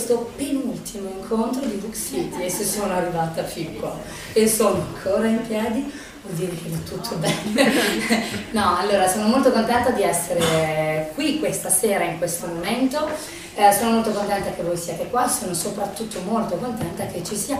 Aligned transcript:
Questo 0.00 0.30
penultimo 0.34 1.10
incontro 1.10 1.60
di 1.66 1.74
Book 1.74 1.94
City 1.94 2.44
e 2.44 2.48
se 2.48 2.64
sono 2.64 2.94
arrivata 2.94 3.44
fin 3.44 3.78
qua 3.78 3.94
e 4.32 4.48
sono 4.48 4.82
ancora 4.94 5.26
in 5.26 5.46
piedi 5.46 5.92
vuol 6.22 6.34
dire 6.36 6.56
che 6.56 6.70
va 6.70 6.78
tutto 6.78 7.16
bene. 7.16 7.70
no, 8.52 8.78
allora 8.78 9.06
sono 9.06 9.28
molto 9.28 9.52
contenta 9.52 9.90
di 9.90 10.02
essere 10.02 11.10
qui 11.14 11.38
questa 11.38 11.68
sera 11.68 12.04
in 12.04 12.16
questo 12.16 12.46
momento, 12.46 13.08
Eh, 13.56 13.72
sono 13.72 13.90
molto 13.90 14.12
contenta 14.12 14.52
che 14.52 14.62
voi 14.62 14.76
siate 14.76 15.10
qua, 15.10 15.28
sono 15.28 15.52
soprattutto 15.52 16.20
molto 16.20 16.56
contenta 16.56 17.04
che 17.06 17.22
ci 17.22 17.36
sia 17.36 17.58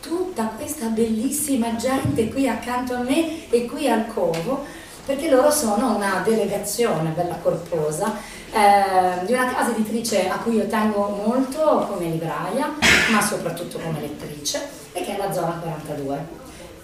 tutta 0.00 0.52
questa 0.56 0.86
bellissima 0.86 1.76
gente 1.76 2.28
qui 2.28 2.48
accanto 2.48 2.94
a 2.94 2.98
me 2.98 3.48
e 3.48 3.64
qui 3.66 3.88
al 3.88 4.08
covo, 4.08 4.64
perché 5.08 5.30
loro 5.30 5.50
sono 5.50 5.96
una 5.96 6.20
delegazione 6.22 7.14
bella 7.16 7.36
corposa 7.40 8.14
eh, 8.52 9.24
di 9.24 9.32
una 9.32 9.54
casa 9.54 9.70
editrice 9.70 10.28
a 10.28 10.36
cui 10.36 10.56
io 10.56 10.66
tengo 10.66 11.22
molto 11.24 11.88
come 11.90 12.10
libraia, 12.10 12.74
ma 13.10 13.22
soprattutto 13.22 13.78
come 13.78 14.00
lettrice, 14.00 14.68
e 14.92 15.02
che 15.02 15.14
è 15.14 15.16
la 15.16 15.32
Zona 15.32 15.58
42 15.62 16.36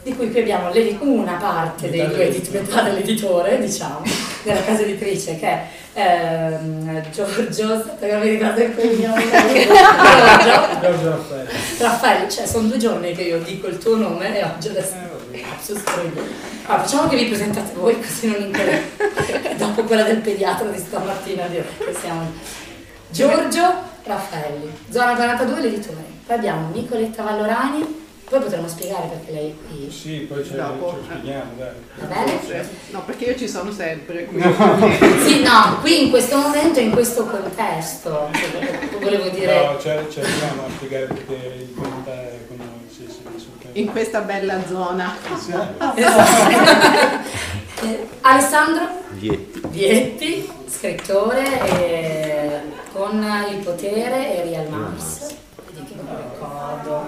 di 0.04 0.14
cui 0.16 0.30
qui 0.30 0.40
abbiamo 0.40 0.70
una 1.00 1.34
parte 1.34 1.90
dei 1.90 2.06
due 2.06 2.30
dell'editore, 2.82 3.58
diciamo, 3.58 4.00
della 4.42 4.62
casa 4.62 4.82
editrice 4.82 5.38
che 5.38 5.46
è 5.46 5.68
ehm, 5.92 7.10
Giorgio, 7.10 7.72
aspetta 7.72 8.06
che 8.06 8.12
non 8.12 8.22
mi 8.22 8.28
ricordo 8.30 8.62
il 8.62 8.74
cognome, 8.74 9.22
Giorgio, 10.42 10.80
Giorgio 10.80 11.10
Raffaele. 11.10 11.50
Raffaele, 11.78 12.30
cioè 12.30 12.46
sono 12.46 12.68
due 12.68 12.78
giorni 12.78 13.12
che 13.12 13.22
io 13.22 13.38
dico 13.40 13.66
il 13.66 13.76
tuo 13.76 13.96
nome 13.96 14.38
e 14.38 14.44
oggi 14.44 14.68
adesso 14.68 15.13
cazzo 15.40 15.76
sto 15.76 16.00
io. 16.00 16.22
Allora, 16.66 16.84
facciamo 16.84 17.08
che 17.08 17.16
vi 17.16 17.24
presentate 17.26 17.72
voi 17.74 17.98
così 18.00 18.26
non 18.28 18.42
incollate. 18.42 19.56
Dopo 19.56 19.82
quella 19.84 20.02
del 20.04 20.18
pediatra 20.18 20.68
di 20.68 20.78
stamattina 20.78 21.46
che 21.48 21.64
siamo. 22.00 22.32
Giorgio 23.10 23.62
Raffaelli, 24.04 24.70
zona 24.90 25.14
42 25.14 25.60
l'editore. 25.60 26.04
Poi 26.26 26.36
abbiamo 26.36 26.70
Nicoletta 26.72 27.22
Vallorani, 27.22 28.02
poi 28.28 28.40
potremmo 28.40 28.66
spiegare 28.66 29.06
perché 29.08 29.32
lei 29.32 29.50
è 29.50 29.54
qui. 29.68 29.90
Sì, 29.90 30.26
poi 30.28 30.44
ce, 30.44 30.56
Dopo. 30.56 30.90
ce 30.90 30.96
lo 30.96 31.02
spieghiamo, 31.04 31.52
dai. 31.56 31.68
Va 31.96 32.06
bene? 32.06 32.68
No, 32.90 33.04
perché 33.04 33.24
io 33.26 33.36
ci 33.36 33.46
sono 33.48 33.70
sempre, 33.70 34.24
quindi 34.24 34.48
Sì, 35.24 35.42
no, 35.42 35.78
qui 35.80 36.04
in 36.04 36.10
questo 36.10 36.36
momento, 36.38 36.80
in 36.80 36.90
questo 36.90 37.24
contesto, 37.26 38.30
cioè, 38.32 38.98
volevo 38.98 39.28
dire... 39.28 39.66
No, 39.66 39.78
ci 39.78 39.90
ci 40.10 40.20
arriviamo 40.20 40.64
a 40.66 40.70
spiegare 40.74 41.04
perché 41.04 41.34
il 41.34 41.74
conta 41.74 42.12
è 42.12 42.38
con 42.48 42.56
noi, 42.56 42.88
sì, 42.88 43.04
sì, 43.08 43.20
assolutamente. 43.24 43.54
In 43.74 43.90
questa 43.90 44.20
bella 44.20 44.64
zona. 44.66 45.16
Eh, 47.82 48.08
Alessandro? 48.22 49.02
Vietti, 49.68 50.50
scrittore 50.66 51.42
eh, 51.78 52.60
con 52.92 53.22
Il 53.50 53.58
potere 53.58 54.36
e 54.36 54.44
Real 54.44 54.68
Mars, 54.68 55.34
vedi 55.66 55.84
che 55.86 55.94
non 55.96 56.16
ricordo. 56.16 57.02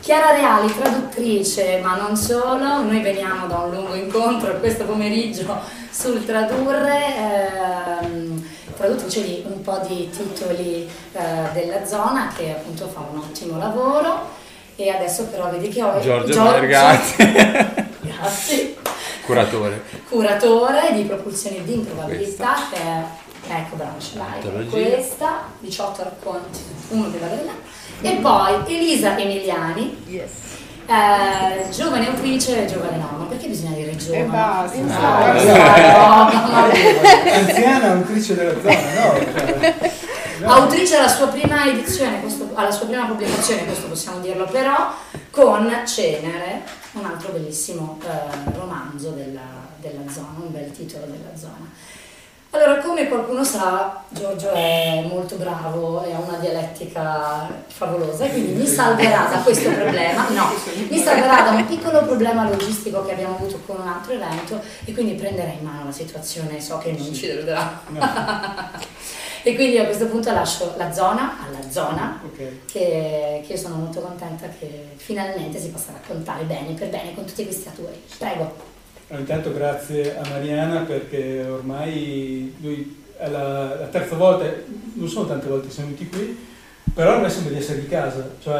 Chiara 0.00 0.30
Reali, 0.30 0.74
traduttrice, 0.74 1.80
ma 1.82 1.96
non 1.96 2.16
solo, 2.16 2.82
noi 2.82 3.00
veniamo 3.00 3.46
da 3.46 3.58
un 3.58 3.74
lungo 3.74 3.94
incontro 3.94 4.58
questo 4.58 4.84
pomeriggio 4.84 5.60
sul 5.90 6.24
tradurre, 6.24 7.16
ehm, 7.16 8.48
traduttrice 8.76 9.24
di 9.24 9.44
un 9.46 9.60
po' 9.60 9.80
di 9.86 10.08
titoli 10.10 10.88
eh, 11.12 11.20
della 11.52 11.84
zona 11.84 12.32
che 12.34 12.52
appunto 12.52 12.86
fa 12.88 13.00
un 13.10 13.18
ottimo 13.18 13.58
lavoro 13.58 14.42
e 14.76 14.90
adesso 14.90 15.24
però 15.26 15.50
vedi 15.50 15.68
che 15.68 15.82
ho 15.82 16.00
Giorgio 16.00 16.42
Margatti. 16.42 17.16
Grazie 18.00 18.74
Curatore. 19.24 19.82
curatore 20.08 20.92
di 20.92 21.02
propulsione 21.04 21.64
di 21.64 21.74
improbabilità 21.74 22.54
che 22.70 22.76
è 22.78 23.02
ecco 23.48 23.76
bravo 23.76 23.98
ce 23.98 24.18
l'hai 24.18 24.68
questa 24.68 25.44
18 25.60 26.02
racconti 26.02 26.58
uno 26.90 27.08
della 27.08 27.26
verità 27.26 27.52
E 28.02 28.16
poi 28.16 28.54
Elisa 28.66 29.16
Emiliani, 29.16 29.96
eh, 30.86 31.70
giovane 31.70 32.08
autrice 32.08 32.64
e 32.64 32.66
giovane 32.66 32.98
mamma. 32.98 33.24
Perché 33.24 33.46
bisogna 33.46 33.74
dire 33.74 33.96
giovane? 33.96 34.24
E 34.24 34.26
basta. 34.26 34.78
No, 34.78 36.30
no, 36.30 36.48
no. 36.48 37.32
Anziana 37.32 37.92
autrice 37.92 38.34
della 38.34 38.52
zona, 38.60 38.74
no? 38.74 39.14
Cioè, 39.32 39.74
no. 39.80 40.03
Autrice 40.46 40.96
alla 40.96 41.08
sua 41.08 41.28
prima 41.28 41.64
edizione, 41.66 42.20
questo- 42.20 42.50
alla 42.54 42.70
sua 42.70 42.86
prima 42.86 43.06
pubblicazione, 43.06 43.64
questo 43.64 43.88
possiamo 43.88 44.20
dirlo 44.20 44.44
però, 44.44 44.92
con 45.30 45.82
Cenere, 45.86 46.62
un 46.92 47.04
altro 47.06 47.32
bellissimo 47.32 47.98
eh, 48.04 48.50
romanzo 48.56 49.10
della, 49.10 49.40
della 49.78 50.10
zona, 50.12 50.28
un 50.36 50.52
bel 50.52 50.70
titolo 50.72 51.06
della 51.06 51.34
zona. 51.36 51.70
Allora, 52.50 52.78
come 52.78 53.08
qualcuno 53.08 53.42
sa, 53.42 54.04
Giorgio 54.10 54.50
è 54.52 55.04
molto 55.08 55.34
bravo 55.34 56.04
e 56.04 56.12
ha 56.12 56.20
una 56.20 56.36
dialettica 56.36 57.48
favolosa, 57.66 58.26
quindi 58.26 58.52
mi 58.52 58.66
salverà 58.66 59.26
da 59.28 59.38
questo 59.38 59.70
problema, 59.70 60.28
no, 60.28 60.52
mi 60.88 60.98
salverà 61.02 61.40
da 61.40 61.50
un 61.50 61.66
piccolo 61.66 62.04
problema 62.04 62.48
logistico 62.48 63.04
che 63.04 63.10
abbiamo 63.12 63.34
avuto 63.34 63.60
con 63.66 63.80
un 63.80 63.88
altro 63.88 64.12
evento 64.12 64.60
e 64.84 64.92
quindi 64.92 65.14
prenderà 65.14 65.50
in 65.50 65.64
mano 65.64 65.86
la 65.86 65.92
situazione, 65.92 66.60
so 66.60 66.78
che 66.78 66.92
non 66.92 67.12
ci 67.12 67.26
deluderà. 67.26 67.80
e 69.46 69.54
quindi 69.54 69.78
a 69.78 69.84
questo 69.84 70.06
punto 70.06 70.32
lascio 70.32 70.72
la 70.78 70.90
zona 70.90 71.36
alla 71.46 71.70
zona, 71.70 72.18
Ok. 72.24 72.36
che, 72.64 73.42
che 73.46 73.52
io 73.52 73.58
sono 73.58 73.74
molto 73.76 74.00
contenta 74.00 74.48
che 74.58 74.88
finalmente 74.96 75.58
si 75.58 75.68
possa 75.68 75.92
raccontare 75.92 76.44
bene, 76.44 76.72
per 76.72 76.88
bene, 76.88 77.14
con 77.14 77.26
tutti 77.26 77.44
questi 77.44 77.68
attori. 77.68 78.00
Prego. 78.18 78.54
Allora, 79.08 79.20
intanto 79.20 79.52
grazie 79.52 80.16
a 80.16 80.26
Mariana 80.30 80.80
perché 80.80 81.44
ormai 81.46 82.54
noi 82.58 83.04
è 83.18 83.28
la, 83.28 83.76
la 83.80 83.86
terza 83.86 84.16
volta, 84.16 84.50
non 84.94 85.08
sono 85.08 85.26
tante 85.26 85.46
volte 85.46 85.66
che 85.66 85.74
siamo 85.74 85.90
venuti 85.90 86.08
qui, 86.08 86.46
però 86.94 87.18
noi 87.18 87.30
sembra 87.30 87.52
di 87.52 87.58
essere 87.58 87.80
di 87.80 87.86
casa, 87.86 88.26
cioè 88.42 88.54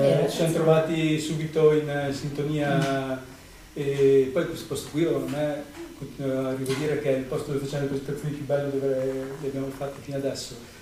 vero, 0.00 0.28
ci 0.28 0.36
siamo 0.36 0.52
trovati 0.52 1.20
subito 1.20 1.72
in 1.72 1.88
eh, 1.88 2.12
sintonia 2.12 3.22
e 3.72 4.30
poi 4.32 4.46
questo 4.46 4.66
posto 4.66 4.88
qui 4.90 5.04
a 5.04 5.10
me 5.26 5.62
continuo 5.98 6.48
a 6.48 6.54
rivedere 6.54 7.00
che 7.00 7.14
è 7.14 7.16
il 7.18 7.24
posto 7.24 7.52
dove 7.52 7.64
facciamo 7.64 7.82
le 7.82 7.88
presentazioni 7.88 8.34
più 8.34 8.44
bello 8.44 8.70
dove 8.70 8.88
le 9.40 9.46
abbiamo 9.46 9.68
fatte 9.76 10.00
fino 10.02 10.16
adesso. 10.16 10.76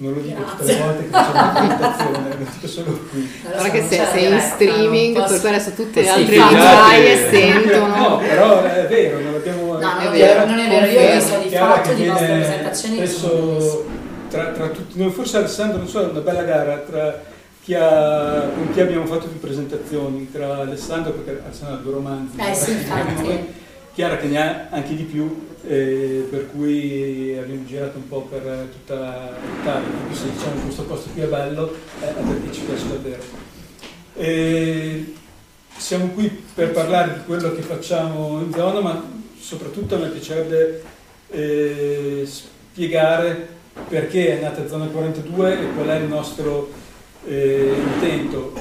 Non 0.00 0.12
lo 0.14 0.20
dico 0.20 0.42
tutte 0.44 0.64
le 0.64 0.76
volte 0.76 1.02
che 1.02 1.08
facciamo 1.10 1.34
la 1.34 1.48
presentazione, 1.58 2.28
lo 2.28 2.46
dico 2.52 2.66
solo 2.68 3.00
qui. 3.10 3.30
Allora, 3.42 3.58
Guarda 3.58 3.70
che 3.70 3.80
non 3.80 3.88
sei, 3.88 4.32
in 4.32 4.40
streaming, 4.40 5.16
posso- 5.16 5.28
per 5.28 5.40
cui 5.40 5.48
adesso 5.48 5.70
tutte 5.70 6.00
le 6.02 6.08
altre 6.08 6.36
vigiaie 6.36 7.16
sì. 7.16 7.36
sentono. 7.36 7.96
No, 7.96 8.18
però 8.18 8.62
è 8.62 8.86
vero, 8.86 9.18
non 9.18 9.34
abbiamo... 9.34 9.72
No, 9.72 9.78
non 9.78 10.00
è 10.00 10.10
vero, 10.10 10.46
non 10.46 10.58
è 10.58 10.68
vero, 10.68 10.86
io 10.86 11.14
visto 11.14 11.38
di 11.38 11.48
fatto 11.48 11.92
di 11.94 12.02
viene 12.02 12.16
presentazioni 12.16 13.06
sono 13.06 13.06
spesso 13.06 13.86
tra, 14.28 14.52
tra 14.52 14.68
tutti 14.68 14.98
noi, 14.98 15.10
forse 15.10 15.38
Alessandro, 15.38 15.78
non 15.78 15.88
so, 15.88 16.00
è 16.00 16.10
una 16.10 16.20
bella 16.20 16.42
gara 16.42 16.76
tra 16.78 17.20
chi 17.62 17.74
ha, 17.74 18.50
con 18.54 18.70
chi 18.72 18.80
abbiamo 18.80 19.06
fatto 19.06 19.26
più 19.26 19.40
presentazioni, 19.40 20.30
tra 20.30 20.58
Alessandro, 20.58 21.12
perché 21.12 21.42
Alessandro 21.44 21.76
ha 21.76 21.80
due 21.80 21.92
romanzi, 21.92 22.38
Eh 22.38 22.54
sì, 22.54 22.70
infatti. 22.78 23.66
Chiara 23.98 24.16
che 24.16 24.28
ne 24.28 24.40
ha 24.40 24.68
anche 24.70 24.94
di 24.94 25.02
più, 25.02 25.48
eh, 25.66 26.24
per 26.30 26.52
cui 26.52 27.36
abbiamo 27.36 27.64
girato 27.64 27.96
un 27.98 28.06
po' 28.06 28.20
per 28.30 28.68
tutta 28.70 29.36
l'Italia, 29.44 29.88
cui 30.06 30.14
se 30.14 30.30
diciamo 30.30 30.60
questo 30.60 30.84
posto 30.84 31.10
qui 31.10 31.22
è 31.22 31.26
bello, 31.26 31.74
è 31.98 32.06
perché 32.12 32.52
ci 32.52 32.60
piace 32.60 32.86
davvero. 32.86 33.22
E 34.14 35.14
siamo 35.76 36.10
qui 36.10 36.28
per 36.54 36.70
parlare 36.70 37.14
di 37.14 37.24
quello 37.24 37.52
che 37.56 37.62
facciamo 37.62 38.40
in 38.40 38.52
zona, 38.52 38.78
ma 38.78 39.02
soprattutto 39.36 39.98
me 39.98 40.10
piacerebbe 40.10 40.80
eh, 41.30 42.22
spiegare 42.24 43.48
perché 43.88 44.38
è 44.38 44.40
nata 44.40 44.68
Zona 44.68 44.86
42 44.86 45.60
e 45.60 45.72
qual 45.74 45.88
è 45.88 45.96
il 45.96 46.06
nostro 46.06 46.70
eh, 47.26 47.74
intento. 47.94 48.52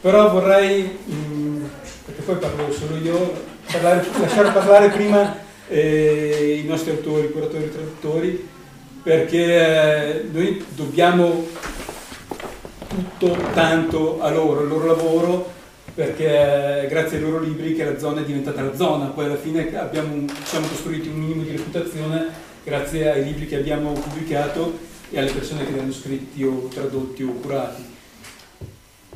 Però 0.00 0.30
vorrei, 0.30 0.96
mm, 1.10 1.64
perché 2.04 2.22
poi 2.22 2.36
parlo 2.36 2.70
solo 2.70 2.96
io, 2.98 3.54
parlare- 3.70 4.06
lasciare 4.20 4.50
parlare 4.50 4.88
prima 4.90 5.36
eh, 5.68 6.60
i 6.64 6.66
nostri 6.66 6.90
autori, 6.90 7.30
curatori 7.30 7.64
e 7.64 7.72
traduttori, 7.72 8.48
perché 9.02 10.18
eh, 10.18 10.28
noi 10.30 10.64
dobbiamo 10.74 11.46
tutto 12.88 13.36
tanto 13.52 14.20
a 14.20 14.30
loro, 14.30 14.60
al 14.60 14.68
loro 14.68 14.86
lavoro, 14.86 15.52
perché 15.94 16.82
è 16.82 16.86
grazie 16.88 17.18
ai 17.18 17.22
loro 17.22 17.40
libri 17.40 17.74
che 17.74 17.84
la 17.84 17.98
zona 17.98 18.20
è 18.20 18.24
diventata 18.24 18.62
la 18.62 18.74
zona, 18.74 19.06
poi 19.06 19.26
alla 19.26 19.36
fine 19.36 19.76
abbiamo, 19.78 20.24
siamo 20.44 20.66
costruiti 20.66 21.08
un 21.08 21.16
minimo 21.16 21.42
di 21.42 21.50
reputazione 21.52 22.44
grazie 22.62 23.10
ai 23.10 23.24
libri 23.24 23.46
che 23.46 23.56
abbiamo 23.56 23.92
pubblicato 23.92 24.78
e 25.10 25.18
alle 25.18 25.30
persone 25.30 25.64
che 25.64 25.72
li 25.72 25.78
hanno 25.78 25.92
scritti 25.92 26.42
o 26.42 26.68
tradotti 26.72 27.22
o 27.22 27.32
curati. 27.32 27.94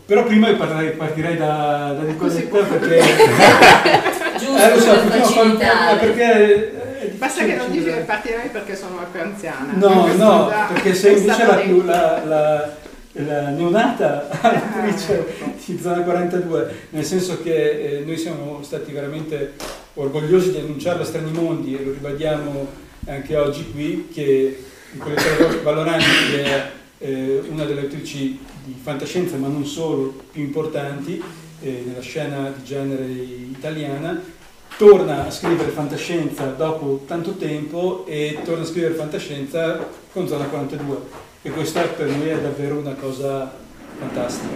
Però 0.07 0.25
prima 0.25 0.49
io 0.49 0.57
parlerei- 0.57 0.97
partirei 0.97 1.37
da, 1.37 1.95
da 1.97 2.03
Nicoletta 2.03 2.59
perché... 2.59 4.19
Giusto 4.51 4.67
Eh, 4.67 4.75
lo 4.75 4.81
so, 4.81 4.91
per 4.91 5.21
possiamo 5.21 5.59
fare- 5.59 5.67
facilitare. 5.67 5.99
perché 5.99 6.23
è 6.23 7.07
Basta 7.17 7.45
che 7.45 7.55
non 7.57 7.71
dici 7.71 7.85
che 7.85 8.03
partirei 8.07 8.49
perché 8.49 8.77
sono 8.77 9.05
più 9.11 9.21
anziana. 9.21 9.73
No, 9.75 10.07
no, 10.15 10.49
già 10.49 10.69
perché 10.73 10.95
sei 10.95 11.19
invece 11.19 11.47
la, 11.47 11.55
più, 11.57 11.83
la, 11.85 12.25
la, 12.25 12.77
la 13.13 13.49
neonata 13.51 14.29
attrice 14.41 15.27
di 15.65 15.79
Zona 15.81 16.01
42, 16.03 16.75
nel 16.91 17.05
senso 17.05 17.43
che 17.43 17.99
eh, 17.99 18.03
noi 18.05 18.17
siamo 18.17 18.61
stati 18.63 18.93
veramente 18.93 19.53
orgogliosi 19.95 20.51
di 20.53 20.59
annunciarlo 20.59 21.03
a 21.03 21.05
Strani 21.07 21.31
Mondi 21.33 21.77
e 21.77 21.85
lo 21.85 21.93
ribadiamo 21.93 22.69
anche 23.07 23.37
oggi 23.37 23.71
qui, 23.71 24.09
che 24.13 24.63
Nicoletta 24.93 25.23
Valorani, 25.63 26.05
che 26.31 26.45
è 26.45 26.71
eh, 26.99 27.43
una 27.49 27.65
delle 27.65 27.83
attrici 27.83 28.39
di 28.65 28.79
fantascienza, 28.83 29.37
ma 29.37 29.49
non 29.49 29.65
solo, 29.65 30.15
più 30.33 30.43
importanti 30.43 31.23
eh, 31.63 31.83
nella 31.87 32.01
scena 32.03 32.53
di 32.55 32.65
genere 32.65 33.05
italiana, 33.05 34.39
torna 34.81 35.27
a 35.27 35.31
scrivere 35.31 35.69
fantascienza 35.73 36.47
dopo 36.47 37.03
tanto 37.07 37.33
tempo 37.33 38.07
e 38.07 38.39
torna 38.43 38.63
a 38.63 38.67
scrivere 38.67 38.95
fantascienza 38.95 39.87
con 40.11 40.27
Zona 40.27 40.47
42 40.47 40.97
e 41.43 41.51
questa 41.51 41.83
per 41.83 42.07
noi 42.07 42.29
è 42.31 42.41
davvero 42.41 42.79
una 42.79 42.95
cosa 42.95 43.53
fantastica. 43.99 44.55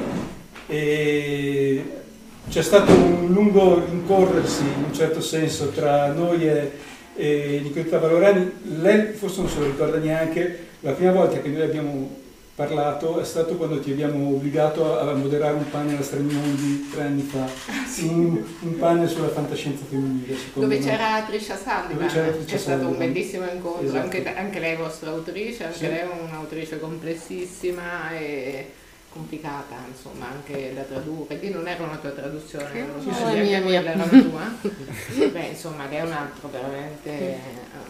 E 0.67 1.85
c'è 2.49 2.63
stato 2.63 2.91
un 2.91 3.35
lungo 3.35 3.85
rincorrersi 3.85 4.63
in 4.63 4.85
un 4.85 4.95
certo 4.95 5.21
senso 5.21 5.69
tra 5.69 6.07
noi 6.07 6.49
e, 6.49 6.71
e 7.17 7.61
Nicoletta 7.63 7.99
Valorani, 7.99 8.51
lei 8.81 9.13
forse 9.13 9.43
non 9.43 9.51
se 9.51 9.59
lo 9.59 9.67
ricorda 9.67 9.99
neanche, 9.99 10.69
la 10.81 10.93
prima 10.93 11.13
volta 11.13 11.39
che 11.43 11.49
noi 11.51 11.61
abbiamo 11.61 12.23
parlato 12.55 13.21
è 13.21 13.25
stato 13.25 13.57
quando 13.57 13.81
ti 13.81 13.91
abbiamo 13.91 14.29
obbligato 14.29 14.99
a 14.99 15.13
moderare 15.15 15.55
un 15.55 15.69
panel 15.71 15.99
a 15.99 16.03
Strani 16.03 16.33
Mondi 16.33 16.89
tre 16.91 17.03
anni 17.03 17.23
fa, 17.23 17.45
un, 18.03 18.43
un 18.61 18.79
panel 18.79 19.09
sulla 19.09 19.29
fantascienza 19.29 19.85
femminile. 19.89 20.37
Dove 20.53 20.79
c'era 20.79 21.23
Trisha 21.27 21.57
Sullivan, 21.57 22.45
è 22.47 22.57
stato 22.57 22.87
un 22.87 22.97
bellissimo 22.97 23.45
incontro, 23.53 23.85
Esatto. 23.85 23.99
anche, 24.03 24.35
anche 24.35 24.59
lei 24.61 24.75
è 24.75 24.77
vostra 24.77 25.11
autrice, 25.11 25.65
anche 25.65 25.77
Sì. 25.79 25.87
lei 25.87 25.99
è 25.99 26.09
un'autrice 26.29 26.79
complessissima 26.79 28.13
e 28.17 28.71
complicata, 29.15 29.77
insomma, 29.89 30.27
anche 30.33 30.73
da 30.75 30.83
tradurre. 30.83 31.37
Lì 31.37 31.51
non 31.51 31.67
era 31.69 31.85
una 31.85 31.97
tua 31.97 32.11
traduzione, 32.11 32.85
non 32.87 33.01
so 33.15 33.25
anche 33.25 33.41
mia, 33.43 33.61
mia. 33.61 33.81
era 33.81 33.93
una 33.95 34.07
tua. 34.07 34.53
Beh, 35.33 35.47
insomma, 35.47 35.87
lei 35.89 35.99
è 35.99 36.03
un 36.03 36.13
altro, 36.13 36.51
veramente 36.51 37.39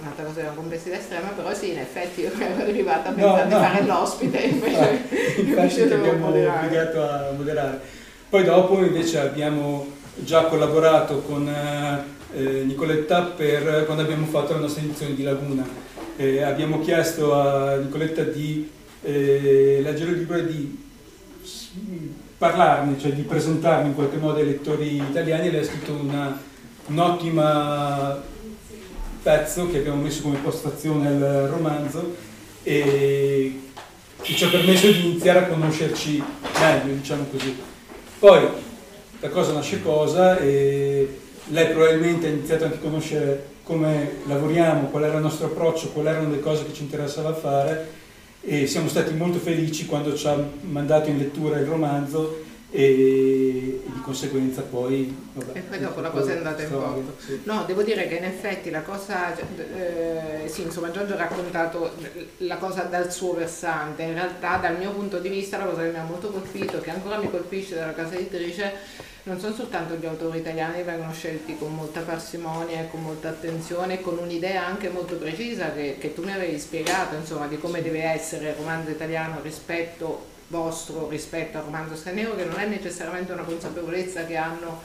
un'altra 0.00 0.24
cosa 0.24 0.40
di 0.40 0.46
una 0.46 0.54
complessità 0.54 0.98
estrema, 0.98 1.28
però 1.28 1.52
sì, 1.54 1.70
in 1.72 1.78
effetti 1.78 2.20
io 2.20 2.30
ero 2.38 2.62
arrivata 2.62 3.08
No, 3.10 3.14
pensando 3.16 3.56
no. 3.56 3.60
di 3.60 3.66
fare 3.66 3.84
l'ospite, 3.86 4.38
invece, 4.44 4.78
Ah, 4.78 5.40
invece 5.40 5.82
ti 5.82 5.88
dovevo 5.88 6.04
abbiamo 6.10 6.26
moderare. 6.26 6.66
obbligato 6.66 7.02
a 7.02 7.30
moderare. 7.36 7.80
Poi 8.28 8.44
dopo 8.44 8.78
invece 8.84 9.18
abbiamo 9.20 9.86
già 10.16 10.44
collaborato 10.44 11.20
con 11.22 11.48
eh, 11.48 12.02
eh, 12.36 12.62
Nicoletta 12.64 13.22
per, 13.22 13.84
quando 13.86 14.02
abbiamo 14.02 14.26
fatto 14.26 14.52
la 14.52 14.60
nostra 14.60 14.82
edizione 14.82 15.14
di 15.14 15.22
Laguna. 15.22 15.66
Eh, 16.16 16.42
abbiamo 16.42 16.80
chiesto 16.80 17.32
a 17.34 17.76
Nicoletta 17.76 18.22
di 18.22 18.70
eh, 19.02 19.80
leggere 19.82 20.12
il 20.12 20.18
libro 20.18 20.36
e 20.36 20.46
di 20.46 20.83
parlarne, 22.36 22.98
cioè 22.98 23.12
di 23.12 23.22
presentarne 23.22 23.88
in 23.88 23.94
qualche 23.94 24.16
modo 24.16 24.38
ai 24.38 24.46
lettori 24.46 24.96
italiani. 24.96 25.50
Lei 25.50 25.60
ha 25.60 25.64
scritto 25.64 25.92
una- 25.92 26.38
un'ottima 26.86 28.22
pezzo 29.22 29.70
che 29.70 29.78
abbiamo 29.78 30.02
messo 30.02 30.22
come 30.22 30.38
postazione 30.38 31.08
al 31.08 31.48
romanzo 31.48 32.14
e 32.62 33.60
che 34.20 34.34
ci 34.34 34.44
ha 34.44 34.48
permesso 34.48 34.90
di 34.90 35.06
iniziare 35.06 35.38
a 35.40 35.46
conoscerci 35.46 36.22
meglio, 36.60 36.94
diciamo 36.94 37.26
così. 37.30 37.56
Poi 38.18 38.46
da 39.20 39.28
cosa 39.30 39.52
nasce 39.52 39.82
cosa 39.82 40.38
e 40.38 41.18
lei 41.48 41.72
probabilmente 41.72 42.26
ha 42.26 42.30
iniziato 42.30 42.64
anche 42.64 42.76
a 42.76 42.80
conoscere 42.80 43.52
come 43.62 44.16
lavoriamo, 44.26 44.88
qual 44.88 45.04
era 45.04 45.16
il 45.16 45.22
nostro 45.22 45.46
approccio, 45.46 45.88
quali 45.88 46.08
erano 46.08 46.30
le 46.30 46.40
cose 46.40 46.66
che 46.66 46.74
ci 46.74 46.82
interessava 46.82 47.32
fare 47.34 48.02
e 48.46 48.66
siamo 48.66 48.88
stati 48.88 49.14
molto 49.14 49.38
felici 49.38 49.86
quando 49.86 50.14
ci 50.14 50.26
ha 50.26 50.36
mandato 50.62 51.08
in 51.08 51.18
lettura 51.18 51.58
il 51.58 51.66
romanzo 51.66 52.42
e, 52.70 53.82
di 53.86 54.00
conseguenza 54.02 54.62
poi... 54.62 55.16
Vabbè, 55.32 55.58
E 55.58 55.60
poi 55.60 55.78
dopo 55.78 56.00
la 56.00 56.10
cosa 56.10 56.32
è 56.32 56.36
andata 56.38 56.62
in 56.62 56.68
porto. 56.68 57.14
sì. 57.24 57.40
No, 57.44 57.64
devo 57.66 57.82
dire 57.82 58.08
che 58.08 58.16
in 58.16 58.24
effetti 58.24 58.70
la 58.70 58.82
cosa, 58.82 59.32
eh, 59.36 60.48
sì, 60.48 60.62
insomma 60.62 60.90
Giorgio 60.90 61.14
ha 61.14 61.18
raccontato 61.18 61.92
la 62.38 62.56
cosa 62.56 62.82
dal 62.82 63.12
suo 63.12 63.34
versante, 63.34 64.02
in 64.02 64.14
realtà 64.14 64.56
dal 64.56 64.76
mio 64.76 64.90
punto 64.90 65.20
di 65.20 65.28
vista 65.28 65.56
la 65.56 65.64
cosa 65.66 65.82
che 65.82 65.90
mi 65.90 65.98
ha 65.98 66.02
molto 66.04 66.30
colpito, 66.30 66.80
che 66.80 66.90
ancora 66.90 67.18
mi 67.18 67.30
colpisce 67.30 67.74
della 67.74 67.94
casa 67.94 68.16
editrice, 68.16 68.72
non 69.24 69.40
sono 69.40 69.54
soltanto 69.54 69.94
gli 69.94 70.04
autori 70.04 70.38
italiani 70.38 70.76
che 70.76 70.82
vengono 70.82 71.12
scelti 71.12 71.56
con 71.56 71.74
molta 71.74 72.00
parsimonia 72.00 72.80
e 72.80 72.90
con 72.90 73.02
molta 73.02 73.30
attenzione, 73.30 74.02
con 74.02 74.18
un'idea 74.18 74.66
anche 74.66 74.90
molto 74.90 75.16
precisa 75.16 75.72
che, 75.72 75.96
che 75.98 76.12
tu 76.12 76.22
mi 76.22 76.32
avevi 76.32 76.58
spiegato, 76.58 77.14
insomma, 77.14 77.46
di 77.46 77.58
come 77.58 77.80
deve 77.80 78.02
essere 78.02 78.50
il 78.50 78.54
romanzo 78.54 78.90
italiano 78.90 79.40
rispetto 79.40 80.32
vostro, 80.48 81.08
rispetto 81.08 81.56
al 81.56 81.64
romanzo 81.64 81.96
straniero, 81.96 82.36
che 82.36 82.44
non 82.44 82.60
è 82.60 82.66
necessariamente 82.66 83.32
una 83.32 83.44
consapevolezza 83.44 84.26
che 84.26 84.36
hanno 84.36 84.82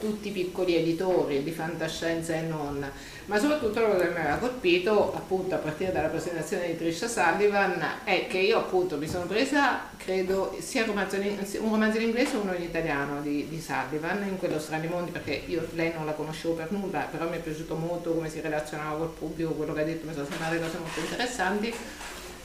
tutti 0.00 0.28
i 0.28 0.32
piccoli 0.32 0.74
editori 0.74 1.42
di 1.42 1.50
fantascienza 1.50 2.34
e 2.34 2.40
non, 2.40 2.90
ma 3.26 3.38
soprattutto 3.38 3.80
la 3.80 3.88
cosa 3.88 4.04
che 4.04 4.10
mi 4.10 4.18
aveva 4.18 4.36
colpito 4.36 5.14
appunto 5.14 5.54
a 5.54 5.58
partire 5.58 5.92
dalla 5.92 6.08
presentazione 6.08 6.66
di 6.66 6.76
Trisha 6.76 7.08
Sullivan 7.08 7.82
è 8.04 8.26
che 8.28 8.38
io 8.38 8.58
appunto 8.58 8.96
mi 8.96 9.08
sono 9.08 9.26
presa 9.26 9.90
credo 9.96 10.56
sia 10.60 10.82
un 10.82 10.88
romanzo 10.88 11.16
in, 11.16 12.02
inglese 12.02 12.36
e 12.36 12.38
uno 12.38 12.54
in 12.54 12.62
italiano 12.62 13.20
di, 13.20 13.48
di 13.48 13.60
Sullivan 13.60 14.26
in 14.26 14.38
quello 14.38 14.58
Strani 14.58 14.88
Mondi 14.88 15.10
perché 15.10 15.42
io 15.46 15.66
lei 15.74 15.92
non 15.94 16.04
la 16.04 16.12
conoscevo 16.12 16.54
per 16.54 16.72
nulla 16.72 17.06
però 17.10 17.28
mi 17.28 17.36
è 17.36 17.40
piaciuto 17.40 17.74
molto 17.76 18.12
come 18.12 18.28
si 18.28 18.40
relazionava 18.40 18.98
col 18.98 19.14
pubblico 19.16 19.52
quello 19.52 19.72
che 19.72 19.80
ha 19.80 19.84
detto 19.84 20.06
mi 20.06 20.14
sono 20.14 20.26
sembrate 20.26 20.60
cose 20.60 20.78
molto 20.78 21.00
interessanti 21.00 21.74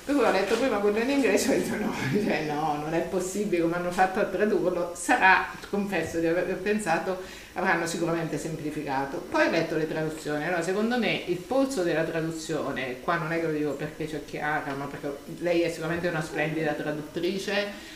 per 0.08 0.16
cui 0.16 0.24
ho 0.24 0.32
letto 0.32 0.56
prima 0.56 0.78
quello 0.78 1.00
in 1.00 1.10
inglese 1.10 1.54
e 1.54 1.58
ho 1.58 1.60
detto 1.60 1.84
no, 1.84 1.94
cioè 2.24 2.46
no, 2.46 2.78
non 2.82 2.94
è 2.94 3.02
possibile 3.02 3.64
come 3.64 3.76
hanno 3.76 3.92
fatto 3.92 4.22
a 4.22 4.24
tradurlo. 4.24 4.94
Sarà, 4.96 5.48
confesso 5.70 6.20
di 6.20 6.28
aver 6.28 6.56
pensato, 6.60 7.22
avranno 7.58 7.88
sicuramente 7.88 8.38
semplificato. 8.38 9.18
Poi 9.30 9.48
ho 9.48 9.50
letto 9.50 9.76
le 9.76 9.88
traduzioni. 9.88 10.46
Allora, 10.46 10.62
secondo 10.62 10.98
me 10.98 11.24
il 11.26 11.38
polso 11.38 11.84
della 11.84 12.04
traduzione, 12.04 13.02
qua 13.02 13.16
non 13.16 13.32
è 13.32 13.40
che 13.40 13.48
lo 13.48 13.52
dico 13.52 13.72
perché 13.72 14.08
c'è 14.08 14.24
Chiara, 14.26 14.74
ma 14.76 14.86
perché 14.86 15.18
lei 15.40 15.62
è 15.62 15.70
sicuramente 15.70 16.08
una 16.08 16.22
splendida 16.22 16.74
traduttrice, 16.74 17.96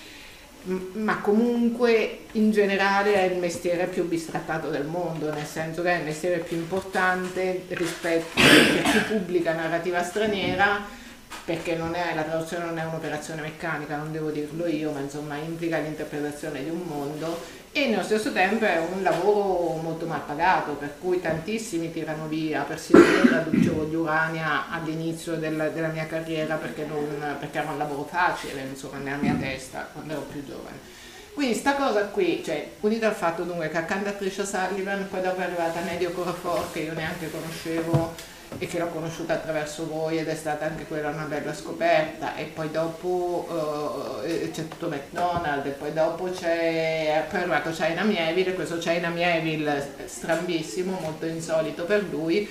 ma 0.94 1.20
comunque 1.20 2.22
in 2.34 2.52
generale 2.52 3.14
è 3.14 3.34
il 3.34 3.38
mestiere 3.38 3.86
più 3.86 4.08
bistrattato 4.08 4.70
del 4.70 4.86
mondo, 4.86 5.32
nel 5.32 5.46
senso 5.46 5.84
che 5.84 5.92
è 5.94 5.98
il 6.00 6.06
mestiere 6.06 6.40
più 6.40 6.58
importante 6.58 7.66
rispetto 7.70 8.40
a 8.40 8.92
chi 8.92 9.00
pubblica 9.08 9.54
narrativa 9.54 10.04
straniera 10.04 11.00
perché 11.46 11.76
è, 11.76 12.14
la 12.14 12.24
traduzione 12.24 12.66
non 12.66 12.78
è 12.78 12.84
un'operazione 12.84 13.42
meccanica, 13.42 13.96
non 13.96 14.12
devo 14.12 14.30
dirlo 14.30 14.68
io, 14.68 14.92
ma 14.92 15.00
insomma 15.00 15.38
implica 15.38 15.80
l'interpretazione 15.80 16.64
di 16.64 16.70
un 16.70 16.82
mondo 16.86 17.60
e 17.74 17.88
nello 17.88 18.04
stesso 18.04 18.34
tempo 18.34 18.66
è 18.66 18.80
un 18.80 19.02
lavoro 19.02 19.80
molto 19.82 20.06
mal 20.06 20.22
pagato, 20.26 20.74
per 20.74 20.96
cui 21.00 21.22
tantissimi 21.22 21.92
tirano 21.92 22.28
via, 22.28 22.64
persino 22.64 23.00
io 23.00 23.26
traducevo 23.26 23.86
gli 23.86 23.96
Urania 23.96 24.70
all'inizio 24.70 25.36
della, 25.36 25.70
della 25.70 25.88
mia 25.88 26.06
carriera 26.06 26.56
perché, 26.56 26.86
non, 26.86 27.38
perché 27.40 27.60
era 27.60 27.72
un 27.72 27.78
lavoro 27.78 28.04
facile, 28.04 28.62
insomma, 28.70 28.98
nella 28.98 29.16
mia 29.16 29.36
testa, 29.40 29.88
quando 29.94 30.14
ero 30.14 30.22
più 30.24 30.46
giovane. 30.46 31.00
Quindi 31.34 31.56
sta 31.56 31.76
cosa 31.76 32.08
qui, 32.08 32.44
cioè, 32.44 32.72
unita 32.82 33.08
al 33.08 33.16
fatto 33.16 33.44
dunque 33.44 33.70
che 33.70 33.78
accanto 33.78 34.10
a 34.10 34.12
Trisha 34.12 34.44
Sullivan, 34.44 35.08
poi 35.10 35.22
dopo 35.22 35.40
è 35.40 35.46
arrivata 35.46 35.80
Nedio 35.80 36.12
Corafor, 36.12 36.74
che 36.74 36.80
io 36.80 36.94
neanche 36.94 37.32
conoscevo, 37.32 38.14
e 38.58 38.68
che 38.68 38.78
l'ho 38.78 38.88
conosciuta 38.88 39.34
attraverso 39.34 39.88
voi 39.88 40.18
ed 40.18 40.28
è 40.28 40.36
stata 40.36 40.66
anche 40.66 40.86
quella 40.86 41.10
una 41.10 41.24
bella 41.24 41.54
scoperta 41.54 42.36
e 42.36 42.46
poi 42.46 42.70
dopo 42.70 44.22
eh, 44.24 44.52
c'è 44.52 44.68
tutto 44.68 44.88
McDonald's 44.88 45.68
e 45.68 45.72
poi 45.72 45.94
dopo 45.94 46.30
c'è 46.30 47.26
poi 47.30 47.40
è 47.40 47.42
arrivato 47.42 47.72
China 47.72 48.04
Mieville 48.04 48.54
questo 48.54 48.78
China 48.78 49.10
Mieville 49.10 50.06
strambissimo 50.06 51.00
molto 51.00 51.26
insolito 51.26 51.86
per 51.86 52.04
lui 52.04 52.48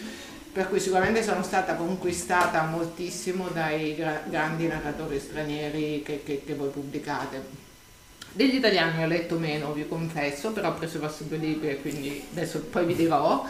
per 0.53 0.69
cui 0.69 0.81
sicuramente 0.81 1.23
sono 1.23 1.43
stata 1.43 1.75
conquistata 1.75 2.63
moltissimo 2.65 3.49
dai 3.49 3.95
gra- 3.95 4.23
grandi 4.25 4.67
narratori 4.67 5.21
stranieri 5.21 6.03
che, 6.03 6.23
che, 6.25 6.43
che 6.45 6.55
voi 6.55 6.71
pubblicate 6.71 7.69
degli 8.33 8.55
italiani 8.55 9.03
ho 9.03 9.09
letto 9.09 9.37
meno, 9.39 9.73
vi 9.73 9.89
confesso, 9.89 10.53
però 10.53 10.69
ho 10.69 10.75
preso 10.75 10.99
i 10.99 11.01
vostri 11.01 11.27
due 11.27 11.39
libri 11.39 11.81
quindi 11.81 12.25
adesso 12.31 12.61
poi 12.61 12.87
vi 12.87 12.95
dirò. 12.95 13.45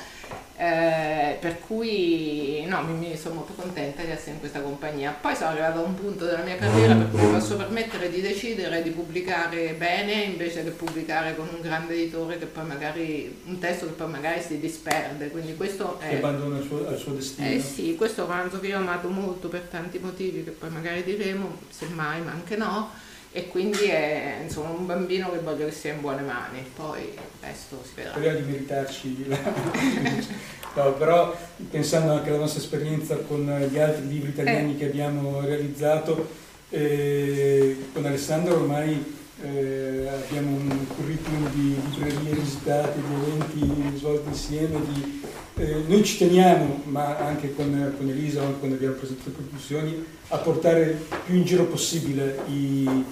Eh, 0.60 1.38
per 1.40 1.58
cui 1.60 2.66
no, 2.68 2.82
mi, 2.82 2.92
mi 2.92 3.16
sono 3.16 3.36
molto 3.36 3.54
contenta 3.54 4.02
di 4.02 4.10
essere 4.10 4.32
in 4.32 4.40
questa 4.40 4.60
compagnia. 4.60 5.16
Poi 5.18 5.34
sono 5.34 5.48
arrivata 5.48 5.78
a 5.78 5.82
un 5.82 5.94
punto 5.94 6.26
della 6.26 6.42
mia 6.42 6.56
carriera 6.56 6.94
per 6.96 7.08
cui 7.08 7.18
mi 7.18 7.32
posso 7.32 7.56
permettere 7.56 8.10
di 8.10 8.20
decidere 8.20 8.82
di 8.82 8.90
pubblicare 8.90 9.72
bene 9.72 10.12
invece 10.24 10.62
che 10.62 10.68
pubblicare 10.68 11.34
con 11.34 11.48
un 11.50 11.62
grande 11.62 11.94
editore 11.94 12.38
che 12.38 12.44
poi 12.44 12.66
magari 12.66 13.40
un 13.46 13.58
testo 13.58 13.86
che 13.86 13.92
poi 13.92 14.10
magari 14.10 14.42
si 14.42 14.60
disperde. 14.60 15.30
Quindi 15.30 15.56
questo 15.56 15.96
che 15.98 16.10
è. 16.10 16.16
abbandona 16.16 16.58
il 16.58 16.64
suo, 16.66 16.86
al 16.86 16.98
suo 16.98 17.12
destino. 17.14 17.48
Eh 17.48 17.58
sì, 17.58 17.96
questo 17.96 18.20
è 18.20 18.24
un 18.24 18.30
romanzo 18.30 18.60
che 18.60 18.66
io 18.66 18.76
ho 18.76 18.80
amato 18.80 19.08
molto 19.08 19.48
per 19.48 19.62
tanti 19.62 19.98
motivi 19.98 20.44
che 20.44 20.50
poi 20.50 20.68
magari 20.68 21.02
diremo, 21.02 21.56
semmai, 21.70 22.20
ma 22.20 22.32
anche 22.32 22.56
no. 22.56 22.90
E 23.32 23.46
quindi 23.46 23.84
è 23.84 24.40
insomma 24.42 24.70
un 24.70 24.86
bambino 24.86 25.30
che 25.30 25.38
voglio 25.38 25.66
che 25.66 25.72
sia 25.72 25.92
in 25.92 26.00
buone 26.00 26.22
mani, 26.22 26.64
poi 26.74 27.02
il 27.02 27.18
resto 27.40 27.80
si 27.84 27.92
vedrà. 27.94 28.10
Speriamo 28.10 28.38
di 28.40 28.50
meritarci 28.50 29.28
la... 29.28 29.38
no, 30.74 30.92
però 30.94 31.36
pensando 31.70 32.12
anche 32.12 32.30
alla 32.30 32.38
nostra 32.38 32.60
esperienza 32.60 33.16
con 33.18 33.68
gli 33.70 33.78
altri 33.78 34.08
libri 34.08 34.30
italiani 34.30 34.72
Eh. 34.74 34.76
che 34.78 34.86
abbiamo 34.86 35.40
realizzato, 35.42 36.28
eh, 36.70 37.76
con 37.92 38.04
Alessandro 38.04 38.54
ormai 38.56 39.18
eh, 39.42 40.08
abbiamo 40.08 40.56
un 40.56 40.86
curriculum 40.88 41.50
di 41.52 41.76
librerie 41.90 42.34
visitate, 42.34 43.00
di 43.00 43.14
eventi 43.14 43.96
svolti 43.96 44.28
insieme, 44.28 44.80
di, 44.92 45.22
eh, 45.56 45.84
noi 45.86 46.04
ci 46.04 46.18
teniamo, 46.18 46.82
ma 46.86 47.16
anche 47.16 47.54
con, 47.54 47.94
con 47.96 48.08
Elisa, 48.08 48.42
quando 48.58 48.74
abbiamo 48.74 48.94
presentato 48.94 49.30
le 49.30 49.36
conclusioni, 49.36 50.04
a 50.28 50.38
portare 50.38 51.00
più 51.24 51.36
in 51.36 51.44
giro 51.44 51.64
possibile 51.64 52.40
i, 52.48 53.04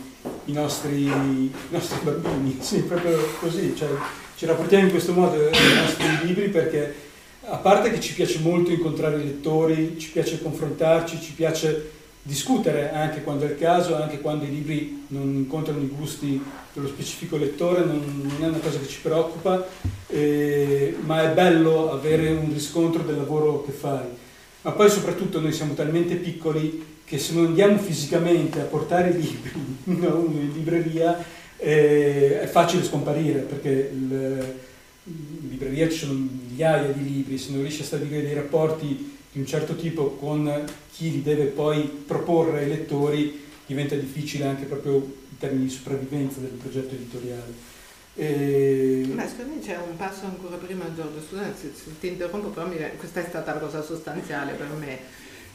i 0.46 0.52
nostri, 0.52 1.04
i 1.04 1.50
nostri 1.68 1.98
bambini, 2.02 2.58
sì, 2.62 2.82
proprio 2.82 3.18
così, 3.40 3.74
cioè, 3.76 3.88
ci 4.36 4.46
rapportiamo 4.46 4.84
in 4.84 4.90
questo 4.90 5.12
modo 5.12 5.36
ai 5.36 5.74
nostri 5.74 6.26
libri 6.26 6.48
perché 6.48 7.06
a 7.50 7.56
parte 7.56 7.90
che 7.90 8.00
ci 8.00 8.14
piace 8.14 8.38
molto 8.40 8.70
incontrare 8.70 9.16
i 9.16 9.24
lettori, 9.24 9.98
ci 9.98 10.10
piace 10.10 10.40
confrontarci, 10.42 11.20
ci 11.20 11.32
piace 11.32 11.92
discutere 12.22 12.92
anche 12.92 13.22
quando 13.22 13.46
è 13.46 13.50
il 13.50 13.58
caso, 13.58 13.96
anche 13.96 14.20
quando 14.20 14.44
i 14.44 14.50
libri 14.50 15.04
non 15.08 15.34
incontrano 15.34 15.80
i 15.80 15.88
gusti 15.88 16.42
dello 16.74 16.88
specifico 16.88 17.38
lettore, 17.38 17.84
non, 17.84 18.22
non 18.22 18.44
è 18.44 18.48
una 18.48 18.58
cosa 18.58 18.78
che 18.78 18.86
ci 18.86 19.00
preoccupa, 19.00 19.66
eh, 20.08 20.94
ma 21.00 21.22
è 21.22 21.32
bello 21.32 21.90
avere 21.90 22.28
un 22.30 22.52
riscontro 22.52 23.02
del 23.02 23.16
lavoro 23.16 23.62
che 23.62 23.72
fai. 23.72 24.06
Ma 24.60 24.72
poi 24.72 24.90
soprattutto 24.90 25.40
noi 25.40 25.52
siamo 25.52 25.72
talmente 25.72 26.16
piccoli 26.16 26.84
che 27.08 27.18
se 27.18 27.32
non 27.32 27.46
andiamo 27.46 27.78
fisicamente 27.78 28.60
a 28.60 28.64
portare 28.64 29.10
i 29.10 29.20
libri 29.20 29.50
uno 29.84 30.08
a 30.08 30.14
uno 30.14 30.40
in 30.40 30.52
libreria 30.52 31.24
eh, 31.56 32.40
è 32.42 32.46
facile 32.46 32.84
scomparire 32.84 33.40
perché 33.40 33.90
il- 33.92 34.54
in 35.04 35.48
libreria 35.48 35.88
ci 35.88 35.96
sono 35.98 36.12
migliaia 36.12 36.92
di 36.92 37.02
libri, 37.02 37.38
se 37.38 37.52
non 37.52 37.62
riesci 37.62 37.80
a 37.80 37.84
stabilire 37.86 38.22
dei 38.22 38.34
rapporti 38.34 39.16
di 39.32 39.38
un 39.38 39.46
certo 39.46 39.74
tipo 39.74 40.10
con 40.20 40.64
chi 40.92 41.10
li 41.10 41.22
deve 41.22 41.44
poi 41.44 41.80
proporre 42.06 42.60
ai 42.60 42.68
lettori 42.68 43.40
diventa 43.64 43.94
difficile 43.94 44.44
anche 44.44 44.64
proprio 44.66 44.94
in 44.96 45.38
termini 45.38 45.64
di 45.64 45.70
sopravvivenza 45.70 46.40
del 46.40 46.50
progetto 46.50 46.94
editoriale. 46.94 47.52
E- 48.14 49.08
Ma 49.14 49.26
secondo 49.26 49.54
me 49.54 49.60
c'è 49.60 49.76
un 49.76 49.96
passo 49.96 50.26
ancora 50.26 50.56
prima 50.56 50.84
Giorgio, 50.94 51.22
scusa 51.26 51.54
se 51.56 51.70
ti 52.00 52.08
interrompo, 52.08 52.48
però 52.48 52.66
mi- 52.66 52.76
questa 52.98 53.20
è 53.20 53.26
stata 53.28 53.54
la 53.54 53.60
cosa 53.60 53.82
sostanziale 53.82 54.52
per 54.52 54.68
me, 54.78 54.98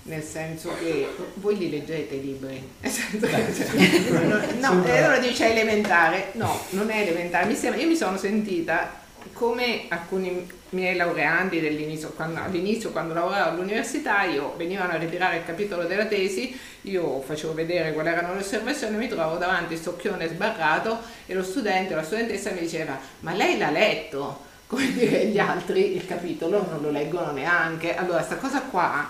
nel 0.04 0.24
senso 0.24 0.74
che 0.80 1.08
voi 1.36 1.58
li 1.58 1.70
leggete 1.70 2.16
i 2.16 2.22
libri, 2.22 2.70
no, 4.60 4.86
e 4.86 4.98
allora 4.98 5.18
dice 5.20 5.50
elementare, 5.50 6.32
no, 6.34 6.66
non 6.72 6.90
è 6.90 7.02
elementare, 7.02 7.46
mi 7.46 7.56
sembra, 7.56 7.80
io 7.80 7.88
mi 7.88 7.96
sono 7.96 8.18
sentita 8.18 9.02
come 9.32 9.86
alcuni 9.88 10.46
miei 10.70 10.96
laureandi 10.96 11.62
dell'inizio, 11.62 12.10
quando, 12.10 12.42
all'inizio 12.42 12.92
quando 12.92 13.14
lavoravo 13.14 13.52
all'università, 13.52 14.24
io 14.24 14.56
venivano 14.58 14.94
a 14.94 14.98
ritirare 14.98 15.38
il 15.38 15.46
capitolo 15.46 15.84
della 15.84 16.06
tesi, 16.06 16.58
io 16.82 17.22
facevo 17.22 17.54
vedere 17.54 17.94
quali 17.94 18.10
erano 18.10 18.34
le 18.34 18.42
osservazioni, 18.42 18.98
mi 18.98 19.08
trovavo 19.08 19.38
davanti 19.38 19.78
sto 19.78 19.92
occhione 19.92 20.28
sbarrato 20.28 21.00
e 21.26 21.34
lo 21.34 21.44
studente 21.44 21.94
o 21.94 21.96
la 21.96 22.04
studentessa 22.04 22.52
mi 22.52 22.60
diceva 22.60 23.00
ma 23.22 23.34
lei 23.34 23.58
l'ha 23.58 23.70
letto? 23.70 24.52
Come 24.68 24.92
dire 24.92 25.28
gli 25.28 25.38
altri 25.38 25.96
il 25.96 26.06
capitolo 26.06 26.66
non 26.68 26.82
lo 26.82 26.90
leggono 26.90 27.32
neanche. 27.32 27.96
Allora 27.96 28.24
sta 28.24 28.38
cosa 28.38 28.62
qua, 28.62 29.08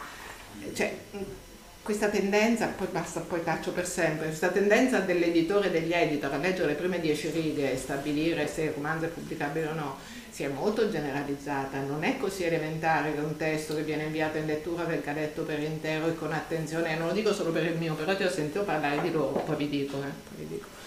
cioè, 0.73 0.95
questa 1.83 2.07
tendenza, 2.07 2.67
poi 2.67 2.87
basta, 2.91 3.19
poi 3.19 3.43
taccio 3.43 3.71
per 3.71 3.85
sempre, 3.85 4.27
questa 4.27 4.47
tendenza 4.47 4.99
dell'editore 4.99 5.67
e 5.67 5.71
degli 5.71 5.91
editor 5.91 6.33
a 6.33 6.37
leggere 6.37 6.67
le 6.67 6.73
prime 6.75 7.01
dieci 7.01 7.29
righe 7.29 7.73
e 7.73 7.77
stabilire 7.77 8.47
se 8.47 8.61
il 8.63 8.71
romanzo 8.71 9.05
è 9.05 9.09
pubblicabile 9.09 9.67
o 9.67 9.73
no, 9.73 9.97
si 10.29 10.43
è 10.43 10.47
molto 10.47 10.89
generalizzata, 10.89 11.81
non 11.81 12.03
è 12.03 12.17
così 12.17 12.43
elementare 12.43 13.13
che 13.13 13.19
un 13.19 13.35
testo 13.35 13.75
che 13.75 13.83
viene 13.83 14.05
inviato 14.05 14.37
in 14.37 14.45
lettura 14.45 14.83
venga 14.85 15.11
letto 15.11 15.43
per 15.43 15.59
intero 15.59 16.07
e 16.07 16.15
con 16.15 16.31
attenzione, 16.31 16.97
non 16.97 17.07
lo 17.07 17.13
dico 17.13 17.33
solo 17.33 17.51
per 17.51 17.65
il 17.65 17.77
mio, 17.77 17.95
però 17.95 18.15
ti 18.15 18.23
ho 18.23 18.31
sentito 18.31 18.63
parlare 18.63 19.01
di 19.01 19.11
loro, 19.11 19.43
poi 19.45 19.57
vi 19.57 19.69
dico, 19.69 19.97
eh, 19.97 20.11
poi 20.29 20.37
vi 20.37 20.47
dico. 20.47 20.82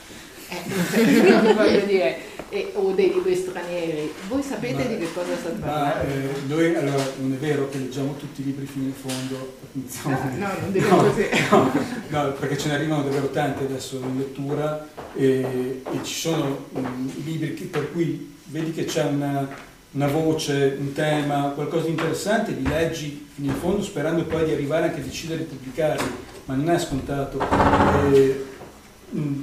Eh, 0.48 1.52
voglio 1.54 1.84
dire, 1.86 2.16
eh, 2.50 2.70
o 2.74 2.92
dei 2.92 3.12
libri 3.12 3.34
stranieri, 3.34 4.12
voi 4.28 4.42
sapete 4.42 4.74
Ma- 4.74 4.82
di 4.84 4.98
che 4.98 5.12
cosa 5.12 5.28
Ma 5.58 5.66
parlando? 5.66 6.08
eh, 6.12 6.28
noi 6.46 6.74
allora 6.76 7.02
non 7.20 7.32
è 7.32 7.36
vero 7.36 7.68
che 7.68 7.78
leggiamo 7.78 8.14
tutti 8.16 8.42
i 8.42 8.44
libri 8.44 8.66
fino 8.66 8.84
in 8.86 8.92
fondo, 8.94 9.56
attenzione. 9.64 10.44
Ah, 10.44 10.48
no, 10.54 10.60
non 10.60 10.70
dire 10.72 10.88
No, 10.88 10.96
così. 10.98 11.26
no, 11.50 11.72
no, 12.08 12.32
perché 12.34 12.56
ce 12.58 12.68
ne 12.68 12.74
arrivano 12.74 13.02
davvero 13.02 13.28
tanti 13.30 13.64
adesso 13.64 13.96
in 13.96 14.18
lettura 14.18 14.86
e, 15.14 15.82
e 15.84 15.98
ci 16.04 16.14
sono 16.14 16.66
mm, 16.78 17.08
libri 17.24 17.54
che- 17.54 17.64
per 17.64 17.90
cui 17.92 18.34
vedi 18.44 18.72
che 18.72 18.84
c'è 18.84 19.02
una, 19.04 19.48
una 19.92 20.06
voce, 20.06 20.76
un 20.78 20.92
tema, 20.92 21.50
qualcosa 21.56 21.86
di 21.86 21.90
interessante, 21.90 22.52
li 22.52 22.62
leggi 22.68 23.26
fino 23.34 23.50
in 23.50 23.58
fondo 23.58 23.82
sperando 23.82 24.22
poi 24.24 24.44
di 24.44 24.52
arrivare 24.52 24.84
anche 24.86 25.00
a 25.00 25.04
decidere 25.04 25.40
di 25.40 25.44
pubblicarli, 25.46 26.10
ma 26.44 26.54
non 26.54 26.70
è 26.70 26.78
scontato. 26.78 27.40
E, 27.40 28.44
mm, 28.46 28.54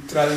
tra 0.06 0.26
le 0.26 0.36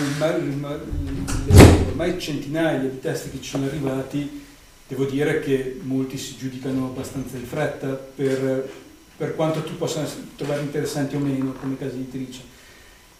ormai 1.89 2.19
centinaia 2.19 2.79
di 2.79 3.01
testi 3.01 3.31
che 3.31 3.41
ci 3.41 3.51
sono 3.51 3.67
arrivati, 3.67 4.45
devo 4.87 5.05
dire 5.05 5.41
che 5.41 5.81
molti 5.83 6.17
si 6.17 6.37
giudicano 6.37 6.87
abbastanza 6.87 7.37
in 7.37 7.45
fretta 7.45 7.89
per, 7.89 8.69
per 9.17 9.35
quanto 9.35 9.63
tu 9.63 9.77
possa 9.77 10.07
trovare 10.37 10.61
interessanti 10.61 11.17
o 11.17 11.19
meno 11.19 11.53
come 11.61 11.77
casa 11.77 11.95
editrice, 11.95 12.41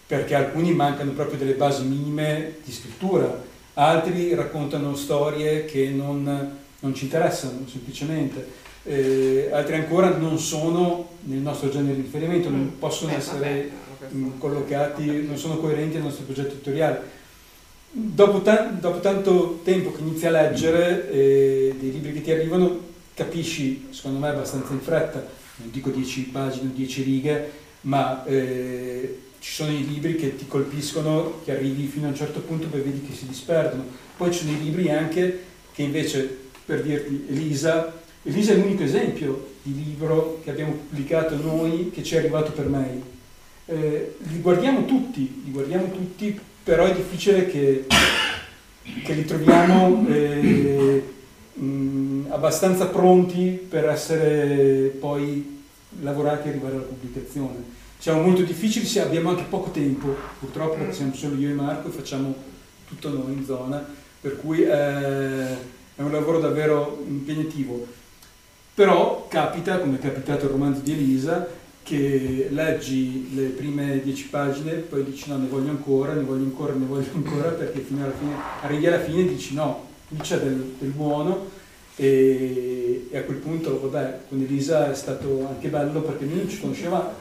perché 0.05 0.35
alcuni 0.35 0.73
mancano 0.73 1.11
proprio 1.11 1.37
delle 1.37 1.53
basi 1.53 1.83
minime 1.83 2.55
di 2.63 2.71
scrittura, 2.71 3.43
altri 3.73 4.33
raccontano 4.33 4.95
storie 4.95 5.65
che 5.65 5.89
non, 5.89 6.57
non 6.79 6.95
ci 6.95 7.05
interessano 7.05 7.65
semplicemente. 7.69 8.65
Eh, 8.83 9.49
altri 9.51 9.75
ancora 9.75 10.15
non 10.15 10.39
sono 10.39 11.09
nel 11.23 11.39
nostro 11.39 11.69
genere 11.69 11.95
di 11.95 12.01
riferimento, 12.03 12.49
non 12.49 12.71
Mm. 12.75 12.79
possono 12.79 13.11
essere 13.13 13.69
mh, 14.09 14.37
collocati, 14.37 15.25
non 15.25 15.37
sono 15.37 15.57
coerenti 15.57 15.97
al 15.97 16.03
nostro 16.03 16.25
progetto 16.25 16.53
editoriale. 16.53 17.15
Dopo, 17.89 18.41
ta- 18.41 18.69
dopo 18.79 18.99
tanto 18.99 19.61
tempo 19.63 19.91
che 19.91 20.01
inizi 20.01 20.25
a 20.27 20.31
leggere 20.31 21.09
eh, 21.11 21.75
dei 21.79 21.91
libri 21.91 22.13
che 22.13 22.21
ti 22.21 22.31
arrivano, 22.31 22.79
capisci, 23.13 23.87
secondo 23.91 24.19
me 24.19 24.29
abbastanza 24.29 24.73
in 24.73 24.81
fretta, 24.81 25.25
non 25.57 25.71
dico 25.71 25.89
10 25.89 26.21
pagine 26.25 26.69
o 26.69 26.75
10 26.75 27.03
righe, 27.03 27.51
ma 27.81 28.23
eh, 28.25 29.19
ci 29.39 29.51
sono 29.51 29.71
i 29.71 29.87
libri 29.87 30.15
che 30.15 30.35
ti 30.35 30.47
colpiscono, 30.47 31.39
che 31.43 31.51
arrivi 31.51 31.87
fino 31.87 32.07
a 32.07 32.09
un 32.09 32.15
certo 32.15 32.41
punto 32.41 32.67
poi 32.67 32.81
vedi 32.81 33.05
che 33.07 33.15
si 33.15 33.25
disperdono. 33.25 33.85
Poi 34.17 34.31
ci 34.31 34.39
sono 34.39 34.51
i 34.51 34.63
libri 34.63 34.91
anche 34.91 35.43
che 35.71 35.83
invece, 35.83 36.37
per 36.65 36.83
dirti, 36.83 37.25
Elisa, 37.29 38.01
Elisa 38.23 38.53
è 38.53 38.55
l'unico 38.57 38.83
esempio 38.83 39.55
di 39.61 39.73
libro 39.83 40.41
che 40.43 40.49
abbiamo 40.49 40.73
pubblicato 40.73 41.35
noi 41.35 41.91
che 41.91 42.03
ci 42.03 42.15
è 42.15 42.17
arrivato 42.17 42.51
per 42.51 42.67
mail. 42.67 43.01
Eh, 43.69 44.15
li 44.19 44.39
guardiamo 44.39 44.85
tutti, 44.85 45.41
li 45.43 45.51
guardiamo 45.51 45.91
tutti, 45.91 46.39
però 46.63 46.85
è 46.85 46.95
difficile 46.95 47.47
che, 47.47 47.85
che 49.03 49.13
li 49.13 49.25
troviamo 49.25 50.07
eh, 50.07 51.03
mh, 51.51 52.27
abbastanza 52.29 52.85
pronti 52.87 53.59
per 53.69 53.89
essere 53.89 54.87
poi 54.97 55.63
lavorati 55.99 56.47
e 56.47 56.51
arrivare 56.51 56.75
alla 56.75 56.83
pubblicazione. 56.83 57.75
Siamo 57.97 58.21
molto 58.21 58.43
difficili, 58.43 58.87
abbiamo 58.99 59.31
anche 59.31 59.43
poco 59.49 59.71
tempo, 59.71 60.15
purtroppo 60.39 60.75
perché 60.75 60.93
siamo 60.93 61.13
solo 61.13 61.35
io 61.35 61.49
e 61.49 61.53
Marco 61.53 61.89
e 61.89 61.91
facciamo 61.91 62.33
tutto 62.87 63.09
noi 63.09 63.33
in 63.33 63.43
zona, 63.43 63.85
per 64.21 64.37
cui 64.37 64.61
eh, 64.61 64.67
è 64.69 66.01
un 66.01 66.11
lavoro 66.11 66.39
davvero 66.39 67.03
impegnativo. 67.05 67.85
Però 68.73 69.27
capita, 69.27 69.79
come 69.79 69.97
è 69.97 69.99
capitato 69.99 70.45
al 70.45 70.51
romanzo 70.51 70.81
di 70.81 70.91
Elisa, 70.93 71.56
che 71.87 72.47
leggi 72.49 73.33
le 73.33 73.45
prime 73.45 74.01
dieci 74.01 74.27
pagine, 74.27 74.73
poi 74.73 75.05
dici 75.05 75.29
no, 75.29 75.37
ne 75.37 75.47
voglio 75.47 75.69
ancora, 75.69 76.11
ne 76.11 76.23
voglio 76.23 76.43
ancora, 76.43 76.73
ne 76.73 76.85
voglio 76.85 77.07
ancora, 77.15 77.49
perché 77.51 77.79
fino 77.79 78.03
alla 78.03 78.13
fine, 78.13 78.33
arrivi 78.61 78.87
alla 78.87 78.99
fine 78.99 79.21
e 79.21 79.27
dici 79.29 79.53
no, 79.53 79.87
qui 80.09 80.17
c'è 80.17 80.37
del, 80.37 80.73
del 80.79 80.89
buono 80.89 81.47
e, 81.95 83.07
e 83.09 83.17
a 83.17 83.23
quel 83.23 83.37
punto, 83.37 83.79
vabbè, 83.89 84.19
con 84.27 84.41
Elisa 84.41 84.91
è 84.91 84.95
stato 84.95 85.47
anche 85.47 85.69
bello 85.69 86.01
perché 86.01 86.25
noi 86.25 86.39
non 86.39 86.49
ci 86.49 86.59
conoscevamo. 86.59 87.13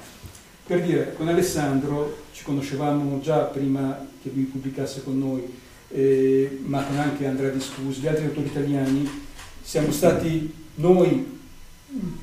Per 0.66 0.82
dire, 0.82 1.14
con 1.14 1.28
Alessandro 1.28 2.24
ci 2.32 2.42
conoscevamo 2.42 3.20
già 3.20 3.42
prima 3.42 4.04
che 4.20 4.32
lui 4.34 4.44
pubblicasse 4.44 5.04
con 5.04 5.16
noi, 5.16 5.44
eh, 5.90 6.58
ma 6.64 6.82
con 6.82 6.98
anche 6.98 7.24
Andrea 7.24 7.50
Discusi, 7.50 8.00
gli 8.00 8.08
altri 8.08 8.24
autori 8.24 8.48
italiani, 8.48 9.08
siamo 9.62 9.92
stati 9.92 10.52
noi 10.74 11.38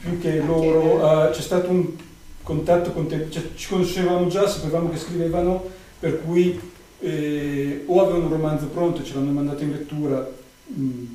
più 0.02 0.20
che 0.20 0.42
loro, 0.42 1.30
eh, 1.30 1.32
c'è 1.32 1.42
stato 1.42 1.70
un 1.70 2.12
contatto 2.44 2.92
con 2.92 3.08
te, 3.08 3.28
cioè, 3.30 3.44
ci 3.56 3.70
conoscevamo 3.70 4.28
già, 4.28 4.48
sapevamo 4.48 4.90
che 4.90 4.98
scrivevano, 4.98 5.64
per 6.00 6.22
cui 6.24 6.60
eh, 7.00 7.84
o 7.86 8.02
avevano 8.02 8.26
un 8.26 8.32
romanzo 8.32 8.68
pronto 8.68 9.02
e 9.02 9.06
ce 9.06 9.16
l'hanno 9.16 9.32
mandato 9.32 9.64
in 9.64 9.72
lettura, 9.72 10.30
mm, 10.72 11.06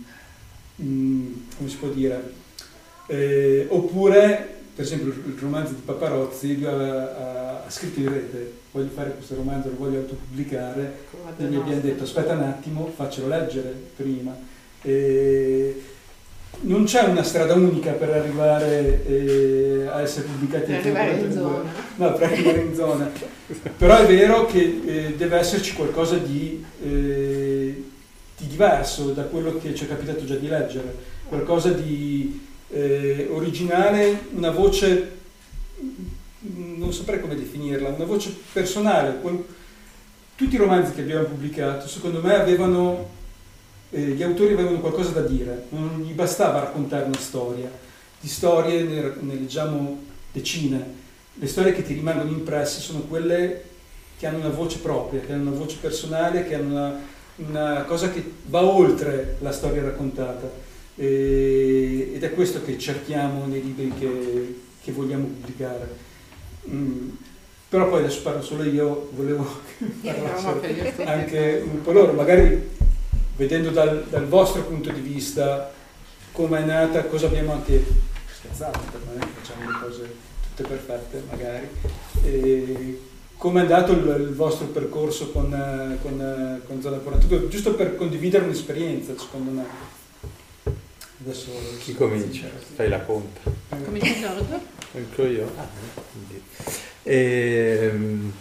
mm, 0.82 1.32
come 1.56 1.68
si 1.68 1.76
può 1.76 1.88
dire, 1.88 2.32
eh, 3.06 3.66
oppure 3.68 4.56
per 4.74 4.86
esempio 4.86 5.08
il 5.08 5.36
romanzo 5.40 5.72
di 5.72 5.80
Paparozzi, 5.84 6.54
lui 6.54 6.66
ha, 6.66 7.62
ha- 7.64 7.70
scritto 7.70 7.98
in 7.98 8.12
rete, 8.12 8.52
voglio 8.70 8.90
fare 8.94 9.12
questo 9.12 9.34
romanzo, 9.34 9.70
lo 9.70 9.76
voglio 9.76 9.98
autopubblicare, 9.98 10.98
e 11.36 11.44
gli 11.44 11.56
abbiamo 11.56 11.80
detto 11.80 12.04
aspetta 12.04 12.34
un 12.34 12.42
attimo, 12.42 12.90
faccelo 12.94 13.26
leggere 13.26 13.74
prima. 13.96 14.36
E 14.82 15.82
non 16.60 16.84
c'è 16.84 17.02
una 17.02 17.22
strada 17.22 17.54
unica 17.54 17.92
per 17.92 18.10
arrivare 18.10 19.06
eh, 19.06 19.86
a 19.86 20.00
essere 20.00 20.26
pubblicati 20.26 20.72
Per 20.72 20.74
arrivare 20.74 21.20
in 21.20 21.32
zona. 21.32 21.72
No, 21.96 22.12
per 22.14 22.32
arrivare 22.32 22.60
in 22.60 22.74
zona. 22.74 23.10
Però 23.76 23.96
è 23.96 24.06
vero 24.06 24.46
che 24.46 24.80
eh, 24.84 25.14
deve 25.16 25.38
esserci 25.38 25.74
qualcosa 25.74 26.16
di, 26.16 26.64
eh, 26.82 27.84
di 28.36 28.46
diverso 28.46 29.12
da 29.12 29.22
quello 29.24 29.58
che 29.58 29.74
ci 29.74 29.84
è 29.84 29.88
capitato 29.88 30.24
già 30.24 30.34
di 30.34 30.48
leggere, 30.48 30.94
qualcosa 31.28 31.70
di 31.70 32.46
eh, 32.70 33.28
originale, 33.30 34.26
una 34.34 34.50
voce, 34.50 35.16
mm, 35.80 36.78
non 36.78 36.92
saprei 36.92 37.20
come 37.20 37.36
definirla, 37.36 37.88
una 37.88 38.04
voce 38.04 38.34
personale. 38.52 39.20
Tutti 40.34 40.54
i 40.54 40.58
romanzi 40.58 40.92
che 40.92 41.00
abbiamo 41.00 41.24
pubblicato, 41.24 41.88
secondo 41.88 42.20
me, 42.20 42.34
avevano, 42.34 43.08
eh, 43.90 44.00
gli 44.00 44.22
autori 44.22 44.52
avevano 44.52 44.80
qualcosa 44.80 45.10
da 45.10 45.22
dire, 45.22 45.64
non 45.70 46.02
gli 46.02 46.12
bastava 46.12 46.60
raccontare 46.60 47.04
una 47.04 47.18
storia. 47.18 47.70
Di 48.20 48.28
storie 48.28 48.82
ne, 48.82 49.12
ne 49.20 49.34
leggiamo 49.34 50.02
decine. 50.32 50.96
Le 51.34 51.46
storie 51.46 51.72
che 51.72 51.82
ti 51.82 51.94
rimangono 51.94 52.30
impresse 52.30 52.80
sono 52.80 53.00
quelle 53.00 53.62
che 54.18 54.26
hanno 54.26 54.38
una 54.38 54.48
voce 54.48 54.78
propria, 54.78 55.20
che 55.20 55.32
hanno 55.32 55.50
una 55.50 55.58
voce 55.58 55.76
personale, 55.80 56.46
che 56.46 56.54
hanno 56.54 56.68
una, 56.74 57.00
una 57.36 57.84
cosa 57.84 58.10
che 58.10 58.22
va 58.46 58.62
oltre 58.64 59.36
la 59.40 59.52
storia 59.52 59.82
raccontata. 59.82 60.50
E- 60.96 62.10
ed 62.14 62.22
è 62.24 62.34
questo 62.34 62.62
che 62.64 62.76
cerchiamo 62.78 63.46
nei 63.46 63.62
libri 63.62 63.92
che, 63.98 64.60
che 64.82 64.92
vogliamo 64.92 65.24
pubblicare. 65.26 66.06
Mm, 66.68 67.10
Però 67.68 67.88
poi 67.88 68.00
adesso 68.00 68.22
parlo 68.22 68.42
solo 68.42 68.64
io, 68.64 69.10
volevo 69.14 69.46
parlare 70.02 71.04
anche 71.04 71.62
un 71.64 71.82
po' 71.82 71.92
loro, 71.92 72.12
magari 72.12 72.76
vedendo 73.38 73.70
dal, 73.70 74.04
dal 74.10 74.26
vostro 74.26 74.62
punto 74.64 74.90
di 74.90 75.00
vista 75.00 75.72
come 76.32 76.58
è 76.58 76.64
nata, 76.64 77.04
cosa 77.04 77.26
abbiamo 77.26 77.52
anche 77.52 77.84
scherzato, 78.26 78.80
per 78.90 79.00
che 79.18 79.26
facciamo 79.40 79.70
le 79.70 79.78
cose 79.80 80.14
tutte 80.54 80.68
perfette 80.68 81.22
magari, 81.30 81.68
come 83.36 83.60
è 83.60 83.62
andato 83.62 83.92
il, 83.92 84.06
il 84.20 84.34
vostro 84.34 84.66
percorso 84.66 85.30
con, 85.30 85.98
con, 86.02 86.62
con 86.66 86.82
Zona 86.82 86.96
42, 86.98 87.48
giusto 87.48 87.74
per 87.74 87.96
condividere 87.96 88.44
un'esperienza 88.44 89.14
secondo 89.16 89.52
me. 89.52 89.64
Adesso 91.20 91.50
Chi 91.80 91.94
comincia? 91.94 92.46
Fai 92.74 92.88
la 92.88 93.00
conta. 93.00 93.40
Comincia 93.84 94.20
Giorgio? 94.20 94.60
Entro 94.92 95.26
io? 95.26 95.50
Ah, 95.56 95.68
quindi. 96.12 96.42
Ehm, 97.02 98.32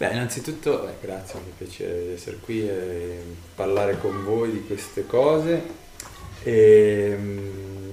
beh, 0.00 0.12
innanzitutto, 0.12 0.78
beh, 0.78 1.06
grazie, 1.06 1.40
mi 1.40 1.52
di 1.58 2.12
essere 2.14 2.38
qui 2.40 2.66
e 2.66 3.22
parlare 3.54 3.98
con 3.98 4.24
voi 4.24 4.50
di 4.50 4.64
queste 4.66 5.06
cose. 5.06 5.62
Ehm, 6.44 7.92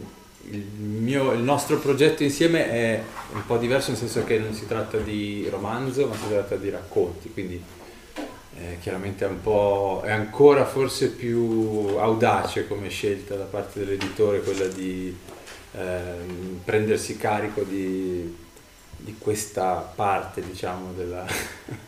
il, 0.51 0.63
mio- 0.79 1.33
il 1.33 1.41
nostro 1.41 1.79
progetto 1.79 2.23
insieme 2.23 2.69
è 2.69 3.03
un 3.33 3.45
po' 3.45 3.57
diverso 3.57 3.89
nel 3.89 3.99
senso 3.99 4.23
che 4.23 4.39
non 4.39 4.53
si 4.53 4.65
tratta 4.65 4.97
di 4.99 5.49
romanzo, 5.49 6.07
ma 6.07 6.15
si 6.15 6.29
tratta 6.29 6.55
di 6.55 6.69
racconti, 6.69 7.29
quindi 7.29 7.61
eh, 8.55 8.77
chiaramente 8.79 9.25
è 9.25 9.27
un 9.27 9.41
po' 9.41 10.01
è 10.05 10.11
ancora 10.11 10.65
forse 10.65 11.09
più 11.09 11.97
audace 11.97 12.69
come 12.69 12.87
scelta 12.87 13.35
da 13.35 13.43
parte 13.43 13.79
dell'editore 13.79 14.39
quella 14.41 14.67
di 14.67 15.13
ehm, 15.73 16.61
prendersi 16.63 17.17
carico 17.17 17.63
di, 17.63 18.33
di 18.95 19.15
questa 19.19 19.91
parte, 19.93 20.41
diciamo, 20.41 20.93
della, 20.93 21.25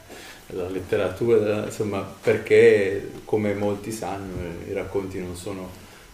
della 0.49 0.67
letteratura, 0.67 1.65
insomma, 1.65 1.99
perché 1.99 3.11
come 3.25 3.53
molti 3.53 3.91
sanno 3.91 4.35
i 4.67 4.73
racconti 4.73 5.19
non 5.19 5.35
sono 5.35 5.69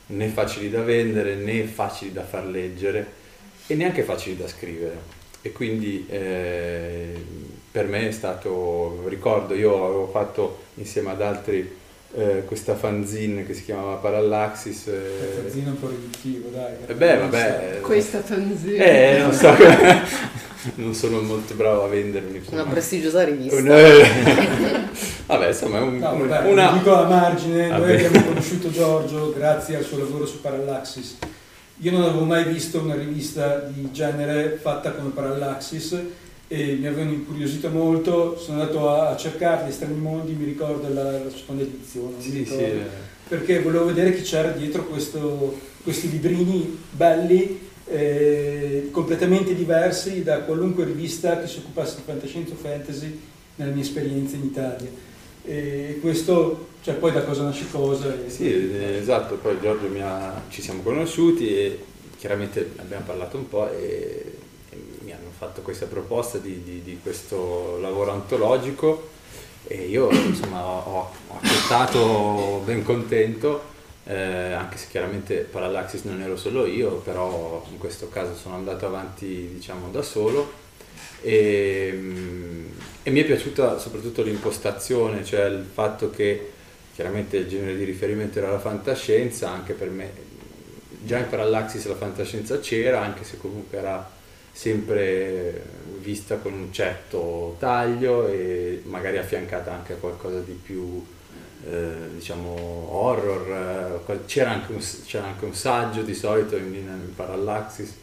né 0.07 0.27
facili 0.27 0.69
da 0.69 0.81
vendere 0.83 1.35
né 1.35 1.63
facili 1.63 2.11
da 2.11 2.23
far 2.23 2.45
leggere 2.45 3.23
e 3.67 3.75
neanche 3.75 4.03
facili 4.03 4.35
da 4.37 4.47
scrivere. 4.47 5.13
E 5.41 5.51
quindi 5.51 6.05
eh, 6.09 7.13
per 7.71 7.87
me 7.87 8.07
è 8.07 8.11
stato, 8.11 9.03
ricordo, 9.07 9.53
io 9.53 9.85
avevo 9.85 10.07
fatto 10.07 10.63
insieme 10.75 11.11
ad 11.11 11.21
altri 11.21 11.83
eh, 12.17 12.43
questa 12.45 12.75
fanzine 12.75 13.45
che 13.45 13.53
si 13.53 13.63
chiamava 13.63 13.95
Parallaxis. 13.95 14.87
Eh, 14.87 15.41
fanzine 15.41 15.69
un 15.69 15.79
po' 15.79 15.89
riduttivo, 15.89 16.49
dai. 16.49 16.73
Eh 16.87 16.93
beh, 16.93 17.17
vabbè. 17.17 17.79
Questa 17.81 18.21
fanzine. 18.21 19.15
Eh, 19.15 19.19
non 19.19 19.33
so, 19.33 19.53
non 20.75 20.93
sono 20.93 21.21
molto 21.21 21.53
bravo 21.53 21.83
a 21.83 21.87
vendermi. 21.87 22.41
Una 22.49 22.63
prestigiosa 22.63 23.23
rivista. 23.23 23.61
vabbè, 25.27 25.47
insomma, 25.47 25.77
è 25.77 25.81
un, 25.81 25.97
no, 25.97 26.17
vabbè, 26.17 26.49
una... 26.49 26.71
Dico 26.71 26.93
a 26.95 27.07
margine, 27.07 27.67
vabbè. 27.67 27.85
noi 27.85 28.05
abbiamo 28.05 28.25
conosciuto 28.27 28.71
Giorgio 28.71 29.33
grazie 29.33 29.77
al 29.77 29.83
suo 29.83 29.97
lavoro 29.97 30.25
su 30.25 30.41
Parallaxis. 30.41 31.17
Io 31.79 31.91
non 31.91 32.03
avevo 32.03 32.23
mai 32.23 32.45
visto 32.45 32.79
una 32.79 32.95
rivista 32.95 33.57
di 33.59 33.91
genere 33.91 34.57
fatta 34.61 34.91
come 34.91 35.09
Parallaxis 35.09 35.99
e 36.47 36.77
mi 36.79 36.85
avevano 36.85 37.11
incuriosito 37.11 37.69
molto, 37.69 38.37
sono 38.37 38.61
andato 38.61 38.89
a, 38.89 39.15
cercarli, 39.17 39.71
Strani 39.71 39.97
Mondi, 39.97 40.33
mi 40.33 40.45
ricordo 40.45 40.87
la, 40.93 41.11
la 41.11 41.29
seconda 41.35 41.63
edizione, 41.63 42.13
sì, 42.19 42.45
sì. 42.45 42.81
perché 43.27 43.61
volevo 43.61 43.85
vedere 43.85 44.15
chi 44.15 44.21
c'era 44.21 44.51
dietro 44.51 44.85
questo, 44.85 45.59
questi 45.83 46.09
librini 46.09 46.77
belli, 46.91 47.64
eh, 47.87 48.89
completamente 48.91 49.53
diversi 49.53 50.23
da 50.23 50.39
qualunque 50.39 50.85
rivista 50.85 51.39
che 51.39 51.47
si 51.47 51.59
occupasse 51.59 51.97
di 51.97 52.01
fantascienza 52.05 52.53
o 52.53 52.57
fantasy 52.57 53.19
nella 53.55 53.71
mia 53.71 53.83
esperienza 53.83 54.35
in 54.35 54.43
Italia. 54.43 54.89
E 55.43 55.99
questo, 56.01 56.69
cioè 56.81 56.95
poi 56.95 57.11
da 57.11 57.23
cosa 57.23 57.43
nasce 57.43 57.65
cosa. 57.71 58.13
E... 58.25 58.29
Sì, 58.29 58.71
esatto, 58.97 59.35
poi 59.35 59.57
Giorgio 59.61 59.87
ha, 60.03 60.41
ci 60.49 60.61
siamo 60.61 60.81
conosciuti 60.81 61.55
e 61.55 61.79
chiaramente 62.17 62.71
abbiamo 62.77 63.05
parlato 63.05 63.37
un 63.37 63.47
po' 63.47 63.71
e 63.71 64.35
fatto 65.37 65.61
questa 65.61 65.85
proposta 65.85 66.37
di, 66.37 66.63
di, 66.63 66.81
di 66.81 66.99
questo 67.01 67.77
lavoro 67.81 68.11
antologico 68.11 69.09
e 69.67 69.87
io 69.87 70.09
insomma 70.11 70.63
ho, 70.63 71.11
ho 71.27 71.39
accettato 71.41 72.61
ben 72.63 72.83
contento, 72.83 73.73
eh, 74.05 74.51
anche 74.53 74.77
se 74.77 74.87
chiaramente 74.89 75.37
Parallaxis 75.37 76.03
non 76.03 76.21
ero 76.21 76.37
solo 76.37 76.65
io, 76.65 76.97
però 76.97 77.65
in 77.71 77.77
questo 77.77 78.09
caso 78.09 78.35
sono 78.35 78.55
andato 78.55 78.85
avanti 78.85 79.49
diciamo 79.53 79.89
da 79.89 80.01
solo. 80.01 80.63
E, 81.21 81.87
e 83.01 83.09
mi 83.09 83.19
è 83.19 83.25
piaciuta 83.25 83.79
soprattutto 83.79 84.21
l'impostazione, 84.21 85.25
cioè 85.25 85.45
il 85.45 85.65
fatto 85.71 86.11
che 86.11 86.51
chiaramente 86.93 87.37
il 87.37 87.47
genere 87.47 87.75
di 87.75 87.83
riferimento 87.83 88.37
era 88.37 88.51
la 88.51 88.59
fantascienza, 88.59 89.49
anche 89.49 89.73
per 89.73 89.89
me 89.89 90.11
già 91.03 91.17
in 91.17 91.27
Parallaxis 91.27 91.87
la 91.87 91.95
fantascienza 91.95 92.59
c'era, 92.59 93.01
anche 93.01 93.23
se 93.23 93.37
comunque 93.37 93.77
era 93.77 94.09
sempre 94.51 95.61
vista 95.99 96.37
con 96.37 96.53
un 96.53 96.71
certo 96.71 97.55
taglio 97.59 98.27
e 98.27 98.81
magari 98.85 99.17
affiancata 99.17 99.73
anche 99.73 99.93
a 99.93 99.97
qualcosa 99.97 100.39
di 100.39 100.53
più 100.53 101.03
eh, 101.69 102.13
diciamo 102.15 102.89
horror 102.91 104.03
c'era 104.25 104.51
anche, 104.51 104.71
un, 104.71 104.83
c'era 105.05 105.25
anche, 105.25 105.45
un, 105.45 105.53
saggio 105.53 106.01
di 106.01 106.13
solito 106.13 106.57
in, 106.57 106.73
in 106.73 107.15
Parallaxis 107.15 107.93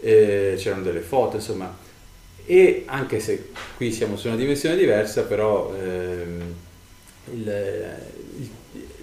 eh, 0.00 0.54
c'erano 0.56 0.82
delle 0.82 1.00
foto 1.00 1.36
insomma 1.36 1.76
e 2.46 2.84
anche 2.86 3.20
se 3.20 3.50
qui 3.76 3.92
siamo 3.92 4.16
su 4.16 4.28
una 4.28 4.36
dimensione 4.36 4.76
diversa 4.76 5.22
però 5.22 5.74
ehm, 5.74 6.54
il, 7.32 7.96
il, 8.38 8.50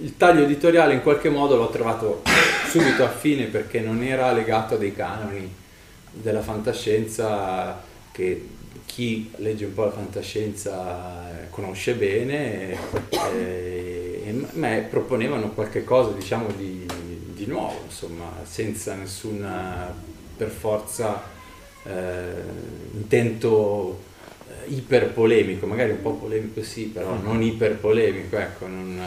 il 0.02 0.18
taglio 0.18 0.44
editoriale 0.44 0.94
in 0.94 1.02
qualche 1.02 1.30
modo 1.30 1.56
l'ho 1.56 1.70
trovato 1.70 2.22
subito 2.70 3.04
affine 3.04 3.46
perché 3.46 3.80
non 3.80 4.04
era 4.04 4.32
legato 4.32 4.76
a 4.76 4.78
dei 4.78 4.96
canoni 4.96 5.54
della 6.12 6.42
fantascienza 6.42 7.82
che 8.12 8.48
chi 8.94 9.32
legge 9.38 9.64
un 9.64 9.74
po' 9.74 9.86
la 9.86 9.92
fantascienza 9.92 11.30
conosce 11.50 11.94
bene 11.94 12.78
eh, 13.10 14.48
me 14.52 14.86
proponevano 14.90 15.52
qualche 15.52 15.86
cosa 15.86 16.12
diciamo 16.12 16.48
di, 16.58 16.86
di 17.34 17.46
nuovo 17.46 17.84
insomma 17.86 18.30
senza 18.44 18.94
nessuna 18.96 19.96
per 20.36 20.50
forza 20.50 21.24
eh, 21.84 22.34
intento 22.92 23.98
eh, 24.50 24.74
iper 24.74 25.12
polemico 25.14 25.66
magari 25.68 25.92
un 25.92 26.02
po' 26.02 26.16
polemico 26.16 26.62
sì 26.62 26.88
però 26.88 27.14
non 27.14 27.42
iper 27.42 27.78
polemico 27.78 28.36
ecco 28.36 28.68
non, 28.68 29.00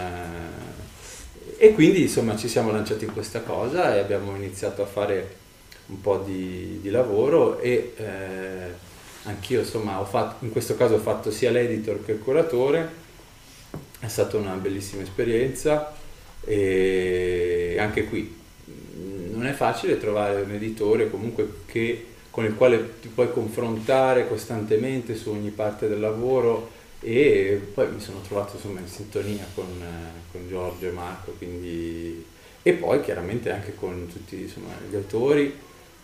eh, 1.59 1.63
e 1.63 1.75
quindi 1.75 2.01
insomma 2.03 2.37
ci 2.37 2.49
siamo 2.49 2.73
lanciati 2.73 3.05
in 3.05 3.13
questa 3.13 3.43
cosa 3.43 3.95
e 3.95 3.99
abbiamo 3.99 4.35
iniziato 4.35 4.81
a 4.81 4.87
fare 4.87 5.43
un 5.89 6.01
po' 6.01 6.23
di, 6.25 6.79
di 6.81 6.89
lavoro 6.89 7.59
e 7.59 7.93
eh, 7.97 8.93
anch'io 9.25 9.61
insomma 9.61 10.03
fatto, 10.05 10.45
in 10.45 10.53
questo 10.53 10.77
caso 10.77 10.95
ho 10.95 10.99
fatto 10.99 11.31
sia 11.31 11.51
l'editor 11.51 12.05
che 12.05 12.13
il 12.13 12.19
curatore, 12.21 12.89
è 14.01 14.09
stata 14.09 14.37
una 14.37 14.55
bellissima 14.55 15.03
esperienza. 15.03 15.95
E 16.47 17.77
anche 17.79 18.05
qui 18.05 18.43
non 19.33 19.47
è 19.47 19.53
facile 19.53 19.99
trovare 19.99 20.43
un 20.43 20.51
editore 20.51 21.11
comunque 21.11 21.49
che, 21.67 22.07
con 22.31 22.45
il 22.45 22.55
quale 22.55 23.01
ti 23.01 23.09
puoi 23.09 23.33
confrontare 23.33 24.29
costantemente 24.29 25.17
su 25.17 25.31
ogni 25.31 25.51
parte 25.51 25.89
del 25.89 26.01
lavoro. 26.01 26.71
E 27.01 27.61
poi 27.75 27.91
mi 27.93 28.01
sono 28.01 28.21
trovato 28.23 28.57
insomma 28.57 28.81
in 28.81 28.89
sintonia 28.89 29.45
con, 29.55 29.67
con 30.33 30.49
Giorgio 30.49 30.87
e 30.87 30.91
Marco 30.91 31.33
quindi, 31.37 32.25
e 32.63 32.73
poi 32.73 33.03
chiaramente 33.03 33.51
anche 33.51 33.75
con 33.75 34.07
tutti 34.11 34.41
insomma, 34.41 34.73
gli 34.89 34.95
autori 34.95 35.55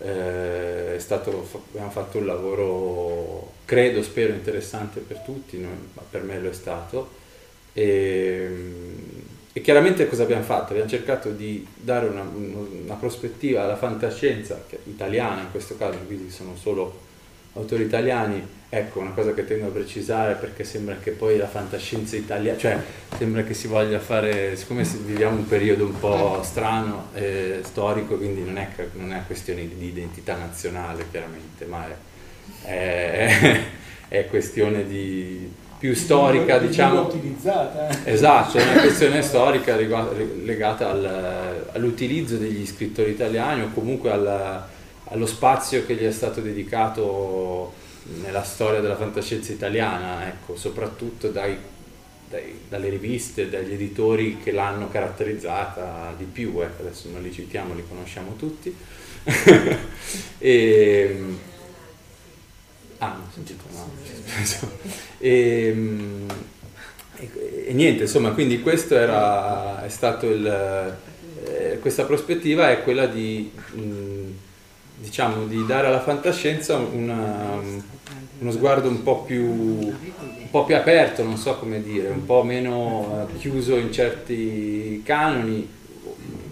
eh, 0.02 0.96
stato, 0.98 1.46
abbiamo 1.70 1.90
fatto 1.90 2.18
un 2.18 2.26
lavoro, 2.26 3.52
credo, 3.64 4.02
spero, 4.02 4.32
interessante 4.32 5.00
per 5.00 5.18
tutti, 5.18 5.58
ma 5.58 6.02
per 6.08 6.22
me 6.22 6.38
lo 6.40 6.48
è 6.48 6.52
stato. 6.52 7.18
E, 7.72 8.48
e, 9.52 9.60
chiaramente 9.60 10.08
cosa 10.08 10.22
abbiamo 10.22 10.42
fatto? 10.42 10.72
Abbiamo 10.72 10.88
cercato 10.88 11.30
di 11.30 11.66
dare 11.74 12.06
una, 12.06 12.22
una 12.22 12.94
prospettiva 12.94 13.62
alla 13.62 13.76
fantascienza, 13.76 14.64
italiana 14.84 15.42
in 15.42 15.50
questo 15.50 15.76
caso, 15.76 15.98
quindi 16.06 16.30
sono 16.30 16.56
solo 16.56 17.08
autori 17.54 17.82
italiani, 17.84 18.46
ecco 18.68 19.00
una 19.00 19.10
cosa 19.10 19.34
che 19.34 19.44
tengo 19.44 19.66
a 19.66 19.70
precisare 19.70 20.34
perché 20.34 20.62
sembra 20.62 20.96
che 20.96 21.10
poi 21.10 21.36
la 21.36 21.48
fantascienza 21.48 22.16
italiana, 22.16 22.56
cioè 22.56 22.78
sembra 23.16 23.42
che 23.42 23.54
si 23.54 23.66
voglia 23.66 23.98
fare, 23.98 24.54
siccome 24.56 24.84
viviamo 25.04 25.36
un 25.36 25.46
periodo 25.46 25.84
un 25.84 25.98
po' 25.98 26.40
strano, 26.44 27.08
eh, 27.14 27.60
storico, 27.64 28.16
quindi 28.16 28.42
non 28.42 28.58
è, 28.58 28.68
non 28.92 29.12
è 29.12 29.22
questione 29.26 29.66
di 29.66 29.86
identità 29.86 30.36
nazionale 30.36 31.04
chiaramente, 31.10 31.64
ma 31.64 31.86
è, 32.62 32.68
è, 32.68 33.60
è 34.08 34.26
questione 34.26 34.86
di 34.86 35.52
più 35.80 35.94
storica, 35.94 36.58
di 36.58 36.68
diciamo. 36.68 37.00
utilizzata. 37.00 37.88
Eh. 37.88 38.12
Esatto, 38.12 38.58
è 38.58 38.62
una 38.62 38.80
questione 38.82 39.22
storica 39.22 39.74
legata 39.76 40.90
al, 40.90 41.66
all'utilizzo 41.72 42.36
degli 42.36 42.66
scrittori 42.66 43.10
italiani 43.10 43.62
o 43.62 43.70
comunque 43.72 44.10
alla 44.10 44.78
allo 45.10 45.26
spazio 45.26 45.84
che 45.84 45.94
gli 45.94 46.04
è 46.04 46.12
stato 46.12 46.40
dedicato 46.40 47.72
nella 48.22 48.42
storia 48.42 48.80
della 48.80 48.96
fantascienza 48.96 49.52
italiana, 49.52 50.26
ecco, 50.26 50.56
soprattutto 50.56 51.28
dai, 51.28 51.56
dai, 52.28 52.60
dalle 52.68 52.88
riviste, 52.88 53.48
dagli 53.48 53.72
editori 53.72 54.38
che 54.42 54.52
l'hanno 54.52 54.88
caratterizzata 54.88 56.14
di 56.16 56.24
più, 56.24 56.60
ecco, 56.60 56.82
adesso 56.82 57.08
non 57.10 57.22
li 57.22 57.32
citiamo, 57.32 57.74
li 57.74 57.84
conosciamo 57.86 58.36
tutti. 58.36 58.74
e, 60.38 61.22
ah, 62.98 63.12
non 63.12 63.26
sentito, 63.32 63.64
no. 63.72 63.90
e, 65.18 65.76
e, 67.16 67.30
e, 67.66 67.72
niente, 67.72 68.04
insomma, 68.04 68.30
quindi 68.30 68.60
questo 68.62 68.96
era, 68.96 69.84
è 69.84 69.88
stato 69.88 70.30
il, 70.30 70.46
eh, 71.44 71.78
questa 71.80 72.04
prospettiva 72.04 72.70
è 72.70 72.82
quella 72.82 73.06
di... 73.06 73.50
Mh, 73.72 74.48
diciamo, 75.00 75.46
di 75.46 75.64
dare 75.66 75.86
alla 75.86 76.00
fantascienza 76.00 76.76
una, 76.76 77.58
uno 78.38 78.50
sguardo 78.50 78.88
un 78.88 79.02
po, 79.02 79.22
più, 79.22 79.42
un 79.42 80.50
po' 80.50 80.64
più 80.64 80.76
aperto, 80.76 81.22
non 81.22 81.36
so 81.36 81.56
come 81.56 81.82
dire, 81.82 82.08
un 82.08 82.24
po' 82.26 82.42
meno 82.42 83.26
eh, 83.28 83.38
chiuso 83.38 83.76
in 83.76 83.92
certi 83.92 85.02
canoni, 85.04 85.68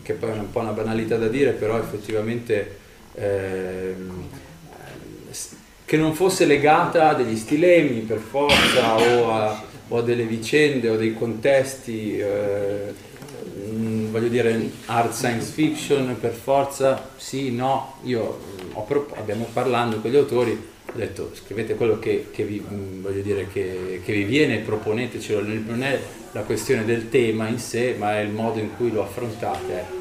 che 0.03 0.15
poi 0.15 0.31
è 0.31 0.35
un 0.35 0.51
po' 0.51 0.61
una 0.61 0.73
banalità 0.73 1.17
da 1.17 1.29
dire, 1.29 1.53
però 1.53 1.79
effettivamente 1.79 2.79
eh, 3.15 3.95
che 5.85 5.97
non 5.97 6.15
fosse 6.15 6.47
legata 6.47 7.11
a 7.11 7.15
degli 7.15 7.37
stilemi 7.37 8.01
per 8.01 8.19
forza 8.19 8.97
o 8.97 9.31
a, 9.31 9.63
o 9.89 9.99
a 9.99 10.03
delle 10.03 10.25
vicende 10.25 10.89
o 10.89 10.97
dei 10.97 11.15
contesti. 11.15 12.19
Eh, 12.19 13.07
voglio 14.11 14.29
dire 14.29 14.71
art 14.87 15.13
science 15.13 15.51
fiction 15.53 16.17
per 16.21 16.33
forza, 16.33 17.11
sì, 17.17 17.51
no, 17.53 17.97
io 18.03 18.39
pro- 18.87 19.09
abbiamo 19.17 19.49
parlando 19.53 19.99
con 20.01 20.11
gli 20.11 20.17
autori, 20.17 20.51
ho 20.51 20.97
detto 20.97 21.31
scrivete 21.35 21.75
quello 21.75 21.99
che, 21.99 22.29
che 22.31 22.45
vi, 22.45 22.61
mm, 22.61 23.03
voglio 23.03 23.23
dire, 23.23 23.47
che, 23.53 24.01
che 24.05 24.13
vi 24.13 24.25
viene, 24.25 24.59
proponetecelo, 24.59 25.43
non 25.67 25.83
è 25.83 26.01
la 26.33 26.43
questione 26.43 26.85
del 26.85 27.09
tema 27.09 27.49
in 27.49 27.59
sé, 27.59 27.95
ma 27.99 28.17
è 28.17 28.21
il 28.21 28.31
modo 28.31 28.59
in 28.59 28.77
cui 28.77 28.91
lo 28.91 29.03
affrontate. 29.03 29.73
Ecco. 29.73 29.97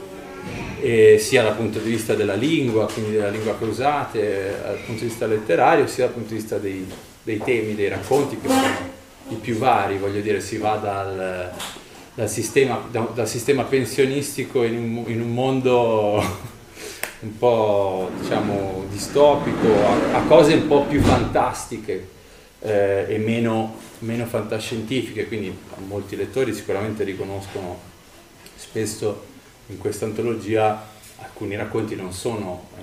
E 0.80 1.18
sia 1.20 1.44
dal 1.44 1.56
punto 1.56 1.80
di 1.80 1.90
vista 1.90 2.14
della 2.14 2.36
lingua, 2.36 2.88
quindi 2.88 3.12
della 3.12 3.30
lingua 3.30 3.58
che 3.58 3.66
usate, 3.66 4.56
dal 4.62 4.78
punto 4.86 5.02
di 5.02 5.08
vista 5.08 5.26
letterario, 5.26 5.88
sia 5.88 6.06
dal 6.06 6.14
punto 6.14 6.30
di 6.30 6.40
vista 6.40 6.58
dei, 6.58 6.86
dei 7.24 7.38
temi, 7.40 7.76
dei 7.76 7.90
racconti 7.90 8.40
che 8.40 8.48
sono 8.48 8.96
i 9.30 9.36
più 9.36 9.58
vari, 9.58 9.98
voglio 9.98 10.22
dire, 10.22 10.40
si 10.40 10.58
va 10.58 10.76
dal, 10.76 11.52
dal, 12.18 12.30
sistema, 12.30 12.84
dal 12.90 13.28
sistema, 13.28 13.64
pensionistico 13.66 14.64
in 14.64 14.76
un, 14.76 15.04
in 15.06 15.22
un 15.22 15.32
mondo 15.36 16.16
un 17.22 17.38
po' 17.38 18.10
diciamo 18.20 18.86
distopico, 18.90 19.68
a, 19.86 20.18
a 20.18 20.22
cose 20.24 20.56
un 20.56 20.66
po' 20.66 20.86
più 20.86 21.00
fantastiche 21.00 22.10
eh, 22.62 23.06
e 23.08 23.18
meno, 23.20 23.76
meno, 24.00 24.26
fantascientifiche, 24.26 25.28
quindi 25.28 25.56
molti 25.86 26.16
lettori 26.16 26.56
sicuramente 26.56 27.04
riconoscono 27.04 27.78
spesso 28.56 29.26
in 29.68 29.78
questa 29.78 30.06
antologia 30.06 30.88
alcuni 31.18 31.56
racconti 31.56 31.96
non 31.96 32.14
sono 32.14 32.70
eh, 32.78 32.82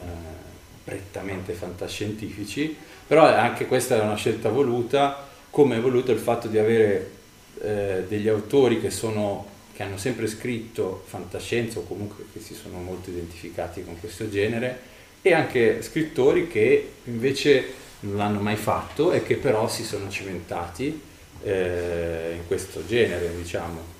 prettamente 0.84 1.54
fantascientifici, 1.54 2.76
però 3.04 3.26
anche 3.26 3.66
questa 3.66 3.96
è 3.96 4.00
una 4.00 4.14
scelta 4.14 4.48
voluta, 4.48 5.26
come 5.50 5.78
è 5.78 5.80
voluto 5.80 6.12
il 6.12 6.20
fatto 6.20 6.46
di 6.46 6.58
avere 6.58 7.22
eh, 7.62 8.04
degli 8.08 8.28
autori 8.28 8.80
che 8.80 8.90
sono 8.90 9.52
che 9.74 9.82
hanno 9.82 9.96
sempre 9.96 10.28
scritto 10.28 11.02
fantascienza 11.04 11.80
o 11.80 11.82
comunque 11.82 12.24
che 12.32 12.38
si 12.38 12.54
sono 12.54 12.78
molto 12.78 13.10
identificati 13.10 13.82
con 13.82 13.98
questo 13.98 14.30
genere 14.30 14.92
e 15.20 15.34
anche 15.34 15.82
scrittori 15.82 16.46
che 16.46 16.92
invece 17.04 17.82
non 18.00 18.16
l'hanno 18.16 18.40
mai 18.40 18.56
fatto 18.56 19.10
e 19.10 19.24
che 19.24 19.36
però 19.36 19.68
si 19.68 19.82
sono 19.82 20.08
cimentati 20.08 21.00
eh, 21.42 22.34
in 22.36 22.46
questo 22.46 22.86
genere, 22.86 23.34
diciamo. 23.34 23.92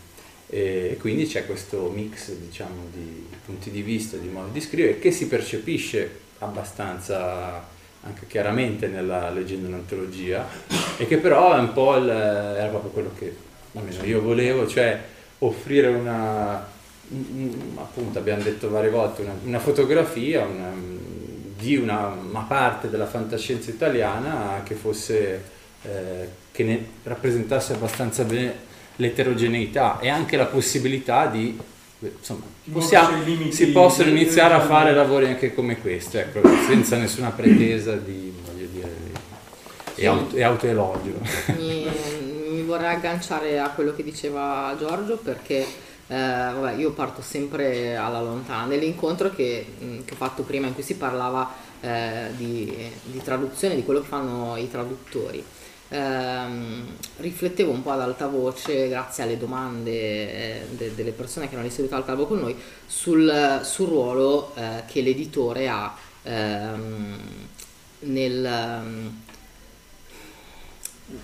E 0.49 0.97
quindi 1.01 1.27
c'è 1.27 1.47
questo 1.47 1.89
mix 1.89 2.31
diciamo, 2.31 2.89
di 2.93 3.27
punti 3.45 3.71
di 3.71 3.83
vista, 3.83 4.17
di 4.17 4.29
modi 4.29 4.53
di 4.53 4.61
scrivere 4.61 4.99
che 4.99 5.11
si 5.11 5.27
percepisce 5.27 6.21
abbastanza 6.39 7.67
anche 8.05 8.27
chiaramente 8.27 8.87
nella 8.87 9.31
leggenda 9.31 9.69
un'antologia 9.69 10.47
e 10.97 11.07
che 11.07 11.17
però 11.19 11.55
è 11.55 11.59
un 11.59 11.73
po' 11.73 11.97
il, 11.97 12.09
era 12.09 12.69
proprio 12.69 12.91
quello 12.91 13.11
che 13.19 13.35
almeno 13.75 14.05
io 14.05 14.21
volevo, 14.21 14.67
cioè 14.67 15.01
offrire 15.39 15.89
una, 15.89 16.67
appunto 17.77 18.19
abbiamo 18.19 18.43
detto 18.43 18.71
varie 18.71 18.91
volte, 18.91 19.23
una, 19.23 19.35
una 19.45 19.59
fotografia 19.59 20.45
una, 20.45 20.73
di 21.57 21.77
una, 21.77 22.07
una, 22.07 22.45
parte 22.47 22.89
della 22.91 23.07
fantascienza 23.07 23.71
italiana 23.71 24.63
che 24.65 24.75
fosse, 24.75 25.43
eh, 25.83 26.29
che 26.51 26.65
ne 26.65 26.87
rappresentasse 27.03 27.73
abbastanza 27.73 28.25
bene 28.25 28.73
l'eterogeneità 28.97 29.99
e 29.99 30.09
anche 30.09 30.37
la 30.37 30.47
possibilità 30.47 31.27
di 31.27 31.59
insomma, 32.17 32.45
possiamo, 32.73 33.23
si 33.51 33.69
possono 33.69 34.11
iniziare 34.11 34.55
a 34.55 34.61
fare 34.61 34.95
lavori 34.95 35.27
anche 35.27 35.55
come 35.55 35.81
questo, 35.81 36.19
ecco, 36.19 36.41
senza 36.67 36.97
nessuna 36.97 37.31
pretesa 37.31 37.95
di, 37.97 38.33
voglio 38.45 38.67
dire, 38.73 38.91
sì. 39.95 40.01
e, 40.03 40.07
auto, 40.07 40.37
e 40.37 40.43
autoelogio. 40.43 41.19
Mi, 41.59 41.87
mi 42.51 42.63
vorrei 42.63 42.95
agganciare 42.95 43.59
a 43.59 43.71
quello 43.71 43.95
che 43.95 44.03
diceva 44.03 44.75
Giorgio 44.79 45.17
perché 45.17 45.67
eh, 46.07 46.17
vabbè, 46.17 46.75
io 46.75 46.93
parto 46.93 47.23
sempre 47.23 47.97
alla 47.97 48.21
lontana. 48.21 48.67
Nell'incontro 48.67 49.31
che, 49.31 49.67
che, 50.05 50.13
ho 50.13 50.17
fatto 50.17 50.43
prima 50.43 50.67
in 50.67 50.75
cui 50.75 50.83
si 50.83 50.97
parlava 50.97 51.51
eh, 51.81 52.29
di, 52.37 52.91
di, 53.05 53.23
traduzione, 53.23 53.75
di 53.75 53.85
quello 53.85 54.01
che 54.01 54.07
fanno 54.07 54.57
i 54.57 54.71
traduttori, 54.71 55.43
ehm, 55.89 56.87
riflettevo 57.19 57.71
un 57.71 57.83
po' 57.83 57.91
ad 57.91 58.01
alta 58.01 58.27
voce, 58.27 58.89
grazie 58.89 59.23
alle 59.23 59.39
domande 59.39 59.91
eh, 59.91 60.67
de, 60.71 60.95
delle 60.95 61.13
persone 61.13 61.49
che 61.49 61.57
hanno 61.57 61.69
seduto 61.71 61.95
al 61.95 62.05
tavolo 62.05 62.27
con 62.27 62.41
noi, 62.41 62.57
sul, 62.87 63.61
sul 63.63 63.89
ruolo 63.89 64.55
eh, 64.55 64.83
che 64.87 65.01
l'editore 65.01 65.69
ha 65.69 65.97
ehm, 66.23 67.19
nel 68.01 69.13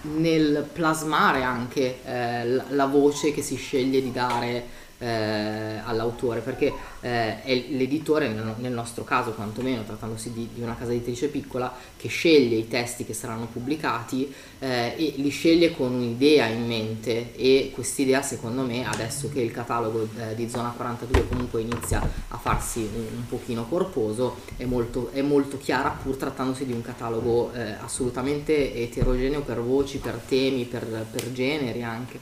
nel 0.03 0.69
plasmare 0.73 1.43
anche 1.43 2.01
eh, 2.05 2.45
la 2.69 2.87
voce 2.87 3.33
che 3.33 3.43
si 3.43 3.57
sceglie 3.57 4.03
di 4.03 4.13
dare 4.13 4.79
eh, 5.01 5.81
all'autore, 5.83 6.41
perché 6.41 6.73
eh, 7.01 7.43
è 7.43 7.55
l'editore, 7.71 8.29
nel, 8.29 8.73
nostro 8.73 9.03
caso 9.03 9.31
quantomeno, 9.31 9.83
trattandosi 9.83 10.33
di, 10.33 10.49
di, 10.53 10.61
una 10.61 10.77
casa 10.77 10.93
editrice 10.93 11.29
piccola, 11.29 11.75
che 11.97 12.09
sceglie 12.09 12.57
i 12.57 12.69
testi 12.69 13.05
che 13.07 13.15
saranno 13.15 13.47
pubblicati 13.47 14.33
eh, 14.59 14.95
e 14.97 15.15
li 15.17 15.31
sceglie 15.31 15.75
con 15.75 15.93
un'idea 15.93 16.47
in 16.47 16.67
mente 16.67 17.35
e 17.35 17.71
quest'idea 17.75 18.21
secondo 18.21 18.63
me, 18.63 18.87
adesso 18.87 19.31
che 19.31 19.41
il 19.41 19.51
catalogo 19.51 20.07
eh, 20.19 20.35
di 20.35 20.49
Zona 20.49 20.73
42 20.77 21.29
comunque 21.29 21.63
inizia 21.63 22.07
a 22.29 22.37
farsi 22.37 22.81
un, 22.81 23.07
un 23.17 23.27
pochino 23.27 23.67
corposo, 23.67 24.37
è 24.57 24.65
molto, 24.65 25.11
è 25.13 25.23
molto, 25.23 25.57
chiara 25.57 25.91
pur 25.91 26.17
trattandosi 26.17 26.67
di 26.67 26.73
un 26.73 26.83
catalogo 26.83 27.53
eh, 27.55 27.73
assolutamente 27.73 28.75
eterogeneo 28.75 29.41
per 29.41 29.61
voci, 29.61 29.97
per 29.97 30.21
temi, 30.29 30.65
per, 30.65 31.07
per 31.11 31.33
generi 31.33 31.83
anche. 31.83 32.21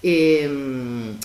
E, 0.00 0.46
mh, 0.46 1.18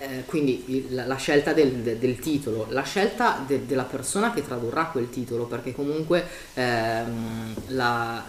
eh, 0.00 0.24
quindi 0.24 0.64
il, 0.68 1.04
la 1.06 1.16
scelta 1.16 1.52
del, 1.52 1.98
del, 1.98 2.18
titolo, 2.18 2.66
la 2.70 2.82
scelta 2.82 3.44
de, 3.46 3.66
della 3.66 3.82
persona 3.84 4.32
che 4.32 4.42
tradurrà 4.42 4.86
quel 4.86 5.10
titolo, 5.10 5.44
perché 5.44 5.74
comunque 5.74 6.26
ehm, 6.54 7.54
la, 7.68 8.24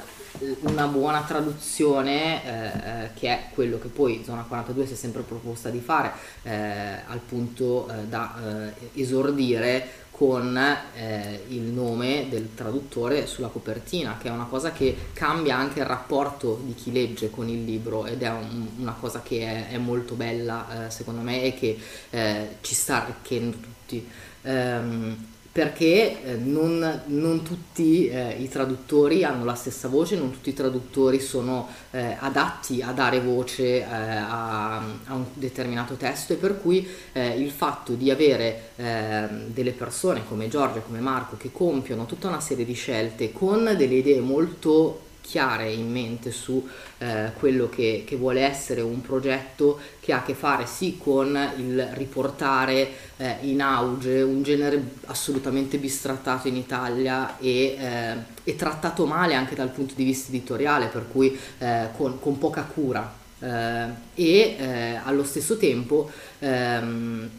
una 0.62 0.88
buona 0.88 1.22
traduzione, 1.22 2.44
eh, 2.44 3.10
che 3.14 3.30
è 3.30 3.44
quello 3.54 3.80
che 3.80 3.88
poi 3.88 4.22
Zona 4.26 4.44
42 4.44 4.86
si 4.86 4.94
è 4.94 4.96
sempre 4.98 5.22
proposta 5.22 5.70
di 5.70 5.80
fare, 5.80 6.12
eh, 6.44 7.04
al 7.06 7.20
punto 7.26 7.88
eh, 7.90 8.06
da 8.06 8.74
eh, 8.76 9.02
esordire 9.02 10.01
con 10.22 10.56
eh, 10.56 11.46
il 11.48 11.64
nome 11.64 12.28
del 12.30 12.54
traduttore 12.54 13.26
sulla 13.26 13.48
copertina, 13.48 14.20
che 14.22 14.28
è 14.28 14.32
una 14.32 14.46
cosa 14.46 14.72
che 14.72 14.96
cambia 15.14 15.58
anche 15.58 15.80
il 15.80 15.88
rapporto 15.88 16.62
di 16.64 16.76
chi 16.76 16.92
legge 16.92 17.32
con 17.32 17.50
il 17.50 17.64
libro 17.66 18.06
ed 18.06 18.22
è 18.22 18.30
un, 18.30 18.68
una 18.78 18.94
cosa 19.00 19.24
che 19.24 19.42
è, 19.42 19.70
è 19.70 19.78
molto 19.80 20.14
bella 20.14 20.86
eh, 20.86 20.92
secondo 20.92 21.22
me 21.22 21.42
e 21.42 21.56
che 21.56 21.76
eh, 22.12 22.58
ci 22.62 22.76
sta 22.76 23.02
arricchendo 23.02 23.58
tutti. 23.58 24.08
Um, 24.44 25.31
perché 25.52 26.24
eh, 26.24 26.36
non, 26.36 27.02
non, 27.08 27.44
tutti 27.44 28.08
eh, 28.08 28.38
i 28.40 28.48
traduttori 28.48 29.26
hanno 29.26 29.44
la 29.44 29.56
stessa 29.56 29.90
voce, 29.90 30.16
non 30.16 30.32
tutti 30.32 30.50
i 30.50 30.54
traduttori 30.54 31.20
sono 31.20 31.68
eh, 31.92 32.16
adatti 32.20 32.82
a 32.82 32.92
dare 32.92 33.20
voce 33.20 33.80
eh, 33.80 33.84
a, 33.84 34.78
a, 34.78 35.14
un 35.14 35.26
determinato 35.34 35.96
testo 35.96 36.32
e 36.34 36.38
per 36.38 36.62
cui 36.62 36.88
eh, 37.12 37.38
il 37.38 37.52
fatto 37.52 37.94
di 37.94 38.10
avere 38.10 38.70
ehm, 38.78 39.48
delle 39.48 39.72
persone 39.72 40.24
come 40.26 40.48
Giorgia, 40.48 40.80
come 40.80 41.02
Marco 41.02 41.36
che 41.36 41.52
compiono 41.52 42.06
tutta 42.06 42.30
una 42.30 42.40
serie 42.40 42.64
di 42.64 42.74
scelte 42.74 43.34
con 43.34 43.76
delle 43.76 43.96
idee 43.96 44.22
molto 44.22 45.10
chiare 45.22 45.72
in 45.72 45.90
mente 45.90 46.32
su 46.32 46.68
eh, 46.98 47.32
quello 47.40 47.70
che, 47.70 48.04
che, 48.06 48.16
vuole 48.16 48.42
essere 48.42 48.82
un 48.82 49.02
progetto 49.02 49.80
che 50.00 50.12
ha 50.12 50.18
a 50.18 50.24
che 50.24 50.34
fare 50.34 50.66
sì 50.66 50.98
con 51.02 51.38
il 51.58 51.90
riportare 51.94 52.92
eh, 53.18 53.38
in 53.42 53.62
auge 53.62 54.22
un 54.22 54.44
genere 54.44 54.84
assolutamente 55.06 55.78
bistrattato 55.78 56.48
in 56.48 56.58
Italia 56.58 57.38
e, 57.40 57.78
eh, 57.80 58.16
e, 58.44 58.56
trattato 58.56 59.06
male 59.06 59.36
anche 59.36 59.56
dal 59.56 59.70
punto 59.70 59.94
di 59.96 60.04
vista 60.04 60.30
editoriale, 60.30 60.88
per 60.88 61.06
cui 61.10 61.38
eh, 61.60 61.90
con, 61.96 62.20
con, 62.20 62.38
poca 62.38 62.64
cura. 62.64 63.20
Eh, 63.40 63.86
e 64.16 64.56
eh, 64.60 65.00
allo 65.04 65.24
stesso 65.24 65.58
tempo 65.58 66.12
ehm, 66.40 67.30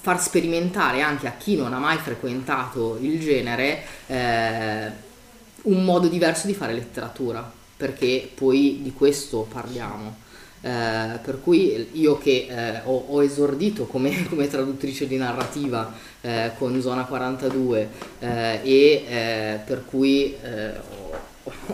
far 0.00 0.20
sperimentare 0.22 1.02
anche 1.02 1.26
a 1.26 1.32
chi 1.32 1.56
non 1.56 1.72
ha 1.72 1.78
mai 1.78 1.98
frequentato 1.98 2.96
il 3.00 3.20
genere 3.20 3.82
un 5.62 5.84
modo 5.84 6.08
diverso 6.08 6.46
di 6.46 6.54
fare 6.54 6.72
letteratura, 6.72 7.50
perché 7.76 8.30
poi 8.34 8.80
di 8.82 8.92
questo 8.92 9.46
parliamo. 9.50 10.28
Eh, 10.62 11.18
per 11.22 11.40
cui 11.42 11.88
io 11.92 12.18
che 12.18 12.46
eh, 12.50 12.80
ho, 12.84 13.06
ho, 13.08 13.22
esordito 13.22 13.86
come, 13.86 14.24
come, 14.28 14.46
traduttrice 14.46 15.06
di 15.06 15.16
narrativa 15.16 15.90
eh, 16.20 16.50
con 16.58 16.78
Zona 16.82 17.04
42 17.04 17.88
eh, 18.18 18.60
e 18.62 19.04
eh, 19.08 19.58
per 19.64 19.86
cui 19.86 20.36
eh, 20.42 20.72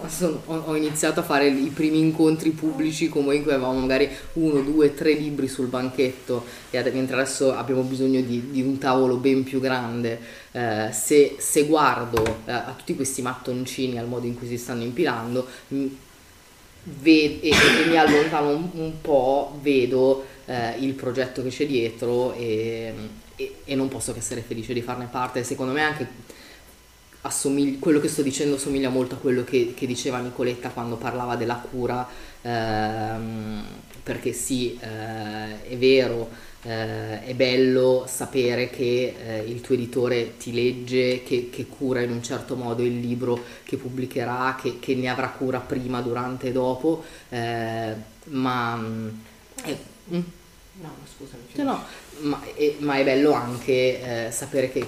sono, 0.06 0.42
ho 0.46 0.76
iniziato 0.76 1.20
a 1.20 1.22
fare 1.22 1.48
i 1.48 1.70
primi 1.74 1.98
incontri 1.98 2.50
pubblici 2.50 3.04
in 3.04 3.10
cui 3.10 3.38
avevamo 3.38 3.80
magari 3.80 4.08
uno, 4.34 4.60
due, 4.60 4.94
tre 4.94 5.12
libri 5.12 5.48
sul 5.48 5.66
banchetto 5.66 6.44
e 6.70 6.82
mentre 6.90 7.16
adesso 7.16 7.54
abbiamo 7.54 7.82
bisogno 7.82 8.20
di, 8.20 8.50
di, 8.50 8.62
un 8.62 8.78
tavolo 8.78 9.16
ben 9.16 9.42
più 9.42 9.60
grande. 9.60 10.20
Eh, 10.52 10.90
se, 10.92 11.36
se, 11.38 11.64
guardo 11.64 12.22
eh, 12.44 12.52
a 12.52 12.74
tutti 12.76 12.94
questi 12.94 13.22
mattoncini 13.22 13.98
al 13.98 14.06
modo 14.06 14.26
in 14.26 14.36
cui 14.36 14.46
si 14.46 14.56
stanno 14.56 14.82
impilando 14.82 15.46
ve- 15.68 17.40
e, 17.40 17.50
e, 17.50 17.86
mi 17.88 17.96
allontano 17.96 18.50
un, 18.50 18.68
un 18.72 19.00
po' 19.00 19.58
vedo 19.60 20.24
eh, 20.46 20.76
il 20.78 20.94
progetto 20.94 21.42
che 21.42 21.48
c'è 21.48 21.66
dietro 21.66 22.32
e, 22.34 22.94
e, 23.64 23.74
non 23.74 23.88
posso 23.88 24.12
che 24.12 24.20
essere 24.20 24.42
felice 24.42 24.72
di 24.72 24.82
farne 24.82 25.08
parte. 25.10 25.42
Secondo 25.42 25.72
me 25.72 25.82
anche 25.82 26.06
assomiglia, 27.26 27.78
quello 27.78 28.00
che 28.00 28.08
sto 28.08 28.22
dicendo 28.22 28.56
somiglia 28.58 28.88
molto 28.88 29.16
a 29.16 29.18
quello 29.18 29.44
che, 29.44 29.74
che 29.76 29.86
diceva 29.86 30.18
Nicoletta 30.18 30.70
quando 30.70 30.96
parlava 30.96 31.36
della 31.36 31.56
cura, 31.56 32.06
ehm, 32.42 33.64
perché 34.02 34.32
sì, 34.32 34.78
eh, 34.80 35.68
è 35.68 35.76
vero, 35.76 36.30
eh, 36.62 37.24
è 37.24 37.34
bello 37.34 38.06
sapere 38.08 38.70
che 38.70 39.14
eh, 39.18 39.38
il 39.40 39.60
tuo 39.60 39.74
editore 39.74 40.36
ti 40.36 40.52
legge, 40.52 41.22
che, 41.22 41.48
che, 41.50 41.66
cura 41.66 42.00
in 42.00 42.10
un 42.10 42.22
certo 42.22 42.56
modo 42.56 42.82
il 42.82 42.98
libro 43.00 43.42
che 43.64 43.76
pubblicherà, 43.76 44.56
che, 44.60 44.78
che 44.78 44.94
ne 44.94 45.08
avrà 45.08 45.28
cura 45.28 45.58
prima, 45.58 46.00
durante 46.00 46.48
e 46.48 46.52
dopo, 46.52 47.04
eh, 47.28 47.94
ma... 48.24 48.84
Eh, 49.64 49.78
mm? 50.12 50.22
No, 50.78 50.94
scusami. 51.16 51.42
No, 51.54 51.62
no, 51.64 51.84
ma, 52.20 52.42
è, 52.54 52.74
ma, 52.80 52.96
è, 52.96 53.04
bello 53.04 53.32
anche 53.32 54.26
eh, 54.26 54.30
sapere 54.30 54.70
che, 54.70 54.86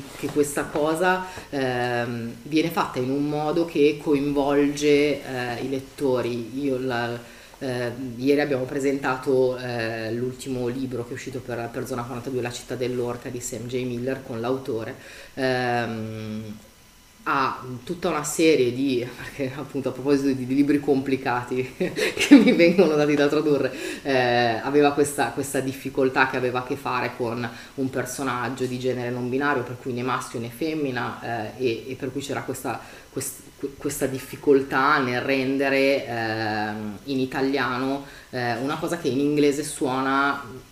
che, 0.00 0.26
che, 0.26 0.32
questa 0.32 0.64
cosa 0.64 1.26
eh, 1.50 2.04
viene 2.42 2.70
fatta 2.70 2.98
in 2.98 3.10
un 3.10 3.28
modo 3.28 3.64
che 3.64 3.98
coinvolge 4.02 5.22
eh, 5.22 5.62
i 5.62 5.68
lettori. 5.68 6.60
Io 6.60 6.78
la, 6.78 7.18
eh, 7.58 7.92
ieri 8.16 8.40
abbiamo 8.40 8.64
presentato 8.64 9.56
eh, 9.56 10.12
l'ultimo 10.12 10.66
libro 10.68 11.04
che 11.04 11.10
è 11.10 11.14
uscito 11.14 11.40
per, 11.40 11.68
per, 11.72 11.86
Zona 11.86 12.02
42, 12.02 12.42
La 12.42 12.52
città 12.52 12.74
dell'orca 12.74 13.28
di 13.28 13.40
Sam 13.40 13.66
J. 13.66 13.84
Miller 13.84 14.22
con 14.22 14.40
l'autore. 14.40 14.94
Ha 17.28 17.60
tutta 17.82 18.08
una 18.08 18.22
serie 18.22 18.72
di, 18.72 19.04
perché 19.16 19.52
appunto 19.56 19.88
a 19.88 19.92
proposito 19.92 20.28
di, 20.28 20.46
di 20.46 20.54
libri 20.54 20.78
complicati 20.78 21.74
che 21.76 22.34
mi 22.36 22.52
vengono 22.52 22.94
dati 22.94 23.16
da 23.16 23.26
tradurre, 23.26 23.74
eh, 24.02 24.60
aveva 24.62 24.92
questa, 24.92 25.30
questa, 25.30 25.58
difficoltà 25.58 26.28
che 26.28 26.36
aveva 26.36 26.60
a 26.60 26.62
che 26.64 26.76
fare 26.76 27.16
con 27.16 27.48
un 27.74 27.90
personaggio 27.90 28.66
di 28.66 28.78
genere 28.78 29.10
non 29.10 29.28
binario, 29.28 29.64
per 29.64 29.76
cui 29.76 29.92
né 29.92 30.02
maschio 30.02 30.38
né 30.38 30.50
femmina, 30.50 31.50
eh, 31.58 31.64
e, 31.64 31.84
e, 31.88 31.94
per 31.96 32.12
cui 32.12 32.20
c'era 32.20 32.42
questa, 32.42 32.80
quest, 33.10 33.40
questa 33.76 34.06
difficoltà 34.06 34.98
nel 34.98 35.20
rendere 35.20 36.06
eh, 36.06 36.72
in 37.04 37.18
italiano 37.18 38.04
eh, 38.30 38.54
una 38.58 38.76
cosa 38.76 38.98
che 38.98 39.08
in 39.08 39.18
inglese 39.18 39.64
suona 39.64 40.65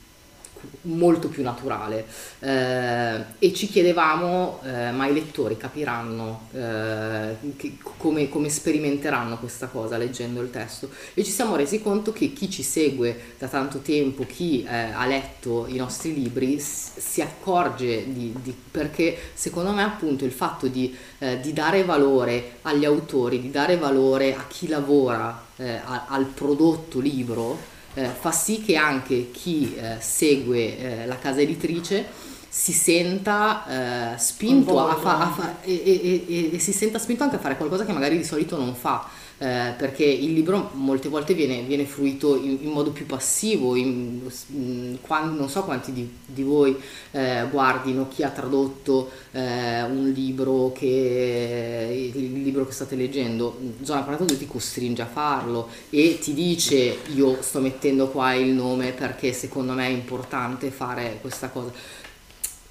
molto 0.82 1.28
più 1.28 1.42
naturale. 1.42 2.06
Eh, 2.40 3.24
e 3.38 3.52
ci 3.52 3.68
chiedevamo 3.68 4.60
eh, 4.64 4.90
ma 4.90 5.06
i 5.06 5.14
lettori 5.14 5.56
capiranno 5.56 6.48
eh, 6.52 7.36
che, 7.56 7.76
come, 7.96 8.28
come, 8.28 8.48
sperimenteranno 8.48 9.38
questa 9.38 9.66
cosa 9.68 9.96
leggendo 9.96 10.40
il 10.40 10.50
testo. 10.50 10.90
E 11.14 11.24
ci 11.24 11.30
siamo 11.30 11.56
resi 11.56 11.82
conto 11.82 12.12
che 12.12 12.32
chi 12.32 12.50
ci 12.50 12.62
segue 12.62 13.34
da 13.38 13.48
tanto 13.48 13.78
tempo 13.78 14.24
chi 14.26 14.64
eh, 14.64 14.74
ha 14.92 15.06
letto 15.06 15.66
i 15.68 15.76
nostri 15.76 16.14
libri 16.14 16.58
si 16.60 17.20
accorge 17.20 18.12
di, 18.12 18.34
di, 18.42 18.54
perché 18.70 19.16
secondo 19.34 19.72
me 19.72 19.82
appunto 19.82 20.24
il 20.24 20.32
fatto 20.32 20.66
di, 20.66 20.94
eh, 21.18 21.40
di, 21.40 21.52
dare 21.52 21.84
valore 21.84 22.58
agli 22.62 22.84
autori 22.84 23.40
di 23.40 23.50
dare 23.50 23.76
valore 23.76 24.34
a 24.34 24.46
chi 24.46 24.68
lavora 24.68 25.44
eh, 25.56 25.80
al 25.84 26.24
prodotto 26.26 27.00
libro 27.00 27.72
eh, 27.94 28.08
fa 28.08 28.32
sì 28.32 28.62
che 28.62 28.76
anche 28.76 29.30
chi 29.30 29.74
eh, 29.76 29.96
segue 30.00 30.78
eh, 30.78 31.06
la 31.06 31.18
casa 31.18 31.40
editrice 31.40 32.06
si 32.48 32.72
senta 32.72 34.12
eh, 34.14 34.18
spinto 34.18 34.78
a 34.86 34.94
fa, 34.94 35.18
a 35.18 35.30
fa, 35.30 35.56
e, 35.62 35.72
e, 35.72 36.24
e, 36.28 36.54
e 36.54 36.58
si 36.60 36.72
senta 36.72 36.98
spinto 36.98 37.24
anche 37.24 37.36
a 37.36 37.40
fare 37.40 37.56
qualcosa 37.56 37.84
che 37.84 37.92
magari 37.92 38.16
di 38.16 38.24
solito 38.24 38.56
non 38.56 38.74
fa 38.74 39.08
eh, 39.38 39.74
perché 39.76 40.04
il 40.04 40.32
libro 40.32 40.70
molte 40.74 41.08
volte 41.08 41.34
viene, 41.34 41.62
viene 41.62 41.84
fruito 41.84 42.36
in, 42.36 42.58
in, 42.62 42.70
modo 42.70 42.90
più 42.90 43.04
passivo, 43.06 43.74
in, 43.74 44.20
in, 44.48 44.98
quando, 45.00 45.38
non 45.38 45.48
so 45.48 45.64
quanti 45.64 45.92
di, 45.92 46.08
di 46.24 46.42
voi 46.42 46.76
eh, 47.10 47.46
guardino 47.50 48.08
chi 48.08 48.22
ha 48.22 48.30
tradotto 48.30 49.10
eh, 49.32 49.82
un 49.82 50.10
libro 50.14 50.72
che 50.72 52.12
il 52.14 52.42
libro 52.42 52.64
che 52.64 52.72
state 52.72 52.94
leggendo, 52.94 53.58
Zona 53.82 54.02
42 54.02 54.38
ti 54.38 54.46
costringe 54.46 55.02
a 55.02 55.06
farlo 55.06 55.68
e 55.90 56.18
ti 56.20 56.32
dice 56.32 56.98
io 57.14 57.38
sto 57.40 57.60
mettendo 57.60 58.08
qua 58.08 58.34
il 58.34 58.52
nome 58.52 58.92
perché 58.92 59.32
secondo 59.32 59.72
me 59.72 59.86
è 59.86 59.90
importante 59.90 60.70
fare 60.70 61.18
questa 61.20 61.48
cosa 61.48 61.72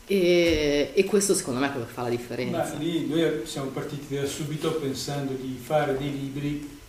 e, 0.05 0.91
e, 0.93 1.03
questo 1.05 1.33
secondo 1.33 1.59
me 1.59 1.67
è 1.67 1.71
quello 1.71 1.85
che 1.85 1.93
fa 1.93 2.01
la 2.01 2.09
differenza. 2.09 2.73
Ma 2.73 2.79
lì 2.79 3.07
noi 3.07 3.41
siamo 3.45 3.69
partiti 3.69 4.15
da 4.15 4.25
subito 4.25 4.73
pensando 4.73 5.33
di 5.33 5.57
fare 5.61 5.97
dei 5.97 6.11
libri, 6.11 6.79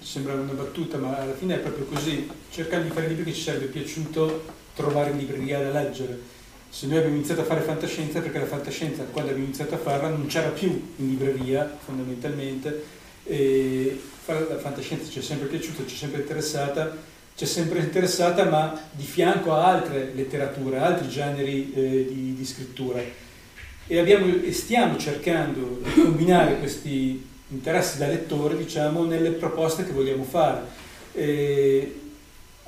sembrava 0.00 0.40
una 0.40 0.52
battuta, 0.52 0.96
ma 0.96 1.18
alla 1.18 1.34
fine 1.34 1.56
è 1.56 1.58
proprio 1.58 1.84
così, 1.86 2.28
cercando 2.50 2.88
di 2.88 2.94
fare 2.94 3.08
libri 3.08 3.24
che 3.24 3.34
ci 3.34 3.42
sarebbe 3.42 3.66
piaciuto 3.66 4.44
trovare 4.74 5.10
in 5.10 5.18
libreria 5.18 5.60
da 5.60 5.70
leggere. 5.70 6.40
Se 6.70 6.86
noi 6.86 6.96
abbiamo 6.96 7.16
iniziato 7.16 7.42
a 7.42 7.44
fare 7.44 7.60
fantascienza 7.60 8.20
perché 8.20 8.38
la 8.38 8.46
fantascienza 8.46 9.02
quando 9.04 9.30
abbiamo 9.30 9.48
iniziato 9.48 9.74
a 9.74 9.78
farla 9.78 10.08
non 10.08 10.26
c'era 10.26 10.48
più 10.48 10.68
in 10.96 11.08
libreria 11.08 11.78
fondamentalmente 11.84 12.82
e 13.24 14.00
la 14.24 14.58
fantascienza 14.58 15.10
ci 15.10 15.18
è 15.18 15.22
sempre 15.22 15.48
piaciuta, 15.48 15.84
ci 15.86 15.94
è 15.94 15.98
sempre 15.98 16.22
interessata 16.22 16.96
ci 17.34 17.44
è 17.44 17.46
sempre 17.46 17.80
interessata, 17.80 18.44
ma 18.44 18.78
di 18.90 19.04
fianco 19.04 19.54
a 19.54 19.66
altre 19.66 20.12
letterature, 20.14 20.78
altri 20.78 21.08
generi 21.08 21.72
eh, 21.74 22.06
di, 22.08 22.34
di, 22.34 22.44
scrittura. 22.44 23.00
E, 23.86 23.98
abbiamo, 23.98 24.26
e, 24.26 24.52
stiamo 24.52 24.96
cercando 24.98 25.80
di 25.82 26.00
combinare 26.02 26.58
questi 26.58 27.26
interessi 27.48 27.98
da 27.98 28.06
lettore, 28.06 28.56
diciamo, 28.56 29.04
nelle 29.04 29.30
proposte 29.30 29.84
che 29.84 29.92
vogliamo 29.92 30.24
fare. 30.24 30.60
E 31.12 32.00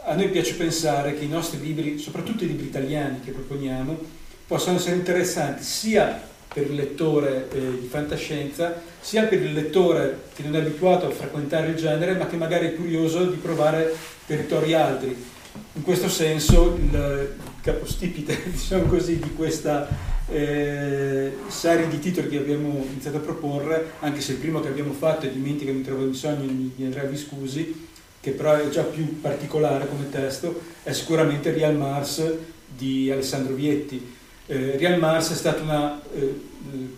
a 0.07 0.15
noi 0.15 0.29
piace 0.29 0.55
pensare 0.55 1.17
che 1.17 1.25
i 1.25 1.29
nostri 1.29 1.61
libri, 1.61 1.99
soprattutto 1.99 2.45
i 2.45 2.49
libri 2.49 2.67
italiani 2.67 3.21
che 3.21 3.31
proponiamo, 3.31 3.99
possano 4.47 4.77
essere 4.77 4.97
interessanti 4.97 5.63
sia 5.63 6.33
per 6.55 6.71
il 6.71 6.77
lettore 6.77 7.49
eh, 7.53 7.81
di 7.81 7.89
fantascienza, 7.89 8.81
sia 9.01 9.25
per 9.25 9.43
il 9.43 9.53
lettore 9.53 10.21
che 10.35 10.45
non 10.45 10.55
è 10.55 10.61
abituato 10.61 11.07
a 11.07 11.11
frequentare 11.11 11.67
il 11.67 11.75
genere, 11.75 12.15
ma 12.15 12.29
che 12.29 12.37
magari 12.37 12.69
è 12.69 12.75
curioso 12.77 13.25
di 13.25 13.37
provare 13.37 13.93
territori 14.25 14.73
altri. 14.73 15.33
In 15.73 15.83
questo 15.83 16.09
senso 16.09 16.79
il 16.79 17.35
capostipite 17.61 18.39
diciamo 18.49 18.85
così, 18.85 19.19
di 19.19 19.35
questa 19.35 19.89
eh, 20.29 21.33
serie 21.49 21.89
di 21.89 21.99
titoli 21.99 22.29
che 22.29 22.39
abbiamo 22.39 22.87
iniziato 22.89 23.17
a 23.17 23.21
proporre, 23.21 23.91
anche 23.99 24.21
se 24.21 24.33
il 24.33 24.39
primo 24.39 24.61
che 24.61 24.69
abbiamo 24.69 24.93
fatto 24.93 25.27
è 25.27 25.31
Dimentica 25.31 25.73
mi 25.73 25.83
trovo 25.83 26.05
in 26.05 26.15
sogno 26.15 26.47
di 26.47 26.85
Andrea 26.85 27.05
Viscusi, 27.05 27.89
che 28.21 28.31
però 28.31 28.55
è 28.55 28.69
già 28.69 28.85
più 28.85 29.21
particolare 29.21 29.89
come 29.89 30.09
testo, 30.09 30.63
è 30.85 30.93
sicuramente 30.93 31.51
Real 31.53 31.75
Mars 31.75 32.23
di 32.69 33.11
Alessandro 33.11 33.55
Vietti. 33.55 34.23
Eh, 34.47 34.77
Real 34.77 34.99
Mars 34.99 35.33
è 35.33 35.35
stata 35.35 35.63
una, 35.63 36.03
eh, 36.15 36.41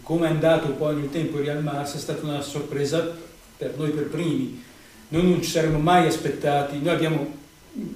come 0.03 0.27
è 0.27 0.31
andato 0.31 0.67
un 0.67 0.77
po' 0.77 0.91
nel 0.91 1.11
tempo 1.11 1.39
Real 1.39 1.63
Mars, 1.63 1.95
è 1.95 1.99
stata 1.99 2.25
una 2.25 2.41
sorpresa 2.41 3.09
per 3.57 3.75
noi 3.77 3.91
per 3.91 4.09
primi, 4.09 4.63
noi 5.09 5.23
non 5.23 5.43
ci 5.43 5.51
saremmo 5.51 5.79
mai 5.79 6.09
aspettati, 6.09 6.81
noi 6.81 6.95
abbiamo 6.95 7.35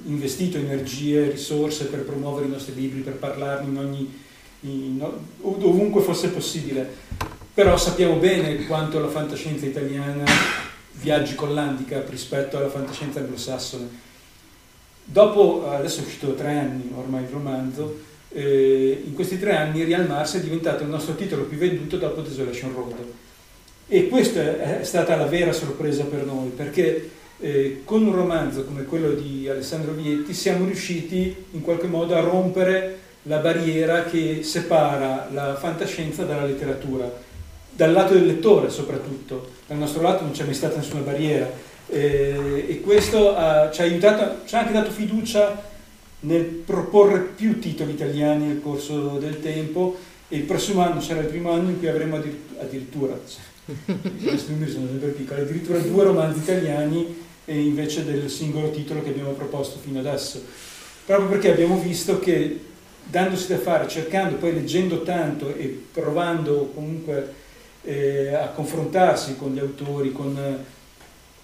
investito 0.05 0.57
energie, 0.57 1.31
risorse 1.31 1.87
per 1.87 2.05
promuovere 2.05 2.47
i 2.47 2.51
nostri 2.51 2.75
libri, 2.75 3.01
per 3.01 3.15
parlarne 3.15 3.69
in 3.69 3.79
ogni, 3.79 4.23
in, 4.61 5.05
ovunque 5.41 6.03
fosse 6.03 6.29
possibile, 6.29 6.89
però 7.53 7.77
sappiamo 7.77 8.17
bene 8.17 8.67
quanto 8.67 9.01
la 9.01 9.09
fantascienza 9.09 9.67
italiana 9.67 10.25
viaggi 10.93 11.35
con 11.35 11.55
l'handicap 11.55 12.09
rispetto 12.09 12.57
alla 12.57 12.69
fantascienza 12.69 13.19
anglosassone. 13.19 14.09
Dopo, 15.03 15.69
adesso 15.69 16.01
è 16.01 16.05
uscito 16.05 16.35
tre 16.35 16.57
anni 16.57 16.93
ormai 16.95 17.25
il 17.25 17.31
romanzo, 17.31 18.09
eh, 18.33 19.03
in 19.05 19.15
questi 19.15 19.39
tre 19.39 19.57
anni 19.57 19.85
Real 19.85 20.07
Mars 20.07 20.37
è 20.37 20.41
diventato 20.41 20.83
il 20.83 20.89
nostro 20.89 21.15
titolo 21.15 21.45
più 21.45 21.59
venduto 21.59 21.97
dopo 21.97 22.21
Desolation 22.21 22.73
Road. 22.73 22.95
E 23.89 24.09
questa 24.09 24.81
è 24.81 24.85
stata 24.85 25.17
la 25.17 25.27
vera 25.27 25.53
sorpresa 25.53 26.05
per 26.05 26.25
noi, 26.25 26.51
perché 26.51 27.11
eh, 27.41 27.83
con 27.85 28.07
un 28.07 28.15
romanzo 28.15 28.65
come 28.65 28.85
quello 28.85 29.13
di 29.13 29.49
Alessandro 29.49 29.93
Vietti 29.93 30.33
siamo 30.33 30.65
riusciti 30.67 31.35
in 31.53 31.61
qualche 31.63 31.89
modo 31.89 32.15
a 32.15 32.21
rompere 32.21 32.99
la 33.23 33.39
barriera 33.39 34.05
che 34.05 34.43
separa 34.43 35.29
la 35.33 35.57
fantascienza 35.57 36.25
dalla 36.25 36.45
letteratura, 36.45 37.11
dal 37.71 37.93
lato 37.93 38.15
del 38.15 38.27
lettore 38.27 38.71
soprattutto, 38.71 39.49
dal 39.67 39.79
nostro 39.79 40.03
lato 40.03 40.23
non 40.23 40.33
c'è 40.33 40.45
mai 40.45 40.55
stata 40.55 40.77
nessuna 40.77 41.01
barriera. 41.01 41.51
Eh, 41.89 42.67
e 42.69 42.81
questo 42.81 43.35
ha, 43.35 43.71
ci 43.73 43.81
ha 43.81 43.85
aiutato, 43.85 44.47
ci 44.47 44.55
ha 44.55 44.61
anche 44.61 44.73
dato 44.73 44.91
fiducia 44.93 45.70
nel 46.21 46.45
proporre 46.45 47.21
più 47.21 47.59
titoli 47.59 47.93
italiani 47.93 48.47
nel 48.47 48.61
corso 48.61 49.19
del 49.19 49.41
tempo 49.41 49.97
e 50.29 50.37
il 50.37 50.43
prossimo 50.43 50.83
anno 50.83 51.01
sarà 51.01 51.21
il 51.21 51.27
primo 51.27 51.51
anno 51.51 51.71
in 51.71 51.79
cui 51.79 51.89
avremo 51.89 52.23
addirittura 52.61 53.19
questi 54.23 54.53
numeri 54.53 54.71
sono 54.71 54.87
sempre 54.89 55.11
piccoli, 55.11 55.41
addirittura 55.41 55.79
due 55.79 56.05
romanzi 56.05 56.41
italiani 56.41 57.29
invece 57.47 58.05
del 58.05 58.31
singolo 58.31 58.71
titolo 58.71 59.03
che 59.03 59.11
abbiamo 59.11 59.33
proposto 59.33 59.79
fino 59.79 59.99
adesso. 59.99 60.43
Proprio 61.05 61.29
perché 61.29 61.51
abbiamo 61.51 61.81
visto 61.81 62.21
che 62.21 62.61
dandosi 63.05 63.49
da 63.49 63.59
fare, 63.59 63.89
cercando, 63.89 64.37
poi 64.37 64.53
leggendo 64.53 65.03
tanto 65.03 65.55
e 65.55 65.85
provando 65.93 66.71
comunque 66.75 67.35
eh, 67.83 68.35
a 68.35 68.49
confrontarsi 68.49 69.37
con 69.37 69.53
gli 69.53 69.59
autori, 69.59 70.13
con, 70.13 70.39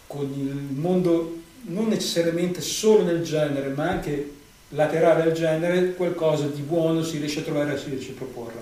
con 0.06 0.32
il 0.36 0.78
mondo 0.78 1.42
non 1.68 1.88
necessariamente 1.88 2.60
solo 2.60 3.02
nel 3.02 3.24
genere, 3.24 3.70
ma 3.70 3.88
anche 3.88 4.34
laterale 4.70 5.22
al 5.22 5.32
genere, 5.32 5.94
qualcosa 5.94 6.46
di 6.46 6.60
buono 6.62 7.02
si 7.02 7.18
riesce 7.18 7.40
a 7.40 7.42
trovare 7.42 7.74
e 7.74 7.78
si 7.78 7.90
riesce 7.90 8.10
a 8.10 8.14
proporre. 8.14 8.54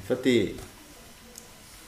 Infatti 0.00 0.56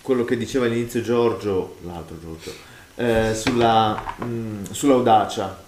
quello 0.00 0.24
che 0.24 0.36
diceva 0.36 0.66
all'inizio 0.66 1.00
Giorgio, 1.00 1.76
l'altro 1.84 2.18
Giorgio, 2.20 2.52
eh, 2.96 3.34
sulla, 3.34 4.16
mh, 4.18 4.70
sull'audacia. 4.72 5.62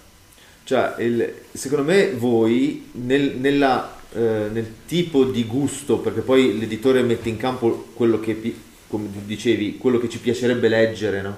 Cioè, 0.63 0.95
il- 0.99 1.33
secondo 1.53 1.83
me 1.85 2.11
voi 2.13 2.89
nel, 2.93 3.35
nella, 3.37 3.97
eh, 4.13 4.49
nel 4.51 4.67
tipo 4.87 5.23
di 5.23 5.43
gusto, 5.45 5.99
perché 5.99 6.21
poi 6.21 6.57
l'editore 6.57 7.01
mette 7.01 7.29
in 7.29 7.37
campo 7.37 7.87
quello 7.93 8.19
che, 8.19 8.55
come 8.87 9.07
dicevi, 9.25 9.77
quello 9.77 9.99
che 9.99 10.09
ci 10.09 10.19
piacerebbe 10.19 10.67
leggere, 10.67 11.21
no? 11.21 11.35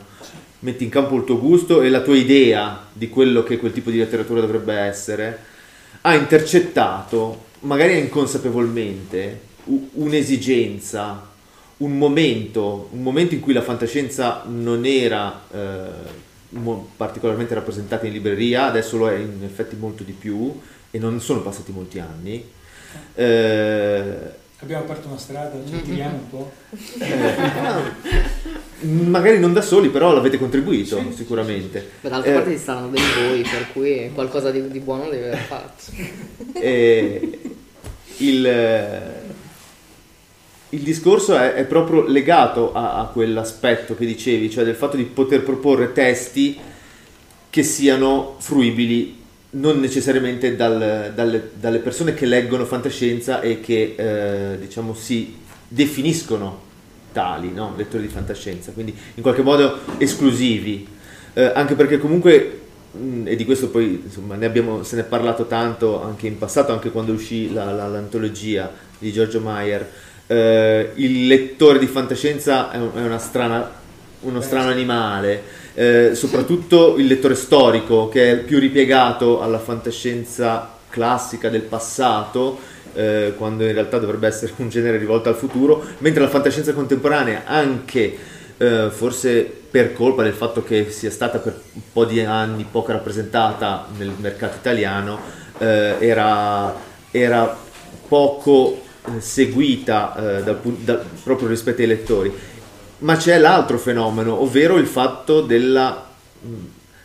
Metti 0.59 0.83
in 0.83 0.89
campo 0.89 1.15
il 1.17 1.23
tuo 1.23 1.39
gusto 1.39 1.81
e 1.83 1.89
la 1.89 2.01
tua 2.01 2.15
idea 2.15 2.87
di 2.91 3.09
quello 3.09 3.43
che 3.43 3.57
quel 3.57 3.73
tipo 3.73 3.91
di 3.91 3.97
letteratura 3.99 4.41
dovrebbe 4.41 4.73
essere, 4.73 5.39
ha 6.07 6.15
intercettato, 6.15 7.47
magari 7.61 7.99
inconsapevolmente, 7.99 9.41
un'esigenza, 9.65 11.27
un 11.77 11.97
momento, 11.97 12.87
un 12.93 13.03
momento 13.03 13.33
in 13.33 13.41
cui 13.41 13.51
la 13.51 13.61
fantascienza 13.61 14.43
non 14.47 14.85
era 14.85 15.41
eh, 15.51 15.89
particolarmente 16.95 17.53
rappresentata 17.53 18.05
in 18.05 18.13
libreria, 18.13 18.67
adesso 18.67 18.95
lo 18.95 19.09
è 19.09 19.17
in 19.17 19.43
effetti 19.43 19.75
molto 19.75 20.03
di 20.03 20.13
più 20.13 20.57
e 20.89 20.97
non 20.97 21.19
sono 21.19 21.41
passati 21.41 21.73
molti 21.73 21.99
anni. 21.99 22.51
Eh, 23.13 24.45
Abbiamo 24.59 24.85
aperto 24.85 25.07
una 25.07 25.19
strada, 25.19 25.55
ci 25.69 25.81
tiriamo 25.83 26.15
un 26.15 26.29
po'. 26.29 26.51
magari 28.81 29.39
non 29.39 29.53
da 29.53 29.61
soli, 29.61 29.89
però 29.89 30.11
l'avete 30.13 30.39
contribuito 30.39 31.11
sicuramente. 31.15 31.91
Beh, 32.01 32.09
d'altra 32.09 32.31
Eh, 32.31 32.33
parte 32.33 32.51
ci 32.57 32.63
saranno 32.63 32.89
dei 32.89 33.01
voi, 33.19 33.41
per 33.43 33.71
cui 33.71 34.09
qualcosa 34.15 34.49
di, 34.49 34.67
di 34.69 34.79
buono 34.79 35.09
deve 35.09 35.27
aver 35.27 35.37
fatto. 35.39 35.83
E 36.59 37.39
il, 38.17 38.47
eh, 38.47 39.13
il 40.69 40.79
discorso 40.81 41.37
è, 41.37 41.53
è 41.53 41.65
proprio 41.65 42.07
legato 42.07 42.73
a, 42.73 42.99
a 42.99 43.05
quell'aspetto 43.05 43.95
che 43.95 44.07
dicevi, 44.07 44.49
cioè 44.49 44.63
del 44.63 44.73
fatto 44.75 44.97
di 44.97 45.03
poter 45.03 45.43
proporre 45.43 45.91
testi 45.91 46.57
che 47.51 47.61
siano 47.63 48.35
fruibili 48.39 49.16
non 49.51 49.79
necessariamente 49.79 50.55
dal- 50.55 51.11
dalle, 51.15 51.51
dalle 51.59 51.79
persone 51.79 52.13
che 52.13 52.25
leggono 52.25 52.65
fantascienza 52.65 53.41
e 53.41 53.59
che 53.61 53.95
eh, 53.97 54.57
diciamo 54.59 54.93
si 54.93 55.35
definiscono 55.67 56.61
tali, 57.13 57.51
no? 57.51 57.73
lettori 57.77 58.03
di 58.03 58.09
fantascienza, 58.09 58.71
quindi 58.71 58.95
in 59.15 59.21
qualche 59.21 59.41
modo 59.41 59.79
esclusivi, 59.97 60.95
Eh, 61.33 61.51
anche 61.53 61.75
perché 61.75 61.99
comunque 61.99 62.59
mh, 62.93 63.27
e 63.27 63.35
di 63.35 63.45
questo 63.45 63.69
poi 63.69 64.01
insomma, 64.05 64.33
ne 64.35 64.47
abbiamo, 64.47 64.81
se 64.81 64.95
ne 64.95 65.03
è 65.03 65.05
parlato 65.05 65.45
tanto 65.45 66.01
anche 66.01 66.25
in 66.25 66.39
passato, 66.39 66.71
anche 66.73 66.89
quando 66.89 67.13
uscì 67.13 67.53
la- 67.53 67.71
la- 67.71 67.87
l'antologia 67.87 68.71
di 68.97 69.11
Giorgio 69.13 69.39
Maier. 69.39 69.87
Eh, 70.25 70.91
il 70.95 71.27
lettore 71.27 71.77
di 71.77 71.85
fantascienza 71.85 72.71
è, 72.71 72.77
un- 72.77 72.89
è 72.95 73.01
una 73.01 73.19
strana, 73.19 73.69
uno 74.21 74.41
strano 74.41 74.69
animale, 74.71 75.43
eh, 75.77 76.15
soprattutto 76.15 76.97
il 76.97 77.05
lettore 77.05 77.35
storico 77.35 78.09
che 78.09 78.31
è 78.31 78.37
più 78.37 78.57
ripiegato 78.57 79.43
alla 79.43 79.59
fantascienza 79.59 80.71
classica 80.89 81.49
del 81.49 81.61
passato, 81.61 82.57
eh, 82.95 83.35
quando 83.37 83.63
in 83.63 83.73
realtà 83.73 83.99
dovrebbe 83.99 84.25
essere 84.25 84.53
un 84.55 84.69
genere 84.69 84.97
rivolto 84.97 85.29
al 85.29 85.35
futuro, 85.35 85.83
mentre 85.99 86.23
la 86.23 86.29
fantascienza 86.29 86.73
contemporanea 86.73 87.43
anche 87.45 88.17
eh, 88.57 88.89
forse 88.89 89.43
per 89.69 89.93
colpa 89.93 90.23
del 90.23 90.33
fatto 90.33 90.63
che 90.63 90.89
sia 90.89 91.11
stata 91.11 91.37
per 91.37 91.61
un 91.73 91.81
po' 91.93 92.05
di 92.05 92.21
anni 92.21 92.65
poco 92.69 92.91
rappresentata 92.91 93.85
nel 93.99 94.13
mercato 94.17 94.57
italiano, 94.57 95.19
eh, 95.59 95.97
era, 95.99 96.73
era 97.11 97.55
poco 98.07 98.81
eh, 99.05 99.21
seguita 99.21 100.39
eh, 100.39 100.43
dal 100.43 100.59
da- 100.63 101.03
proprio 101.23 101.47
rispetto 101.47 101.81
ai 101.81 101.87
lettori. 101.87 102.33
Ma 102.99 103.15
c'è 103.15 103.37
l'altro 103.37 103.77
fenomeno, 103.77 104.41
ovvero 104.41 104.77
il 104.77 104.87
fatto 104.87 105.41
della, 105.41 106.07
mh, 106.41 106.47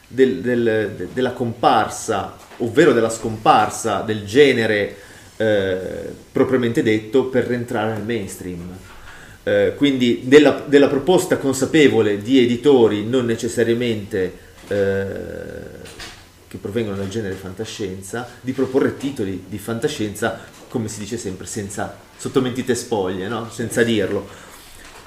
del- 0.08 0.40
del- 0.40 0.90
de- 0.96 1.08
della 1.12 1.32
comparsa, 1.32 2.34
ovvero 2.58 2.92
della 2.92 3.10
scomparsa 3.10 4.00
del 4.00 4.24
genere 4.24 4.96
eh, 5.36 6.12
propriamente 6.30 6.82
detto 6.82 7.24
per 7.24 7.46
rientrare 7.46 7.92
nel 7.92 8.04
mainstream. 8.04 8.70
Eh, 9.44 9.74
quindi 9.76 10.22
della, 10.24 10.62
della 10.66 10.86
proposta 10.88 11.36
consapevole 11.36 12.22
di 12.22 12.38
editori 12.42 13.04
non 13.04 13.24
necessariamente 13.26 14.32
eh, 14.68 15.80
che 16.46 16.56
provengono 16.58 16.96
dal 16.96 17.08
genere 17.08 17.34
fantascienza, 17.34 18.28
di 18.40 18.52
proporre 18.52 18.96
titoli 18.96 19.44
di 19.48 19.58
fantascienza, 19.58 20.38
come 20.68 20.88
si 20.88 21.00
dice 21.00 21.16
sempre, 21.16 21.46
senza 21.46 21.96
sottomentite 22.16 22.74
spoglie, 22.74 23.26
no? 23.28 23.50
senza 23.50 23.82
dirlo. 23.82 24.50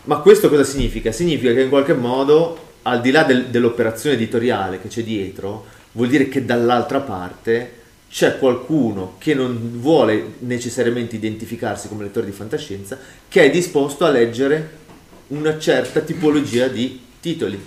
Ma 0.05 0.17
questo 0.17 0.49
cosa 0.49 0.63
significa? 0.63 1.11
Significa 1.11 1.53
che 1.53 1.61
in 1.61 1.69
qualche 1.69 1.93
modo, 1.93 2.73
al 2.83 3.01
di 3.01 3.11
là 3.11 3.23
del- 3.23 3.47
dell'operazione 3.47 4.15
editoriale 4.15 4.79
che 4.79 4.87
c'è 4.87 5.03
dietro, 5.03 5.65
vuol 5.93 6.09
dire 6.09 6.27
che 6.27 6.45
dall'altra 6.45 6.99
parte 6.99 7.83
c'è 8.09 8.37
qualcuno 8.37 9.15
che 9.17 9.33
non 9.33 9.79
vuole 9.79 10.35
necessariamente 10.39 11.15
identificarsi 11.15 11.87
come 11.87 12.03
lettore 12.03 12.27
di 12.27 12.31
fantascienza, 12.31 12.97
che 13.27 13.43
è 13.43 13.49
disposto 13.49 14.05
a 14.05 14.09
leggere 14.09 14.83
una 15.27 15.57
certa 15.57 16.01
tipologia 16.01 16.67
di 16.67 17.01
titoli, 17.19 17.59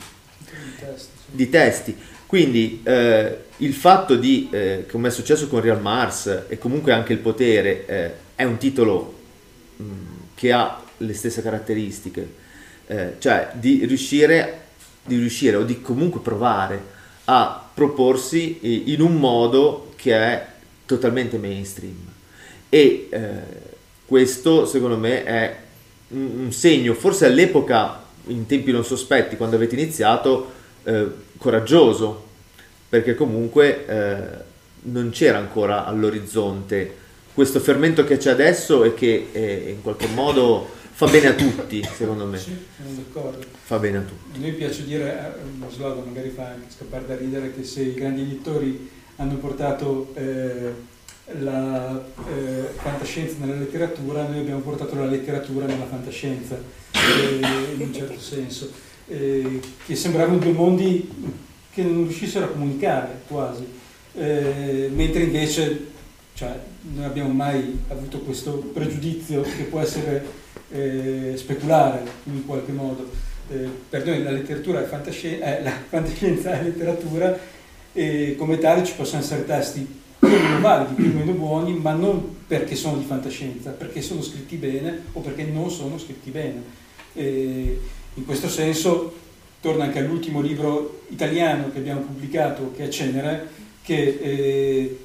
di 1.26 1.51
testi. 1.51 1.97
Quindi 2.24 2.80
eh, 2.84 3.39
il 3.59 3.74
fatto 3.74 4.14
di, 4.14 4.49
eh, 4.53 4.86
come 4.89 5.09
è 5.09 5.11
successo 5.11 5.49
con 5.49 5.61
Real 5.61 5.80
Mars 5.80 6.45
e 6.49 6.57
comunque 6.57 6.93
anche 6.93 7.12
Il 7.14 7.18
Potere, 7.18 7.86
eh, 7.86 8.12
è 8.36 8.45
un 8.45 8.59
titolo 8.59 9.18
mh, 9.76 9.84
che 10.34 10.53
ha 10.53 10.82
le 10.99 11.14
stesse 11.14 11.42
caratteristiche, 11.42 12.32
eh, 12.86 13.14
cioè 13.18 13.51
di 13.55 13.84
riuscire, 13.84 14.61
di 15.05 15.16
riuscire 15.16 15.57
o 15.57 15.62
di 15.62 15.80
comunque 15.80 16.20
provare 16.20 16.96
a 17.24 17.70
proporsi 17.72 18.92
in 18.92 19.01
un 19.01 19.16
modo 19.16 19.92
che 19.96 20.14
è 20.14 20.46
totalmente 20.86 21.36
mainstream. 21.38 21.96
E 22.68 23.09
eh, 23.11 23.28
questo 24.07 24.66
secondo 24.66 24.96
me 24.96 25.24
è 25.24 25.57
un, 26.09 26.44
un 26.44 26.53
segno, 26.53 26.94
forse 26.94 27.26
all'epoca, 27.26 28.03
in 28.26 28.46
tempi 28.46 28.72
non 28.72 28.84
sospetti, 28.84 29.36
quando 29.36 29.57
avete 29.57 29.74
iniziato, 29.74 30.53
eh, 30.84 31.07
coraggioso, 31.36 32.26
perché 32.88 33.14
comunque 33.14 33.86
eh, 33.86 34.46
non 34.82 35.11
c'era 35.11 35.38
ancora 35.38 35.84
all'orizzonte 35.84 37.07
questo 37.38 37.61
fermento 37.61 38.05
che 38.05 38.16
c'è 38.16 38.30
adesso 38.30 38.82
e 38.82 38.94
che 38.94 39.28
eh, 39.30 39.70
in 39.70 39.80
qualche 39.80 40.09
modo 40.09 40.70
fa 40.99 41.07
bene 41.07 41.28
a 41.28 41.34
tutti, 41.34 41.80
secondo 41.94 42.26
me. 42.26 42.38
Sì, 42.38 42.57
sono 42.76 42.96
d'accordo. 42.96 43.46
Fa 43.62 43.78
bene 43.78 43.99
a 43.99 44.01
tutti. 44.01 44.36
A 44.36 44.40
noi 44.40 44.53
piace 44.55 44.84
dire, 44.84 45.36
eh, 45.36 45.49
uno 45.55 45.70
slogan 45.70 46.03
magari 46.09 46.30
fa 46.30 46.49
anche 46.49 46.66
scappare 46.76 47.07
da 47.07 47.14
ridere, 47.14 47.55
che 47.55 47.62
se 47.62 47.82
i 47.82 47.94
grandi 47.94 48.22
editori 48.22 48.90
hanno 49.14 49.36
portato 49.36 50.11
eh, 50.14 50.72
la 51.38 52.05
eh, 52.28 52.70
fantascienza 52.74 53.36
nella 53.38 53.61
letteratura, 53.61 54.26
noi 54.26 54.40
abbiamo 54.40 54.59
portato 54.59 54.96
la 54.96 55.07
letteratura 55.07 55.66
nella 55.66 55.86
fantascienza, 55.86 56.61
eh, 56.90 57.74
in 57.74 57.80
un 57.80 57.94
certo 57.94 58.18
senso, 58.18 58.68
eh, 59.07 59.61
che 59.86 59.94
sembravano 59.94 60.38
due 60.38 60.53
mondi 60.53 61.09
che 61.70 61.82
non 61.84 62.09
riuscissero 62.09 62.46
a 62.46 62.49
comunicare 62.49 63.20
quasi, 63.28 63.76
Eh, 64.14 64.90
mentre 64.92 65.22
invece 65.22 65.92
cioè, 66.34 66.59
non 66.94 67.05
abbiamo 67.05 67.32
mai 67.32 67.78
avuto 67.88 68.18
questo 68.20 68.53
pregiudizio 68.72 69.42
che 69.42 69.64
può 69.70 69.80
essere 69.80 70.24
eh, 70.70 71.34
speculare 71.36 72.02
in 72.24 72.44
qualche 72.46 72.72
modo. 72.72 73.11
Eh, 73.50 73.68
per 73.88 74.04
noi 74.04 74.22
la 74.22 74.30
letteratura 74.30 74.82
è 74.82 74.86
fantascienza, 74.86 75.59
eh, 75.59 75.62
la 75.62 75.72
fantascienza 75.88 76.59
è 76.59 76.62
letteratura 76.62 77.38
e 77.92 78.34
come 78.36 78.59
tale 78.59 78.84
ci 78.84 78.92
possono 78.94 79.22
essere 79.22 79.44
testi 79.44 79.86
più 80.18 80.28
o 80.28 80.40
meno 80.40 80.61
validi, 80.61 80.94
più 80.94 81.11
o 81.11 81.14
meno 81.14 81.32
buoni, 81.32 81.74
ma 81.74 81.92
non 81.92 82.36
perché 82.46 82.74
sono 82.74 82.98
di 82.98 83.04
fantascienza, 83.04 83.70
perché 83.70 84.02
sono 84.02 84.20
scritti 84.22 84.56
bene 84.56 85.04
o 85.12 85.20
perché 85.20 85.44
non 85.44 85.70
sono 85.70 85.98
scritti 85.98 86.30
bene. 86.30 86.62
E 87.14 87.80
in 88.14 88.24
questo 88.24 88.48
senso 88.48 89.14
torna 89.61 89.84
anche 89.84 89.98
all'ultimo 89.98 90.40
libro 90.40 91.02
italiano 91.09 91.70
che 91.70 91.78
abbiamo 91.78 92.00
pubblicato, 92.00 92.72
che 92.76 92.84
è 92.84 92.88
Cenere, 92.88 93.48
che 93.82 94.18
eh, 94.20 94.98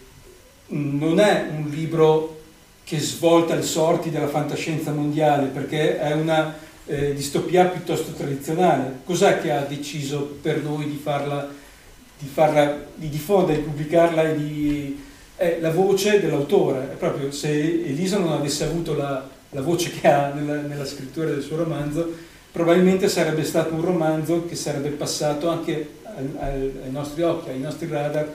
non 0.67 1.19
è 1.19 1.47
un 1.55 1.69
libro 1.69 2.41
che 2.83 2.99
svolta 2.99 3.55
le 3.55 3.61
sorti 3.61 4.09
della 4.09 4.27
fantascienza 4.27 4.91
mondiale, 4.91 5.47
perché 5.47 5.99
è 5.99 6.11
una 6.13 6.55
eh, 6.85 7.13
distopia 7.13 7.65
piuttosto 7.65 8.11
tradizionale. 8.11 8.99
Cos'è 9.05 9.39
che 9.39 9.51
ha 9.51 9.61
deciso 9.61 10.37
per 10.41 10.61
noi 10.61 10.85
di 10.85 10.99
farla, 11.01 11.49
di, 12.17 12.27
farla, 12.27 12.83
di 12.95 13.09
diffondere, 13.09 13.59
di 13.59 13.63
pubblicarla 13.63 14.23
di... 14.25 15.01
È 15.35 15.57
la 15.59 15.71
voce 15.71 16.19
dell'autore, 16.19 16.91
è 16.91 16.95
proprio 16.95 17.31
se 17.31 17.49
Elisa 17.49 18.17
non 18.17 18.33
avesse 18.33 18.65
avuto 18.65 18.95
la, 18.95 19.27
la 19.49 19.61
voce 19.61 19.89
che 19.89 20.07
ha 20.07 20.31
nella, 20.31 20.61
nella 20.61 20.85
scrittura 20.85 21.29
del 21.29 21.41
suo 21.41 21.57
romanzo, 21.57 22.13
probabilmente 22.51 23.09
sarebbe 23.09 23.43
stato 23.43 23.73
un 23.73 23.81
romanzo 23.81 24.45
che 24.45 24.55
sarebbe 24.55 24.89
passato 24.89 25.49
anche 25.49 25.89
ai- 26.03 26.71
ai 26.83 26.91
nostri 26.91 27.23
occhi, 27.23 27.49
ai 27.49 27.59
nostri 27.59 27.87
radar 27.87 28.31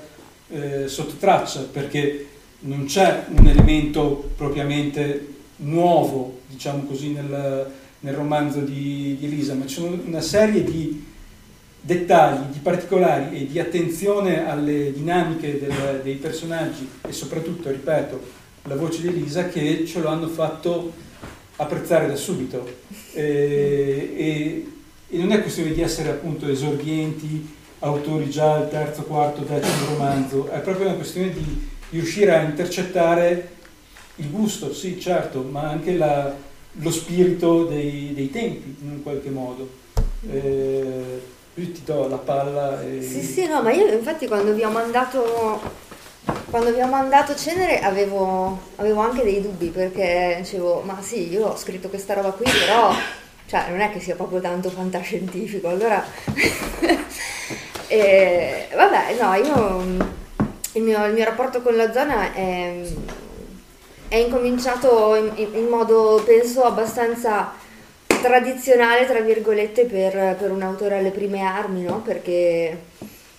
eh, 0.51 0.89
sotto 0.89 1.15
traccia, 1.19 1.61
perché 1.71 2.27
non 2.61 2.85
c'è 2.87 3.27
un 3.37 3.47
elemento 3.47 4.31
propriamente 4.37 5.35
nuovo, 5.57 6.41
diciamo 6.49 6.85
così, 6.85 7.11
nel, 7.11 7.71
nel 8.01 8.15
romanzo 8.15 8.61
di, 8.61 9.17
di 9.19 9.27
Elisa, 9.27 9.55
ma 9.55 9.67
sono 9.69 9.99
una 10.05 10.21
serie 10.21 10.65
di 10.65 11.05
dettagli, 11.81 12.53
di 12.53 12.59
particolari 12.59 13.39
e 13.39 13.47
di 13.47 13.59
attenzione 13.59 14.49
alle 14.49 14.93
dinamiche 14.93 15.59
del- 15.59 16.01
dei 16.03 16.17
personaggi 16.17 16.89
e 17.07 17.13
soprattutto, 17.13 17.71
ripeto, 17.71 18.21
la 18.65 18.77
voce 18.77 19.03
di 19.03 19.09
Elisa 19.09 19.49
che 19.49 19.87
ce 19.87 20.01
lo 20.01 20.09
hanno 20.09 20.29
fatto 20.29 20.93
apprezzare 21.57 22.07
da 22.09 22.17
subito. 22.17 22.69
Eh, 23.15 24.15
e, 24.17 24.67
e 25.11 25.17
non 25.19 25.33
è 25.33 25.41
questione 25.41 25.73
di 25.73 25.81
essere 25.81 26.11
appunto 26.11 26.49
esordienti, 26.49 27.57
autori 27.81 28.29
già 28.29 28.55
al 28.55 28.69
terzo, 28.69 29.05
quarto, 29.05 29.43
decimo 29.43 29.87
romanzo, 29.93 30.51
è 30.51 30.59
proprio 30.59 30.87
una 30.89 30.97
questione 30.97 31.33
di 31.33 31.77
riuscire 31.91 32.35
a 32.35 32.43
intercettare 32.43 33.57
il 34.17 34.31
gusto, 34.31 34.73
sì 34.73 35.01
certo, 35.01 35.43
ma 35.43 35.69
anche 35.69 35.97
la- 35.97 36.35
lo 36.73 36.91
spirito 36.91 37.65
dei, 37.65 38.13
dei 38.15 38.31
tempi 38.31 38.77
in 38.83 39.03
qualche 39.03 39.31
modo. 39.31 39.69
Eh, 40.31 41.21
io 41.55 41.73
ti 41.73 41.83
do 41.85 42.09
la 42.09 42.17
palla 42.19 42.83
e... 42.83 43.03
Sì, 43.03 43.23
sì, 43.23 43.47
no, 43.47 43.63
ma 43.63 43.73
io 43.73 43.87
infatti 43.93 44.27
quando 44.27 44.53
vi 44.53 44.63
ho 44.63 44.71
mandato 44.71 45.87
quando 46.51 46.73
vi 46.73 46.81
ho 46.81 46.87
mandato 46.87 47.35
Cenere 47.35 47.81
avevo, 47.81 48.59
avevo 48.77 49.01
anche 49.01 49.23
dei 49.23 49.41
dubbi 49.43 49.69
perché 49.69 50.37
dicevo, 50.39 50.81
ma 50.81 50.99
sì, 51.03 51.31
io 51.31 51.49
ho 51.49 51.57
scritto 51.57 51.89
questa 51.89 52.15
roba 52.15 52.31
qui, 52.31 52.45
però 52.51 52.95
cioè, 53.47 53.67
non 53.71 53.81
è 53.81 53.91
che 53.91 54.01
sia 54.01 54.15
proprio 54.15 54.41
tanto 54.41 54.71
fantascientifico, 54.71 55.69
allora 55.69 56.05
e, 57.89 58.69
vabbè, 58.75 59.17
no, 59.21 59.35
io 59.35 60.17
il 60.79 60.85
mio, 60.85 61.05
il 61.07 61.13
mio 61.13 61.25
rapporto 61.25 61.61
con 61.61 61.77
la 61.77 61.93
zona 61.93 62.33
è, 62.33 62.81
è 64.09 64.17
incominciato 64.17 65.15
in, 65.15 65.49
in- 65.55 65.69
modo, 65.69 66.23
penso, 66.25 66.63
abbastanza 66.63 67.53
tradizionale, 68.07 69.07
tra 69.07 69.21
virgolette, 69.21 69.85
per, 69.85 70.37
per 70.37 70.51
un 70.51 70.63
autore 70.63 70.99
alle 70.99 71.11
prime 71.11 71.43
armi, 71.43 71.83
no? 71.83 72.01
Perché 72.01 72.85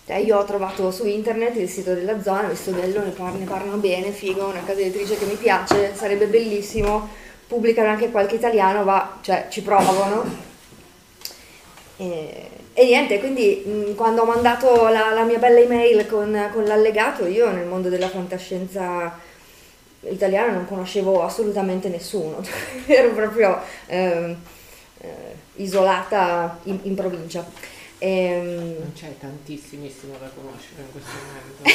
cioè, 0.05 0.17
io 0.17 0.37
ho 0.37 0.43
trovato 0.43 0.91
su 0.91 1.05
internet 1.05 1.55
il 1.55 1.69
sito 1.69 1.93
della 1.93 2.21
zona, 2.21 2.45
ho 2.45 2.49
visto 2.49 2.71
bello, 2.71 3.03
ne, 3.03 3.11
par- 3.11 3.33
ne 3.33 3.45
parlano 3.45 3.77
bene, 3.77 4.11
figo, 4.11 4.45
una 4.47 4.63
casa 4.65 4.79
editrice 4.81 5.17
che 5.17 5.25
mi 5.25 5.35
piace, 5.35 5.95
sarebbe 5.95 6.27
bellissimo, 6.27 7.09
pubblicano 7.47 7.89
anche 7.89 8.11
qualche 8.11 8.35
italiano, 8.35 8.83
va, 8.83 9.17
cioè 9.21 9.47
ci 9.49 9.61
provano. 9.61 10.47
E, 11.97 12.49
e 12.79 12.85
niente, 12.85 13.19
quindi 13.19 13.61
mh, 13.65 13.95
quando 13.95 14.21
ho 14.21 14.25
mandato 14.25 14.87
la, 14.87 15.11
la 15.13 15.23
mia 15.23 15.37
bella 15.37 15.59
email 15.59 16.07
con, 16.07 16.49
con 16.53 16.63
l'allegato, 16.63 17.25
io 17.25 17.51
nel 17.51 17.65
mondo 17.65 17.89
della 17.89 18.07
fantascienza 18.07 19.19
italiana 20.09 20.53
non 20.53 20.65
conoscevo 20.65 21.21
assolutamente 21.21 21.89
nessuno, 21.89 22.41
ero 22.87 23.09
proprio 23.09 23.59
ehm, 23.87 24.33
eh, 25.01 25.07
isolata 25.55 26.57
in, 26.63 26.79
in 26.83 26.95
provincia. 26.95 27.45
Ehm, 27.97 28.75
Non 28.79 28.93
c'è 28.95 29.13
tantissimissimo 29.19 30.13
da 30.17 30.29
conoscere 30.33 30.83
in 30.85 30.91
questo 30.93 31.17
momento. 31.27 31.67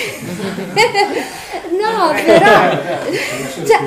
no, 1.84 2.12
Eh, 2.16 2.22
però 2.22 3.66
cioè, 3.66 3.80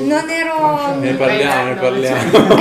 non 0.00 0.28
ero 0.28 0.94
Ne 0.98 1.14
parliamo, 1.14 1.68
ne 1.68 1.74
parliamo. 1.76 2.56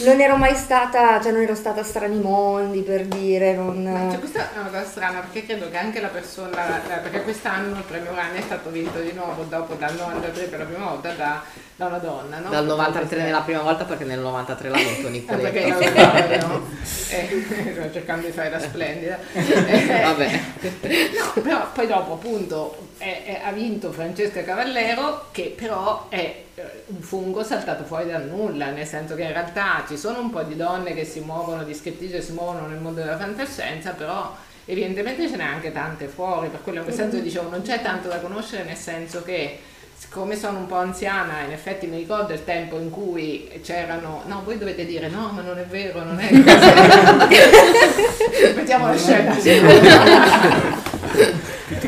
Non 0.00 0.20
ero 0.20 0.36
mai 0.36 0.54
stata, 0.56 1.20
cioè 1.20 1.32
non 1.32 1.42
ero 1.42 1.54
stata 1.54 1.80
a 1.80 1.84
strani 1.84 2.18
mondi 2.18 2.80
per 2.80 3.04
dire, 3.04 3.54
non 3.54 4.08
Cioè, 4.10 4.18
questa 4.18 4.50
è 4.54 4.58
una 4.58 4.68
cosa 4.68 4.84
strana 4.84 5.20
perché 5.20 5.44
credo 5.46 5.70
che 5.70 5.76
anche 5.76 6.00
la 6.00 6.08
persona, 6.08 6.80
perché 7.02 7.22
quest'anno 7.22 7.76
il 7.76 7.82
premio 7.84 8.10
Urania 8.12 8.40
è 8.40 8.42
stato 8.42 8.70
vinto 8.70 8.98
di 9.00 9.12
nuovo 9.12 9.42
dopo 9.44 9.74
dal 9.74 9.94
93 9.94 10.44
per 10.44 10.58
la 10.60 10.64
prima 10.64 10.86
volta 10.86 11.10
da, 11.12 11.42
da 11.76 11.86
una 11.86 11.98
donna, 11.98 12.38
no? 12.38 12.48
Dal 12.48 12.64
93 12.64 13.22
nella 13.22 13.40
prima 13.40 13.60
volta 13.60 13.84
perché 13.84 14.04
nel 14.04 14.20
93 14.20 14.68
l'ha 14.68 14.76
vinto 14.76 15.08
Eh, 15.08 15.36
perché 15.36 15.64
Nicoletto. 15.64 15.98
io 16.32 16.46
no? 16.46 16.66
Eh, 17.10 17.44
sto 17.78 17.92
cercando 17.92 18.26
di 18.26 18.32
fare 18.32 18.50
la 18.50 18.58
splendida. 18.60 19.18
Eh, 19.72 20.02
Vabbè. 20.02 20.40
No, 20.70 21.42
però 21.42 21.70
poi 21.72 21.86
dopo 21.86 22.12
appunto 22.14 22.88
è- 22.98 23.22
è- 23.24 23.40
ha 23.44 23.52
vinto 23.52 23.92
Francesca 23.92 24.42
Cavallero 24.42 25.26
che 25.32 25.54
però 25.56 26.06
è 26.08 26.42
un 26.86 27.00
fungo 27.00 27.42
saltato 27.42 27.82
fuori 27.84 28.10
dal 28.10 28.26
nulla, 28.26 28.70
nel 28.70 28.86
senso 28.86 29.14
che 29.14 29.22
in 29.22 29.32
realtà 29.32 29.84
ci 29.88 29.96
sono 29.96 30.20
un 30.20 30.28
po' 30.30 30.42
di 30.42 30.54
donne 30.54 30.92
che 30.94 31.04
si 31.04 31.20
muovono, 31.20 31.64
di 31.64 31.74
scrittrici 31.74 32.12
che 32.12 32.20
si 32.20 32.32
muovono 32.32 32.66
nel 32.66 32.78
mondo 32.78 33.00
della 33.00 33.16
fantascienza, 33.16 33.92
però 33.92 34.36
evidentemente 34.66 35.26
ce 35.28 35.36
n'è 35.36 35.44
anche 35.44 35.72
tante 35.72 36.08
fuori, 36.08 36.48
per 36.48 36.60
quello 36.62 36.78
in 36.78 36.84
quel 36.84 36.96
senso 36.96 37.16
dicevo 37.18 37.48
non 37.48 37.62
c'è 37.62 37.80
tanto 37.80 38.08
da 38.08 38.18
conoscere 38.18 38.64
nel 38.64 38.76
senso 38.76 39.22
che 39.22 39.60
siccome 39.96 40.36
sono 40.36 40.58
un 40.58 40.66
po' 40.66 40.76
anziana, 40.76 41.40
in 41.46 41.52
effetti 41.52 41.86
mi 41.86 41.96
ricordo 41.96 42.34
il 42.34 42.44
tempo 42.44 42.78
in 42.78 42.90
cui 42.90 43.48
c'erano, 43.62 44.24
no, 44.26 44.42
voi 44.44 44.58
dovete 44.58 44.84
dire 44.84 45.08
no, 45.08 45.30
ma 45.32 45.40
non 45.40 45.58
è 45.58 45.64
vero, 45.64 46.02
non 46.02 46.18
è 46.18 46.28
così. 46.28 46.42
Mettiamo 48.56 48.88
la 48.88 48.96
scena. 48.96 49.34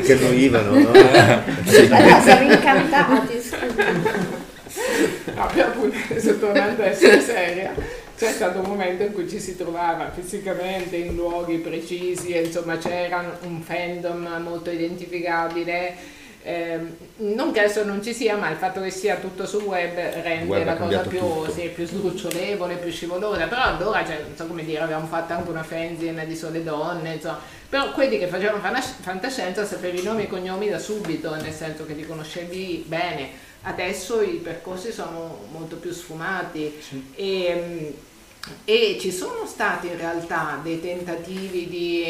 Che 0.05 0.13
annoivano, 0.13 0.71
no? 0.71 0.91
Allora, 0.91 2.21
siamo 2.21 2.51
incantati, 2.51 3.41
scusa. 3.41 4.24
No, 5.35 5.43
appunto, 5.43 5.97
adesso 6.09 6.37
tornando 6.39 6.81
a 6.81 6.85
essere 6.85 7.19
seria, 7.19 7.73
c'è 8.17 8.31
stato 8.31 8.59
un 8.59 8.69
momento 8.69 9.03
in 9.03 9.11
cui 9.11 9.27
ci 9.29 9.39
si 9.39 9.57
trovava 9.57 10.09
fisicamente 10.11 10.95
in 10.95 11.15
luoghi 11.15 11.57
precisi 11.57 12.29
e 12.29 12.45
insomma 12.45 12.77
c'era 12.77 13.37
un 13.41 13.61
fandom 13.61 14.41
molto 14.41 14.69
identificabile. 14.69 16.13
Ehm, 16.47 16.95
non 17.17 17.51
che 17.51 17.61
adesso 17.61 17.83
non 17.83 18.03
ci 18.03 18.13
sia, 18.13 18.37
ma 18.37 18.51
il 18.51 18.57
fatto 18.57 18.79
che 18.79 18.91
sia 18.91 19.15
tutto 19.15 19.47
sul 19.47 19.63
web 19.63 19.95
rende 19.95 20.45
web 20.45 20.63
la 20.63 20.75
cosa 20.75 20.99
più, 20.99 21.19
sì, 21.51 21.69
più 21.73 21.85
sdrucciolevole, 21.87 22.75
più 22.75 22.91
scivolosa. 22.91 23.47
Però 23.47 23.63
allora, 23.63 24.05
cioè, 24.05 24.21
non 24.21 24.35
so 24.35 24.45
come 24.45 24.63
dire, 24.63 24.81
avevamo 24.81 25.07
fatto 25.07 25.33
anche 25.33 25.49
una 25.49 25.63
fanzine 25.63 26.25
di 26.27 26.35
sole 26.35 26.63
donne, 26.63 27.15
insomma. 27.15 27.39
Però 27.67 27.91
quelli 27.91 28.19
che 28.19 28.27
facevano 28.27 28.61
fantascienza 29.01 29.65
sapevi 29.65 29.99
i 29.99 30.03
nomi 30.03 30.21
e 30.21 30.25
i 30.25 30.27
cognomi 30.27 30.69
da 30.69 30.77
subito, 30.77 31.35
nel 31.35 31.51
senso 31.51 31.83
che 31.85 31.93
li 31.93 32.05
conoscevi 32.05 32.85
bene. 32.87 33.53
Adesso 33.67 34.21
i 34.21 34.35
percorsi 34.43 34.91
sono 34.91 35.39
molto 35.51 35.77
più 35.77 35.91
sfumati 35.91 36.71
e, 37.15 37.63
mm, 37.67 38.49
e 38.63 38.97
ci 39.01 39.11
sono 39.11 39.45
stati 39.47 39.87
in 39.87 39.97
realtà 39.97 40.59
dei 40.61 40.79
tentativi 40.79 41.67
di... 41.67 42.03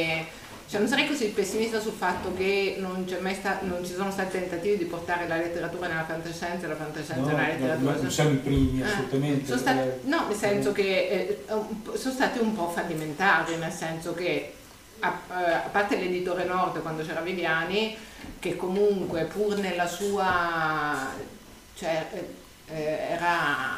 Cioè 0.68 0.80
non 0.80 0.90
sarei 0.90 1.08
così 1.08 1.28
pessimista 1.28 1.80
sul 1.80 1.94
fatto 1.94 2.34
che 2.36 2.76
non, 2.80 3.06
c'è 3.06 3.20
mai 3.20 3.36
sta- 3.36 3.60
non 3.62 3.86
ci 3.86 3.94
sono 3.94 4.12
stati 4.12 4.32
tentativi 4.40 4.78
di 4.80 4.86
portare 4.86 5.28
la 5.28 5.38
letteratura 5.38 5.88
nella 5.88 6.04
fantascienza 6.06 6.66
e 6.66 6.68
la 6.70 6.76
fantascienza 6.76 7.22
No, 7.22 7.28
nella 7.28 7.48
letteratura. 7.48 7.92
no, 7.94 8.02
non 8.02 8.12
siamo 8.12 8.32
i 8.32 8.38
primi, 8.38 8.82
Eh, 8.82 8.84
assolutamente. 8.86 9.46
sono 9.46 9.60
stati- 9.60 9.78
Eh, 9.78 10.00
no, 10.06 10.26
nel 10.28 10.36
senso 10.36 10.72
che 10.74 11.08
eh, 11.48 11.54
un 11.54 11.82
po- 11.84 11.96
sono 11.96 12.14
stati 12.16 12.40
un 12.40 12.54
po' 12.56 12.68
fallimentari, 12.70 13.56
nel 13.58 13.72
senso 13.72 14.14
che 14.16 14.54
a, 15.02 15.20
eh, 15.30 15.52
a 15.54 15.70
parte 15.72 15.98
l'editore 15.98 16.44
Nord 16.46 16.82
quando 16.82 17.04
c'era 17.06 17.22
Viviani, 17.22 17.96
che 18.40 18.56
comunque 18.58 19.24
pur 19.26 19.58
nella 19.60 19.88
sua... 19.88 21.34
cioè 21.76 22.08
eh, 22.14 22.74
eh, 22.74 22.98
era... 23.12 23.78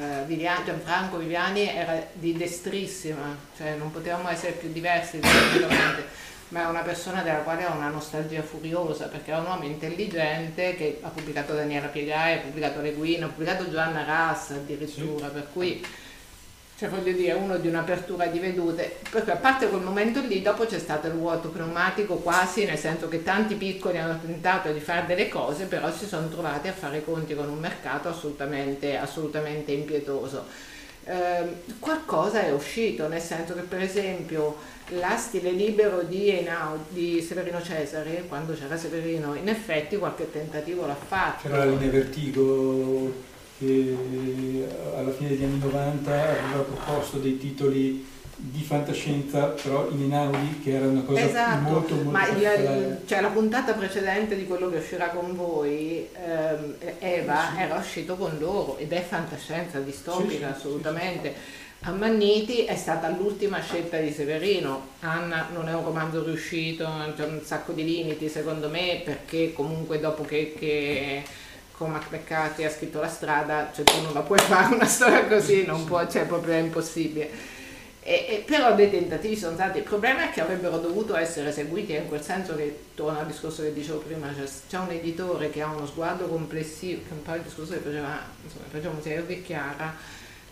eh, 0.00 0.24
Viviani- 0.26 0.64
Gianfranco 0.64 1.18
Viviani 1.18 1.68
era 1.68 2.06
di 2.12 2.32
destrissima, 2.36 3.36
cioè 3.56 3.76
non 3.76 3.90
potevamo 3.90 4.28
essere 4.28 4.52
più 4.52 4.72
diversi 4.72 5.20
ma 6.48 6.62
è 6.62 6.66
una 6.66 6.82
persona 6.82 7.22
della 7.22 7.38
quale 7.38 7.64
ho 7.66 7.72
una 7.72 7.88
nostalgia 7.88 8.42
furiosa 8.42 9.08
perché 9.08 9.32
è 9.32 9.36
un 9.36 9.46
uomo 9.46 9.64
intelligente 9.64 10.76
che 10.76 11.00
ha 11.02 11.08
pubblicato 11.08 11.54
Daniela 11.54 11.88
Piegai, 11.88 12.38
ha 12.38 12.40
pubblicato 12.42 12.80
Le 12.80 12.92
Guine, 12.92 13.24
ha 13.24 13.28
pubblicato 13.28 13.68
Giovanna 13.68 14.04
Rass 14.04 14.50
addirittura, 14.50 15.28
per 15.28 15.48
cui 15.52 15.84
cioè 16.76 16.88
voglio 16.88 17.12
dire, 17.12 17.32
uno 17.34 17.56
di 17.56 17.68
un'apertura 17.68 18.26
di 18.26 18.40
vedute, 18.40 18.96
perché 19.08 19.30
a 19.30 19.36
parte 19.36 19.68
quel 19.68 19.82
momento 19.82 20.20
lì, 20.20 20.42
dopo 20.42 20.66
c'è 20.66 20.80
stato 20.80 21.06
il 21.06 21.12
vuoto 21.12 21.48
pneumatico 21.50 22.16
quasi, 22.16 22.64
nel 22.64 22.78
senso 22.78 23.08
che 23.08 23.22
tanti 23.22 23.54
piccoli 23.54 23.98
hanno 23.98 24.18
tentato 24.20 24.72
di 24.72 24.80
fare 24.80 25.06
delle 25.06 25.28
cose, 25.28 25.66
però 25.66 25.92
si 25.92 26.04
sono 26.04 26.28
trovati 26.28 26.66
a 26.66 26.72
fare 26.72 26.98
i 26.98 27.04
conti 27.04 27.34
con 27.36 27.48
un 27.48 27.58
mercato 27.58 28.08
assolutamente, 28.08 28.96
assolutamente 28.96 29.70
impietoso. 29.70 30.72
Ehm, 31.04 31.54
qualcosa 31.78 32.42
è 32.42 32.50
uscito, 32.50 33.06
nel 33.06 33.20
senso 33.20 33.54
che 33.54 33.60
per 33.60 33.80
esempio 33.80 34.56
la 34.88 35.16
stile 35.16 35.52
libero 35.52 36.02
di, 36.02 36.30
Einaudi- 36.30 36.84
di 36.88 37.22
Severino 37.22 37.62
Cesare, 37.62 38.24
quando 38.26 38.52
c'era 38.54 38.76
Severino, 38.76 39.34
in 39.34 39.48
effetti 39.48 39.96
qualche 39.96 40.30
tentativo 40.32 40.86
l'ha 40.86 40.96
fatto. 40.96 41.42
C'era 41.42 41.58
la 41.58 41.70
linea 41.70 41.90
Vertigo 41.90 43.32
che 43.64 44.66
alla 44.96 45.10
fine 45.12 45.30
degli 45.30 45.44
anni 45.44 45.58
90 45.58 46.10
aveva 46.12 46.62
proposto 46.62 47.18
dei 47.18 47.38
titoli 47.38 48.12
di 48.36 48.62
fantascienza 48.62 49.46
però 49.46 49.88
in 49.90 50.00
inaudi 50.02 50.60
che 50.62 50.72
era 50.72 50.86
una 50.86 51.02
cosa 51.02 51.20
Esatto, 51.20 51.70
molto 51.70 51.94
molto 51.94 52.10
ma 52.10 52.26
il- 52.28 52.98
cioè, 53.06 53.20
la 53.20 53.28
puntata 53.28 53.72
precedente 53.74 54.36
di 54.36 54.46
quello 54.46 54.68
che 54.70 54.78
uscirà 54.78 55.08
con 55.08 55.34
voi, 55.36 56.08
ehm, 56.12 56.74
Eva, 56.98 57.58
era 57.58 57.76
uscito 57.78 58.16
con 58.16 58.36
loro 58.38 58.76
ed 58.78 58.92
è 58.92 59.00
fantascienza 59.02 59.78
distopica 59.78 60.28
Sì, 60.28 60.34
sì, 60.34 60.38
sì, 60.38 60.44
assolutamente. 60.44 61.34
Ammanniti 61.86 62.64
è 62.64 62.76
stata 62.76 63.08
l'ultima 63.10 63.60
scelta 63.60 63.98
di 63.98 64.10
Severino. 64.10 64.88
Anna 65.00 65.48
non 65.52 65.68
è 65.68 65.74
un 65.74 65.84
romanzo 65.84 66.24
riuscito, 66.24 66.88
c'è 67.14 67.26
un 67.26 67.40
sacco 67.44 67.72
di 67.72 67.84
limiti 67.84 68.28
secondo 68.30 68.68
me, 68.70 69.02
perché 69.04 69.52
comunque 69.52 70.00
dopo 70.00 70.22
che, 70.24 70.54
che 70.58 71.22
Cormac 71.84 72.10
McCarthy 72.10 72.64
ha 72.64 72.70
scritto 72.70 73.00
La 73.00 73.08
strada, 73.08 73.70
cioè 73.74 73.84
tu 73.84 74.00
non 74.00 74.14
la 74.14 74.20
puoi 74.20 74.38
fare 74.40 74.74
una 74.74 74.86
storia 74.86 75.26
così, 75.26 75.64
non 75.66 75.84
può, 75.84 76.06
cioè 76.08 76.24
proprio 76.24 76.56
impossibile. 76.56 77.52
E, 78.00 78.26
e 78.28 78.44
però 78.46 78.74
dei 78.74 78.90
tentativi 78.90 79.36
sono 79.36 79.54
stati, 79.54 79.78
il 79.78 79.84
problema 79.84 80.24
è 80.24 80.30
che 80.30 80.40
avrebbero 80.40 80.78
dovuto 80.78 81.16
essere 81.16 81.52
seguiti 81.52 81.94
in 81.94 82.06
quel 82.06 82.22
senso 82.22 82.54
che 82.54 82.80
torna 82.94 83.20
al 83.20 83.26
discorso 83.26 83.62
che 83.62 83.72
dicevo 83.72 83.98
prima, 83.98 84.28
cioè 84.34 84.46
c'è 84.68 84.78
un 84.78 84.90
editore 84.90 85.50
che 85.50 85.62
ha 85.62 85.68
uno 85.68 85.86
sguardo 85.86 86.26
complessivo, 86.26 87.02
che 87.06 87.12
un 87.14 87.22
po' 87.22 87.34
il 87.34 87.42
discorso 87.42 87.72
che 87.72 87.80
faceva, 87.80 88.20
insomma, 88.42 88.64
faceva 88.70 88.94
Sergio 89.00 89.32
e 89.32 89.42
Chiara, 89.42 89.94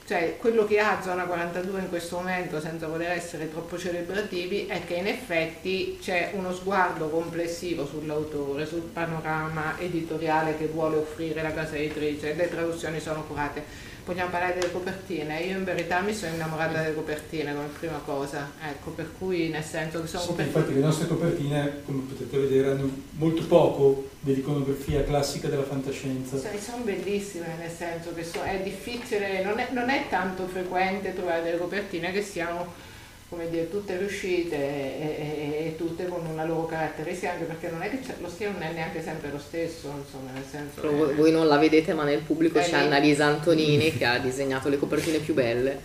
cioè 0.04 0.36
quello 0.38 0.66
che 0.66 0.78
ha 0.78 1.00
Zona 1.00 1.24
42 1.24 1.80
in 1.80 1.88
questo 1.88 2.16
momento, 2.16 2.60
senza 2.60 2.88
voler 2.88 3.12
essere 3.12 3.50
troppo 3.50 3.78
celebrativi, 3.78 4.66
è 4.66 4.84
che 4.84 4.94
in 4.94 5.06
effetti 5.06 5.98
c'è 6.00 6.32
uno 6.34 6.52
sguardo 6.52 7.08
complessivo 7.08 7.86
sull'autore, 7.86 8.66
sul 8.66 8.80
panorama 8.80 9.78
editoriale 9.78 10.56
che 10.56 10.66
vuole 10.66 10.96
offrire 10.96 11.42
la 11.42 11.52
casa 11.52 11.76
editrice, 11.76 12.34
le 12.34 12.48
traduzioni 12.48 13.00
sono 13.00 13.24
curate 13.24 13.90
vogliamo 14.04 14.30
parlare 14.30 14.54
delle 14.54 14.72
copertine. 14.72 15.40
Io 15.40 15.58
in 15.58 15.64
verità 15.64 16.00
mi 16.00 16.14
sono 16.14 16.34
innamorata 16.34 16.80
delle 16.82 16.94
copertine 16.94 17.54
come 17.54 17.66
prima 17.78 18.00
cosa, 18.04 18.50
ecco, 18.68 18.90
per 18.90 19.10
cui 19.18 19.48
nel 19.48 19.62
senso 19.62 20.00
che 20.00 20.06
sono 20.08 20.22
Sì, 20.22 20.28
copertine. 20.28 20.58
infatti 20.58 20.74
le 20.78 20.84
nostre 20.84 21.06
copertine, 21.06 21.82
come 21.84 22.02
potete 22.08 22.38
vedere, 22.38 22.70
hanno 22.70 22.90
molto 23.12 23.44
poco 23.46 24.08
dell'iconografia 24.20 25.04
classica 25.04 25.48
della 25.48 25.62
fantascienza. 25.64 26.36
Sono, 26.38 26.58
sono 26.58 26.82
bellissime 26.84 27.46
nel 27.58 27.70
senso 27.70 28.14
che 28.14 28.24
so- 28.24 28.42
è 28.42 28.60
difficile, 28.62 29.42
non 29.44 29.58
è, 29.58 29.68
non 29.72 29.88
è 29.90 30.06
tanto 30.08 30.46
frequente 30.46 31.14
trovare 31.14 31.42
delle 31.42 31.58
copertine 31.58 32.12
che 32.12 32.22
siano 32.22 32.90
come 33.32 33.48
dire, 33.48 33.70
tutte 33.70 33.96
riuscite 33.96 34.54
e, 34.56 34.60
e- 34.60 35.66
e 35.68 35.74
tutte 35.78 36.06
con 36.06 36.20
una 36.26 36.44
loro 36.44 36.66
caratteristica, 36.66 37.32
anche 37.32 37.44
perché 37.44 37.70
non 37.70 37.80
è 37.80 37.88
che 37.88 38.00
c'è- 38.00 38.16
lo 38.20 38.28
stile 38.28 38.50
non 38.50 38.60
è 38.60 38.72
neanche 38.72 39.02
sempre 39.02 39.30
lo 39.30 39.38
stesso, 39.38 39.90
insomma, 40.04 40.32
nel 40.34 40.44
senso 40.48 40.82
che- 40.82 40.88
voi, 40.88 41.14
voi 41.14 41.32
non 41.32 41.46
la 41.48 41.56
vedete, 41.56 41.94
ma 41.94 42.04
nel 42.04 42.18
pubblico 42.18 42.58
c'è. 42.60 42.74
Annalisa 42.74 43.24
Antonini 43.24 43.90
che 43.96 44.04
ha 44.04 44.18
disegnato 44.18 44.68
le 44.68 44.76
copertine 44.78 45.16
più 45.16 45.32
belle. 45.32 45.78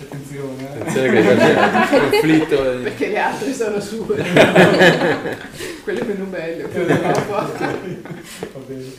Attenzione. 0.00 0.62
eh. 0.62 0.80
Attenzione 0.80 1.10
che 1.12 1.22
c'è 1.36 1.52
un 1.54 2.10
conflitto. 2.10 2.56
perché 2.82 3.06
le 3.08 3.18
altre 3.18 3.54
sono 3.54 3.80
sue, 3.80 4.16
quelle 5.84 6.02
meno 6.02 6.24
belle, 6.24 6.64
quelle 6.64 6.98
Va 6.98 7.12
dopo. 7.12 8.64
bene. 8.66 8.90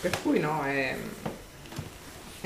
Per 0.00 0.10
cui 0.22 0.38
no, 0.38 0.62
è 0.64 0.94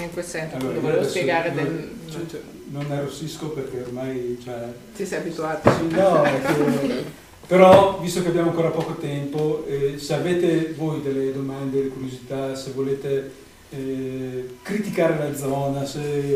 in 0.03 0.12
quel 0.12 0.24
senso 0.24 0.57
Allora, 0.57 0.78
volevo 0.80 1.09
spiegare 1.09 1.53
non, 1.53 1.64
del... 1.64 1.90
cioè, 2.11 2.20
cioè, 2.30 2.40
non 2.68 2.90
arrossisco 2.90 3.49
perché 3.51 3.82
ormai 3.82 4.38
cioè, 4.42 4.72
Ti 4.94 5.07
sei 5.07 5.18
abituato? 5.20 5.70
Sì, 5.70 5.94
no, 5.94 6.22
che- 6.22 7.05
però 7.47 7.99
visto 8.01 8.22
che 8.22 8.28
abbiamo 8.28 8.51
ancora 8.51 8.68
poco 8.70 8.94
tempo, 8.94 9.64
eh, 9.68 9.99
se 9.99 10.14
avete 10.14 10.74
voi 10.76 11.01
delle 11.01 11.32
domande, 11.32 11.76
delle 11.78 11.88
curiosità, 11.90 12.55
se 12.57 12.72
volete 12.72 13.30
eh, 13.70 14.57
criticare 14.62 15.16
la 15.16 15.36
zona, 15.36 15.84
se 15.84 16.34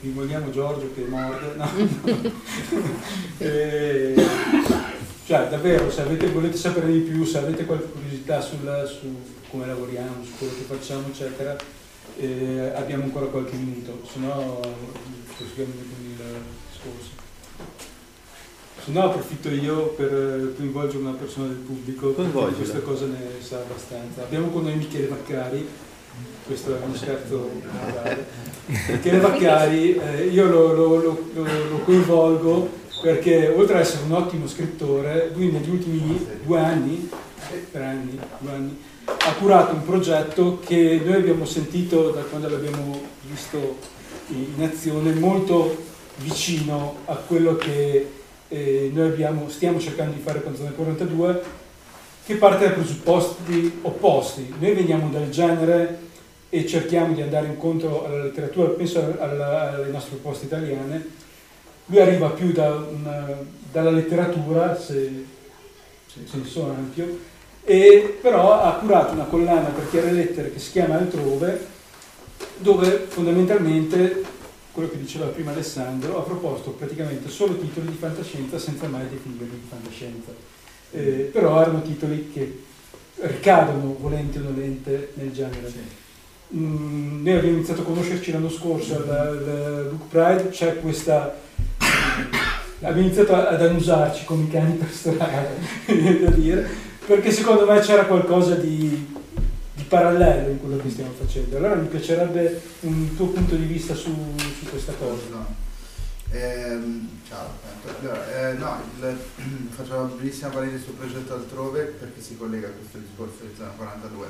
vi, 0.00 0.10
vogliamo 0.10 0.50
Giorgio 0.50 0.90
che 0.94 1.02
morde, 1.02 1.54
no, 1.56 1.68
no. 1.74 2.30
Eh, 3.38 4.14
cioè 5.26 5.48
davvero, 5.48 5.90
se 5.90 6.00
avete, 6.02 6.26
volete 6.28 6.56
sapere 6.56 6.90
di 6.92 6.98
più, 7.00 7.24
se 7.24 7.38
avete 7.38 7.64
qualche 7.64 7.88
curiosità 7.88 8.40
sulla- 8.40 8.84
su 8.84 9.06
come 9.50 9.66
lavoriamo, 9.66 10.24
su 10.24 10.32
quello 10.38 10.52
che 10.54 10.62
facciamo, 10.62 11.06
eccetera, 11.08 11.56
eh, 12.18 12.72
abbiamo 12.74 13.04
ancora 13.04 13.26
qualche 13.26 13.56
minuto, 13.56 14.00
se 14.10 14.18
no 14.18 14.60
proseguiamo 15.36 15.72
con 15.72 16.04
il 16.04 16.16
discorso. 16.70 17.20
Se 18.84 18.90
no 18.90 19.02
approfitto 19.04 19.48
io 19.48 19.88
per 19.90 20.12
eh, 20.12 20.56
coinvolgere 20.56 20.98
una 20.98 21.12
persona 21.12 21.46
del 21.48 21.56
pubblico, 21.58 22.08
perché 22.08 22.30
queste 22.56 22.82
cose 22.82 23.06
ne 23.06 23.18
sa 23.40 23.58
abbastanza. 23.58 24.22
Abbiamo 24.22 24.48
con 24.48 24.64
noi 24.64 24.74
Michele 24.76 25.06
Vaccari, 25.06 25.66
questo 26.46 26.76
è 26.76 26.80
uno 26.84 26.94
scherzo 26.94 27.48
naturale. 27.62 28.26
Michele 28.66 29.18
Vaccari, 29.20 29.94
eh, 29.96 30.26
io 30.26 30.48
lo, 30.48 30.72
lo- 30.72 30.96
lo- 30.96 31.26
lo- 31.34 31.78
coinvolgo 31.84 32.80
perché 33.02 33.48
oltre 33.48 33.76
ad 33.76 33.80
essere 33.82 34.04
un 34.04 34.12
ottimo 34.12 34.46
scrittore, 34.48 35.30
lui 35.34 35.50
negli 35.50 35.70
ultimi 35.70 36.26
due 36.44 36.58
anni, 36.58 37.08
eh, 37.52 37.66
tre 37.70 37.84
anni, 37.84 38.18
due 38.38 38.50
anni, 38.50 38.78
ha 39.18 39.32
curato 39.34 39.74
un 39.74 39.84
progetto 39.84 40.60
che 40.64 41.00
noi 41.04 41.14
abbiamo 41.16 41.44
sentito 41.44 42.10
da 42.10 42.22
quando 42.22 42.48
l'abbiamo 42.48 43.00
visto 43.22 43.76
in 44.28 44.62
azione 44.62 45.12
molto 45.12 45.76
vicino 46.16 46.96
a 47.06 47.14
quello 47.16 47.56
che 47.56 48.10
eh, 48.48 48.90
noi 48.92 49.08
abbiamo- 49.08 49.48
stiamo 49.48 49.80
cercando 49.80 50.14
di 50.14 50.20
fare 50.20 50.42
con 50.42 50.54
Zona 50.54 50.70
42 50.70 51.42
che 52.26 52.34
parte 52.36 52.66
da 52.66 52.72
presupposti 52.72 53.78
opposti. 53.82 54.54
Noi 54.58 54.74
veniamo 54.74 55.08
dal 55.10 55.28
genere 55.30 55.98
e 56.50 56.66
cerchiamo 56.66 57.14
di 57.14 57.22
andare 57.22 57.46
incontro 57.46 58.04
alla 58.04 58.24
letteratura, 58.24 58.68
penso 58.70 59.16
alla- 59.18 59.72
alle 59.72 59.90
nostre 59.90 60.16
proposte 60.16 60.44
italiane. 60.46 61.06
Lui 61.86 62.00
arriva 62.00 62.28
più 62.28 62.52
da 62.52 62.74
una- 62.74 63.38
dalla 63.72 63.90
letteratura, 63.90 64.78
se, 64.78 65.24
se 66.06 66.18
in 66.20 66.28
senso 66.28 66.66
ampio, 66.66 67.18
e 67.64 68.18
però 68.20 68.60
ha 68.60 68.72
curato 68.72 69.12
una 69.12 69.24
collana 69.24 69.68
per 69.68 69.88
chiare 69.90 70.10
lettere 70.10 70.52
che 70.52 70.58
si 70.58 70.72
chiama 70.72 70.98
Altrove, 70.98 71.66
dove 72.58 73.06
fondamentalmente, 73.08 74.24
quello 74.72 74.88
che 74.88 74.98
diceva 74.98 75.26
prima 75.26 75.52
Alessandro, 75.52 76.18
ha 76.18 76.22
proposto 76.22 76.70
praticamente 76.70 77.28
solo 77.28 77.58
titoli 77.58 77.88
di 77.88 77.96
fantascienza 77.96 78.58
senza 78.58 78.86
mai 78.88 79.08
definirli 79.08 79.48
di 79.48 79.66
fantascienza. 79.68 80.32
Eh, 80.90 81.30
però 81.32 81.60
erano 81.60 81.82
titoli 81.82 82.30
che 82.32 82.62
ricadono, 83.16 83.96
volente 83.98 84.38
o 84.38 84.42
nolente, 84.42 85.10
nel 85.14 85.32
genere. 85.32 85.72
Mm, 86.54 87.22
noi 87.22 87.36
abbiamo 87.36 87.56
iniziato 87.56 87.82
a 87.82 87.84
conoscerci 87.84 88.32
l'anno 88.32 88.50
scorso 88.50 88.96
al, 88.96 89.88
Book 89.90 90.08
Pride, 90.08 90.50
c'è 90.50 90.80
questa... 90.80 91.34
abbiamo 92.80 93.00
iniziato 93.00 93.34
ad 93.34 93.62
annusarci 93.62 94.24
come 94.24 94.44
i 94.44 94.50
cani 94.50 94.74
per 94.74 94.90
strada, 94.90 95.46
da 95.86 96.30
dire, 96.30 96.68
perché 97.06 97.30
secondo 97.32 97.66
me 97.66 97.80
c'era 97.80 98.06
qualcosa 98.06 98.54
di, 98.54 99.14
di 99.74 99.82
parallelo 99.84 100.50
in 100.50 100.60
quello 100.60 100.76
che 100.76 100.90
stiamo 100.90 101.12
facendo. 101.12 101.56
Allora 101.56 101.74
mi 101.74 101.88
piacerebbe 101.88 102.60
un 102.80 103.14
tuo 103.16 103.26
punto 103.28 103.54
di 103.56 103.64
vista 103.64 103.94
su, 103.94 104.14
su 104.36 104.68
questa 104.68 104.92
cosa. 104.92 105.22
No. 105.30 105.60
Ehm, 106.30 107.08
ciao, 107.28 107.46
eh, 108.34 108.52
no, 108.54 108.80
il- 109.00 109.18
faccio 109.74 109.94
una 109.94 110.14
brevissima 110.14 110.48
parentesi 110.48 110.84
sul 110.84 110.94
progetto 110.94 111.34
altrove 111.34 111.82
perché 111.82 112.22
si 112.22 112.36
collega 112.36 112.68
a 112.68 112.70
questo 112.70 112.98
discorso 112.98 113.44
di 113.44 113.54
zona 113.56 113.70
42. 113.76 114.26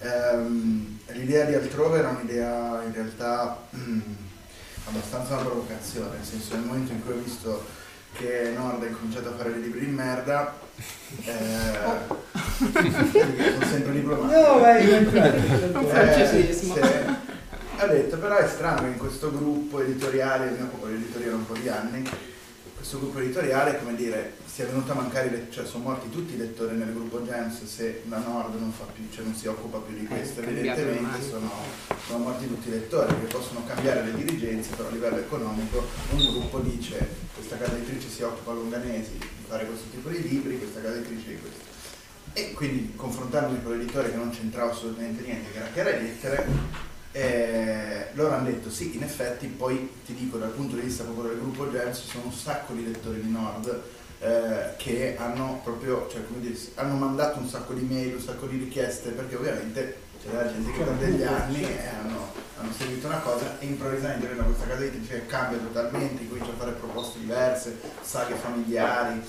Ehm, 0.00 0.98
l'idea 1.12 1.44
di 1.44 1.54
altrove 1.54 1.98
era 1.98 2.08
un'idea 2.08 2.82
in 2.84 2.92
realtà 2.92 3.68
abbastanza 4.84 5.34
una 5.34 5.44
provocazione, 5.44 6.16
nel 6.16 6.26
senso 6.26 6.54
nel 6.56 6.64
momento 6.64 6.92
in 6.92 7.02
cui 7.04 7.12
ho 7.14 7.22
visto 7.22 7.64
che 8.20 8.52
Nord 8.54 8.82
ha 8.82 8.86
incominciato 8.86 9.30
a 9.30 9.32
fare 9.32 9.52
dei 9.52 9.62
libri 9.62 9.86
di 9.86 9.92
merda, 9.92 10.54
eh, 11.24 11.78
sono 12.58 13.64
sempre 13.64 13.92
diplomatico. 13.92 14.40
No, 14.40 14.58
vai, 14.58 14.86
francesismo. 15.86 16.76
Eh, 16.76 16.82
sì. 16.82 16.88
Ha 17.78 17.86
detto, 17.86 18.18
però 18.18 18.36
è 18.36 18.46
strano 18.46 18.82
che 18.82 18.88
in 18.88 18.98
questo 18.98 19.32
gruppo 19.32 19.80
editoriale, 19.80 20.50
io 20.50 20.56
mi 20.56 20.62
occupo 20.62 20.86
di 20.86 20.94
editoria 20.96 21.30
da 21.30 21.36
un 21.36 21.46
po' 21.46 21.54
di 21.54 21.68
anni, 21.68 22.06
questo 22.76 22.98
gruppo 22.98 23.20
editoriale, 23.20 23.78
come 23.78 23.94
dire, 23.94 24.34
sia 24.60 24.68
venuto 24.68 24.92
a 24.92 24.94
mancare, 24.96 25.46
cioè 25.50 25.64
sono 25.64 25.84
morti 25.84 26.10
tutti 26.10 26.34
i 26.34 26.36
lettori 26.36 26.76
nel 26.76 26.92
gruppo 26.92 27.24
Gems 27.24 27.64
se 27.64 28.02
la 28.10 28.18
Nord 28.18 28.60
non 28.60 28.70
fa 28.70 28.84
più, 28.84 29.08
cioè 29.10 29.24
non 29.24 29.34
si 29.34 29.46
occupa 29.46 29.78
più 29.78 29.96
di 29.96 30.04
questo, 30.04 30.42
cambiato 30.42 30.80
evidentemente 30.80 31.26
sono, 31.26 31.50
sono 32.06 32.18
morti 32.24 32.46
tutti 32.46 32.68
i 32.68 32.72
lettori, 32.72 33.06
perché 33.14 33.34
possono 33.34 33.64
cambiare 33.64 34.04
le 34.04 34.14
dirigenze, 34.14 34.74
però 34.76 34.88
a 34.88 34.92
livello 34.92 35.16
economico 35.16 35.82
un 36.10 36.26
gruppo 36.26 36.58
dice 36.58 37.08
questa 37.32 37.56
casa 37.56 37.74
editrice 37.74 38.10
si 38.10 38.22
occupa 38.22 38.52
con 38.52 38.68
Ganesi 38.68 39.12
di 39.12 39.26
fare 39.48 39.64
questo 39.64 39.88
tipo 39.90 40.10
di 40.10 40.28
libri, 40.28 40.58
questa 40.58 40.82
casa 40.82 40.96
editrice 40.96 41.28
di 41.28 41.38
questo. 41.40 41.64
E 42.34 42.52
quindi 42.52 42.92
confrontandomi 42.94 43.62
con 43.62 43.78
l'editore 43.78 44.10
che 44.10 44.16
non 44.16 44.28
c'entrava 44.28 44.72
assolutamente 44.72 45.22
niente, 45.22 45.52
che 45.52 45.56
era 45.56 45.68
Chiara 45.72 45.90
Lettere, 45.90 46.46
eh, 47.12 48.08
loro 48.12 48.34
hanno 48.34 48.50
detto 48.50 48.68
sì, 48.68 48.94
in 48.94 49.04
effetti, 49.04 49.46
poi 49.46 49.90
ti 50.04 50.12
dico 50.12 50.36
dal 50.36 50.50
punto 50.50 50.74
di 50.74 50.82
vista 50.82 51.04
proprio 51.04 51.28
del 51.28 51.38
gruppo 51.38 51.70
Gems, 51.70 52.00
ci 52.00 52.08
sono 52.08 52.24
un 52.26 52.32
sacco 52.32 52.74
di 52.74 52.84
lettori 52.84 53.22
di 53.22 53.30
Nord 53.30 53.98
eh, 54.20 54.76
che 54.76 55.16
hanno 55.18 55.60
proprio, 55.64 56.06
cioè 56.10 56.24
come 56.26 56.40
dire, 56.40 56.58
hanno 56.74 56.94
mandato 56.94 57.38
un 57.38 57.48
sacco 57.48 57.72
di 57.72 57.82
mail, 57.82 58.14
un 58.14 58.20
sacco 58.20 58.46
di 58.46 58.58
richieste, 58.58 59.10
perché 59.10 59.36
ovviamente 59.36 60.08
c'è 60.22 60.28
della 60.28 60.52
gente 60.52 60.72
che 60.72 60.82
per 60.82 60.92
degli 60.94 61.22
anni 61.22 61.62
eh, 61.62 61.88
hanno, 61.88 62.30
hanno 62.58 62.72
seguito 62.76 63.06
una 63.06 63.20
cosa 63.20 63.58
e 63.58 63.64
improvvisamente 63.64 64.26
arriva 64.26 64.42
questa 64.42 64.66
casa 64.66 64.84
editrice 64.84 65.20
che 65.20 65.26
cambia 65.26 65.58
totalmente, 65.58 66.28
comincia 66.28 66.50
a 66.50 66.56
fare 66.58 66.72
proposte 66.72 67.18
diverse, 67.18 67.78
saghe 68.02 68.34
familiari. 68.34 69.22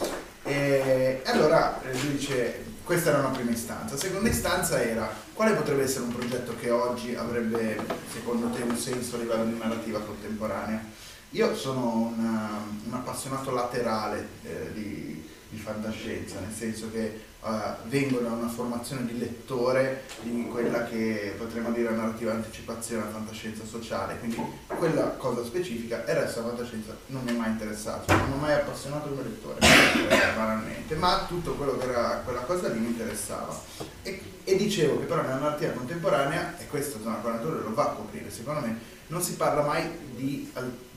E, 0.44 1.22
e 1.24 1.30
allora 1.30 1.82
eh, 1.84 1.94
lui 1.94 2.18
dice, 2.18 2.66
questa 2.84 3.12
era 3.12 3.20
una 3.20 3.30
prima 3.30 3.52
istanza. 3.52 3.96
Seconda 3.96 4.28
istanza 4.28 4.82
era, 4.84 5.10
quale 5.34 5.54
potrebbe 5.54 5.84
essere 5.84 6.04
un 6.04 6.14
progetto 6.14 6.54
che 6.60 6.70
oggi 6.70 7.16
avrebbe, 7.16 7.80
secondo 8.12 8.50
te, 8.50 8.62
un 8.64 8.76
senso 8.76 9.16
a 9.16 9.20
livello 9.20 9.46
di 9.46 9.58
narrativa 9.58 10.00
contemporanea? 10.00 10.84
Io 11.32 11.56
sono 11.56 12.12
una- 12.16 12.60
un 12.84 12.94
appassionato 12.94 13.52
laterale 13.52 14.28
eh, 14.44 14.72
di, 14.74 15.24
di 15.50 15.58
fantascienza, 15.58 16.40
nel 16.42 16.54
senso 16.54 16.92
che 16.92 17.22
eh, 17.44 17.50
vengo 17.86 18.20
da 18.20 18.32
una 18.34 18.50
formazione 18.50 19.06
di 19.06 19.18
lettore 19.18 20.04
di 20.24 20.46
quella 20.52 20.84
che 20.84 21.34
potremmo 21.38 21.72
dire 21.72 21.90
narrativa 21.92 22.34
anticipazione, 22.34 23.10
fantascienza 23.12 23.64
sociale, 23.66 24.20
quindi 24.20 24.42
quella 24.68 25.04
cosa 25.12 25.44
specifica 25.46 26.04
e 26.06 26.12
il 26.12 26.20
resto 26.20 26.42
della 26.42 26.54
fantascienza 26.54 26.96
non 27.08 27.24
mi 27.24 27.32
è 27.32 27.36
mai 27.36 27.52
interessato, 27.52 28.12
non 28.14 28.34
ha 28.34 28.36
mai 28.36 28.54
appassionato 28.54 29.08
come 29.08 29.24
lettore, 29.24 29.60
eh, 29.60 30.36
banalmente, 30.36 30.96
ma 30.96 31.26
tutto 31.30 31.54
quello 31.54 31.78
che 31.78 31.88
era 31.88 32.22
quella 32.26 32.42
cosa 32.42 32.68
lì 32.68 32.80
mi 32.80 32.88
interessava. 32.88 33.58
E, 34.04 34.22
e 34.44 34.56
dicevo 34.58 35.00
che 35.00 35.06
però 35.06 35.22
nella 35.22 35.36
narrativa 35.36 35.72
contemporanea, 35.72 36.58
e 36.60 36.68
questo 36.68 37.00
Zona 37.02 37.16
42 37.16 37.62
lo 37.62 37.74
va 37.74 37.84
a 37.84 37.94
coprire, 37.94 38.30
secondo 38.30 38.60
me, 38.60 38.90
non 39.08 39.22
si 39.22 39.34
parla 39.36 39.64
mai 39.64 39.90
di, 40.16 40.50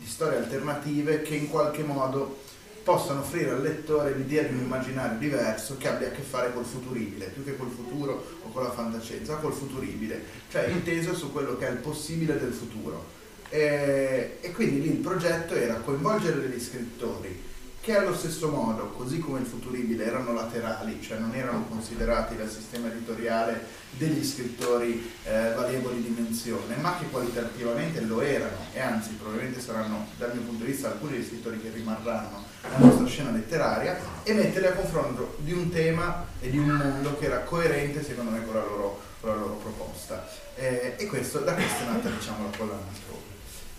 di 0.05 0.11
storie 0.11 0.37
alternative 0.37 1.23
che 1.23 1.35
in 1.35 1.49
qualche 1.49 1.83
modo 1.83 2.43
possano 2.83 3.21
offrire 3.21 3.53
al 3.53 3.63
lettore 3.63 4.15
l'idea 4.15 4.43
di 4.43 4.53
un 4.53 4.61
immaginario 4.61 5.19
diverso 5.19 5.79
che 5.79 5.89
abbia 5.89 6.09
a 6.09 6.11
che 6.11 6.21
fare 6.21 6.53
col 6.53 6.67
futuribile, 6.67 7.29
più 7.29 7.43
che 7.43 7.57
col 7.57 7.71
futuro 7.71 8.23
o 8.43 8.51
con 8.51 8.63
la 8.63 8.71
fantascienza, 8.71 9.37
col 9.37 9.55
futuribile, 9.55 10.23
cioè 10.51 10.69
inteso 10.69 11.15
su 11.15 11.33
quello 11.33 11.57
che 11.57 11.69
è 11.69 11.71
il 11.71 11.79
possibile 11.79 12.39
del 12.39 12.53
futuro. 12.53 13.23
E, 13.49 14.37
e 14.43 14.53
quindi 14.53 14.83
lì 14.83 14.89
il 14.91 14.99
progetto 14.99 15.55
era 15.55 15.77
coinvolgere 15.77 16.41
degli 16.41 16.61
scrittori 16.61 17.53
che 17.85 17.95
allo 17.95 18.15
stesso 18.15 18.49
modo, 18.49 18.93
così 18.97 19.19
come 19.19 19.41
il 19.41 19.47
futuribile, 19.47 20.07
erano 20.07 20.33
laterali, 20.33 21.03
cioè 21.03 21.19
non 21.19 21.35
erano 21.35 21.67
considerati 21.69 22.35
dal 22.35 22.49
sistema 22.49 22.91
editoriale 22.91 23.63
degli 23.91 24.25
scrittori 24.25 25.13
eh, 25.25 25.53
valevoli 25.55 26.03
di 26.03 26.09
menzione, 26.09 26.77
ma 26.77 26.97
che 26.99 27.11
qualitativamente 27.11 28.01
lo 28.01 28.23
erano 28.23 28.57
e 28.73 28.81
anzi 28.81 29.11
probabilmente 29.11 29.61
saranno 29.61 30.07
dal 30.17 30.33
mio 30.33 30.47
punto 30.47 30.65
di 30.65 30.71
vista 30.71 30.93
alcuni 30.93 31.13
degli 31.13 31.27
scrittori 31.27 31.61
che 31.61 31.71
rimarranno 31.75 32.43
nella 32.63 32.79
nostra 32.79 33.07
scena 33.07 33.31
letteraria 33.31 33.99
e 34.23 34.33
metterli 34.33 34.67
a 34.67 34.73
confronto 34.73 35.37
di 35.41 35.53
un 35.53 35.69
tema 35.69 36.25
e 36.41 36.49
di 36.49 36.57
un 36.57 36.71
mondo 36.71 37.19
che 37.19 37.27
era 37.27 37.41
coerente 37.41 38.03
secondo 38.03 38.31
me 38.31 38.43
con 38.47 38.55
la 38.55 38.65
loro, 38.65 39.01
con 39.21 39.29
la 39.29 39.37
loro 39.37 39.55
proposta. 39.57 40.27
Eh, 40.55 40.95
e 40.97 41.07
questo, 41.07 41.41
da 41.41 41.53
questo 41.53 41.83
è 41.83 41.87
nata 41.87 42.09
diciamo, 42.09 42.45
la 42.51 42.57
collana. 42.57 43.14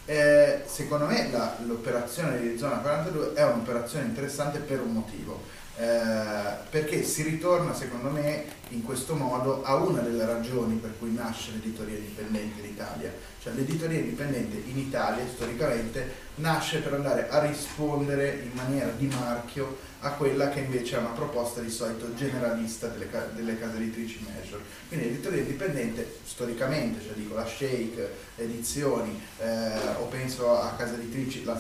Eh, 0.07 0.61
secondo 0.67 1.05
me 1.05 1.31
la, 1.31 1.57
l'operazione 1.65 2.39
di 2.39 2.57
Zona 2.59 2.77
42 2.77 3.33
è 3.33 3.43
un'operazione 3.43 4.05
interessante 4.05 4.59
per 4.59 4.79
un 4.81 4.93
motivo, 4.93 5.41
eh, 5.77 6.57
perché 6.69 7.03
si 7.03 7.23
ritorna 7.23 7.73
secondo 7.73 8.09
me 8.09 8.45
in 8.69 8.83
questo 8.83 9.15
modo 9.15 9.63
a 9.63 9.75
una 9.75 10.01
delle 10.01 10.25
ragioni 10.25 10.75
per 10.75 10.93
cui 10.99 11.11
nasce 11.11 11.51
l'editoria 11.53 11.97
indipendente 11.97 12.59
in 12.59 12.65
Italia, 12.67 13.11
cioè 13.41 13.53
l'editoria 13.53 13.97
indipendente 13.97 14.61
in 14.69 14.77
Italia 14.77 15.25
storicamente 15.25 16.23
nasce 16.35 16.79
per 16.79 16.93
andare 16.93 17.27
a 17.29 17.39
rispondere 17.39 18.41
in 18.43 18.51
maniera 18.53 18.91
di 18.95 19.07
marchio 19.07 19.93
a 19.99 20.11
quella 20.11 20.49
che 20.49 20.59
invece 20.59 20.97
è 20.97 20.99
una 20.99 21.09
proposta 21.09 21.61
di 21.61 21.69
solito 21.69 22.13
generalista 22.13 22.87
delle, 22.87 23.07
delle 23.33 23.57
case 23.57 23.77
editrici 23.77 24.23
major. 24.23 24.61
Quindi 24.87 25.07
l'editoria 25.07 25.41
indipendente 25.41 26.17
storicamente, 26.23 27.03
cioè 27.03 27.13
dico 27.13 27.33
la 27.33 27.45
Shake, 27.45 28.11
edizioni 28.37 29.19
eh, 29.39 29.77
o 29.99 30.05
penso 30.05 30.59
a 30.59 30.73
case 30.77 30.95
editrici 30.95 31.43
la, 31.43 31.59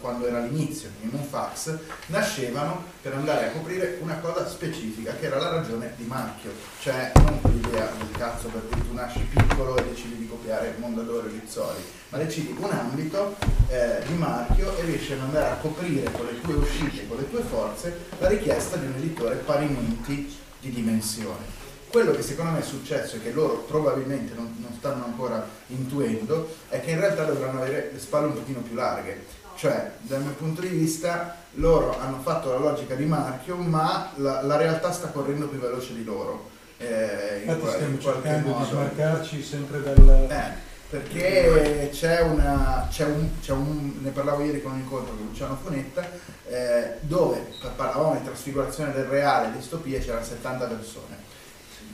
quando 0.00 0.26
era 0.26 0.40
l'inizio, 0.40 0.90
in 1.00 1.10
un 1.12 1.24
fax, 1.24 1.76
nascevano 2.06 2.84
per 3.00 3.14
andare 3.14 3.46
a 3.46 3.50
coprire 3.50 3.98
una 4.00 4.16
cosa 4.18 4.48
specifica 4.48 5.14
che 5.16 5.26
era 5.26 5.38
la 5.38 5.50
ragione 5.50 5.92
di 5.96 6.04
marchio, 6.04 6.52
cioè 6.80 7.12
non 7.16 7.40
quell'idea 7.40 7.90
del 7.98 8.10
cazzo 8.16 8.48
per 8.48 8.68
cui 8.68 8.86
tu 8.86 8.94
nasci 8.94 9.20
piccolo 9.20 9.76
e 9.76 9.84
decidi 9.84 10.16
di 10.16 10.28
copiare 10.28 10.74
Mondadori 10.78 11.28
o 11.28 11.30
Rizzoli, 11.30 11.82
ma 12.10 12.18
decidi 12.18 12.54
un 12.58 12.70
ambito 12.70 13.36
eh, 13.68 14.02
di 14.06 14.14
marchio 14.14 14.76
e 14.76 14.84
riesci 14.84 15.12
ad 15.12 15.20
andare 15.20 15.50
a 15.50 15.56
coprire 15.56 16.10
con 16.12 16.26
le 16.26 16.40
tue 16.40 16.54
uscite, 16.54 17.08
con 17.08 17.16
le 17.16 17.28
tue 17.30 17.42
forze, 17.42 18.06
la 18.18 18.28
richiesta 18.28 18.76
di 18.76 18.86
un 18.86 18.94
editore 18.96 19.36
parimenti 19.36 20.36
di 20.60 20.70
dimensione. 20.70 21.61
Quello 21.92 22.12
che 22.12 22.22
secondo 22.22 22.52
me 22.52 22.60
è 22.60 22.62
successo 22.62 23.16
e 23.16 23.22
che 23.22 23.32
loro 23.32 23.64
probabilmente 23.68 24.32
non, 24.34 24.54
non 24.56 24.72
stanno 24.78 25.04
ancora 25.04 25.46
intuendo 25.66 26.48
è 26.70 26.80
che 26.80 26.92
in 26.92 26.98
realtà 26.98 27.24
dovranno 27.24 27.60
avere 27.60 27.90
le 27.92 27.98
spalle 27.98 28.28
un 28.28 28.32
pochino 28.32 28.60
più 28.60 28.74
larghe. 28.74 29.26
Cioè, 29.56 29.90
dal 30.00 30.22
mio 30.22 30.32
punto 30.32 30.62
di 30.62 30.68
vista, 30.68 31.36
loro 31.56 32.00
hanno 32.00 32.20
fatto 32.22 32.50
la 32.50 32.56
logica 32.56 32.94
di 32.94 33.04
marchio, 33.04 33.56
ma 33.56 34.10
la, 34.16 34.40
la 34.40 34.56
realtà 34.56 34.90
sta 34.90 35.08
correndo 35.08 35.48
più 35.48 35.58
veloce 35.58 35.92
di 35.92 36.02
loro. 36.02 36.48
Eh, 36.78 37.42
Infatti 37.44 37.74
stiamo 37.74 37.98
cercando 37.98 38.48
modo. 38.48 38.64
di 38.64 38.70
smarcarci 38.70 39.42
sempre 39.42 39.82
dal... 39.82 40.26
Eh 40.30 40.70
perché 40.92 41.88
c'è, 41.90 42.20
una, 42.20 42.86
c'è, 42.90 43.06
un, 43.06 43.40
c'è 43.40 43.52
un, 43.52 43.94
ne 44.02 44.10
parlavo 44.10 44.42
ieri 44.42 44.60
con 44.60 44.72
un 44.72 44.80
incontro 44.80 45.14
con 45.14 45.24
Luciano 45.24 45.58
Fonetta, 45.62 46.06
eh, 46.46 46.96
dove 47.00 47.46
parlavamo 47.76 48.18
di 48.18 48.24
trasfigurazione 48.24 48.92
del 48.92 49.06
reale, 49.06 49.56
distopia, 49.56 49.98
c'erano 50.00 50.22
70 50.22 50.66
persone. 50.66 51.16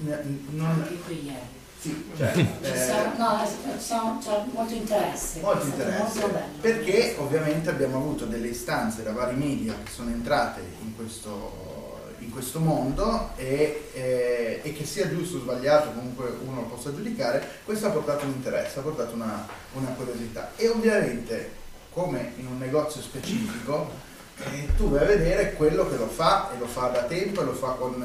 Non, 0.00 0.86
sì, 1.80 2.10
cioè, 2.16 2.32
eh, 2.36 3.16
no, 3.16 4.18
c'è 4.20 4.44
molto 4.52 4.74
interesse. 4.74 5.40
Molto 5.40 5.66
interesse. 5.66 6.20
Molto 6.20 6.40
perché 6.60 7.14
ovviamente 7.18 7.70
abbiamo 7.70 7.98
avuto 7.98 8.24
delle 8.24 8.48
istanze 8.48 9.04
da 9.04 9.12
vari 9.12 9.36
media 9.36 9.74
che 9.84 9.90
sono 9.90 10.10
entrate 10.10 10.60
in 10.82 10.96
questo 10.96 11.76
in 12.18 12.32
questo 12.32 12.58
mondo 12.60 13.30
e, 13.36 13.88
eh, 13.92 14.60
e, 14.62 14.72
che 14.72 14.84
sia 14.84 15.08
giusto 15.08 15.38
o 15.38 15.40
sbagliato, 15.40 15.92
comunque 15.92 16.36
uno 16.44 16.62
lo 16.62 16.66
possa 16.66 16.94
giudicare, 16.94 17.46
questo 17.64 17.86
ha 17.86 17.90
portato 17.90 18.26
un 18.26 18.32
interesse, 18.32 18.80
ha 18.80 18.82
portato 18.82 19.14
una, 19.14 19.46
una 19.72 19.88
curiosità. 19.90 20.50
E 20.56 20.68
ovviamente, 20.68 21.52
come 21.90 22.32
in 22.36 22.48
un 22.48 22.58
negozio 22.58 23.00
specifico, 23.00 23.90
eh, 24.42 24.68
tu 24.76 24.90
vai 24.90 25.04
a 25.04 25.06
vedere 25.06 25.54
quello 25.54 25.88
che 25.88 25.96
lo 25.96 26.08
fa 26.08 26.50
e 26.54 26.58
lo 26.58 26.66
fa 26.66 26.88
da 26.88 27.04
tempo 27.04 27.40
e 27.40 27.44
lo 27.44 27.54
fa 27.54 27.68
con, 27.72 28.04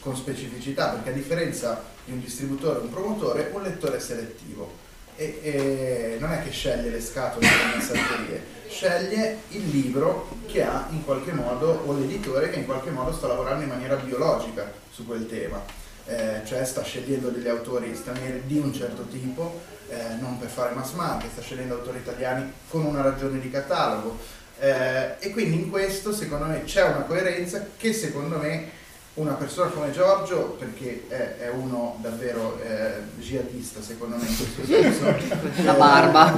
con 0.00 0.16
specificità, 0.16 0.88
perché 0.88 1.10
a 1.10 1.12
differenza 1.12 1.82
di 2.04 2.12
un 2.12 2.20
distributore 2.20 2.78
o 2.78 2.82
un 2.82 2.90
promotore, 2.90 3.50
un 3.52 3.62
lettore 3.62 3.96
è 3.96 4.00
selettivo. 4.00 4.86
E, 5.16 5.40
e 5.42 6.16
non 6.20 6.30
è 6.30 6.42
che 6.44 6.50
sceglie 6.50 6.90
le 6.90 7.00
scatole 7.00 7.44
delle 7.46 7.76
messaggierie, 7.76 8.42
sceglie 8.68 9.38
il 9.48 9.68
libro 9.68 10.28
che 10.46 10.62
ha 10.62 10.86
in 10.90 11.04
qualche 11.04 11.32
modo, 11.32 11.82
o 11.86 11.92
l'editore 11.98 12.50
che 12.50 12.60
in 12.60 12.66
qualche 12.66 12.90
modo 12.90 13.12
sta 13.12 13.26
lavorando 13.26 13.64
in 13.64 13.68
maniera 13.68 13.96
biologica 13.96 14.70
su 14.90 15.04
quel 15.04 15.26
tema, 15.26 15.60
eh, 16.06 16.42
cioè 16.46 16.64
sta 16.64 16.82
scegliendo 16.82 17.30
degli 17.30 17.48
autori 17.48 17.94
stranieri 17.96 18.42
di 18.46 18.58
un 18.58 18.72
certo 18.72 19.02
tipo, 19.08 19.60
eh, 19.88 20.14
non 20.20 20.38
per 20.38 20.48
fare 20.48 20.74
mass 20.74 20.92
market, 20.92 21.32
sta 21.32 21.42
scegliendo 21.42 21.74
autori 21.74 21.98
italiani 21.98 22.52
con 22.68 22.84
una 22.84 23.02
ragione 23.02 23.40
di 23.40 23.50
catalogo. 23.50 24.16
Eh, 24.60 25.16
e 25.18 25.30
quindi 25.30 25.56
in 25.56 25.70
questo 25.70 26.12
secondo 26.12 26.46
me 26.46 26.64
c'è 26.64 26.82
una 26.82 27.02
coerenza 27.02 27.64
che 27.76 27.92
secondo 27.92 28.38
me 28.38 28.70
una 29.18 29.32
persona 29.32 29.70
come 29.70 29.90
Giorgio, 29.90 30.56
perché 30.58 31.06
è, 31.08 31.36
è 31.38 31.50
uno 31.50 31.96
davvero 32.00 32.60
eh, 32.62 33.02
jihadista 33.18 33.82
secondo 33.82 34.16
me 34.16 34.26
in 34.26 34.36
questo 34.36 34.64
senso. 34.64 35.64
La 35.64 35.72
barba. 35.74 36.32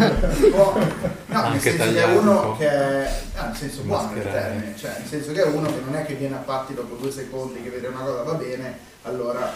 Può, 0.51 0.79
no, 1.27 1.49
nel 1.51 1.61
senso 1.61 1.85
che 1.85 2.03
è 2.03 2.17
uno 2.17 2.57
che 2.57 2.69
è, 2.69 3.23
no, 3.37 3.45
nel 3.47 3.57
senso 3.57 3.83
buono 3.83 4.17
il 4.17 4.23
termine, 4.23 4.75
cioè 4.77 4.95
nel 4.99 5.09
senso 5.09 5.33
che 5.33 5.43
è 5.43 5.47
uno 5.47 5.69
che 5.69 5.81
non 5.85 5.95
è 5.95 6.05
che 6.05 6.15
viene 6.15 6.37
a 6.37 6.39
patti 6.39 6.75
dopo 6.75 6.95
due 6.97 7.11
secondi 7.11 7.63
che 7.63 7.69
vede 7.69 7.89
una 7.89 8.01
cosa 8.01 8.23
va 8.23 8.35
bene, 8.35 8.79
allora 9.03 9.53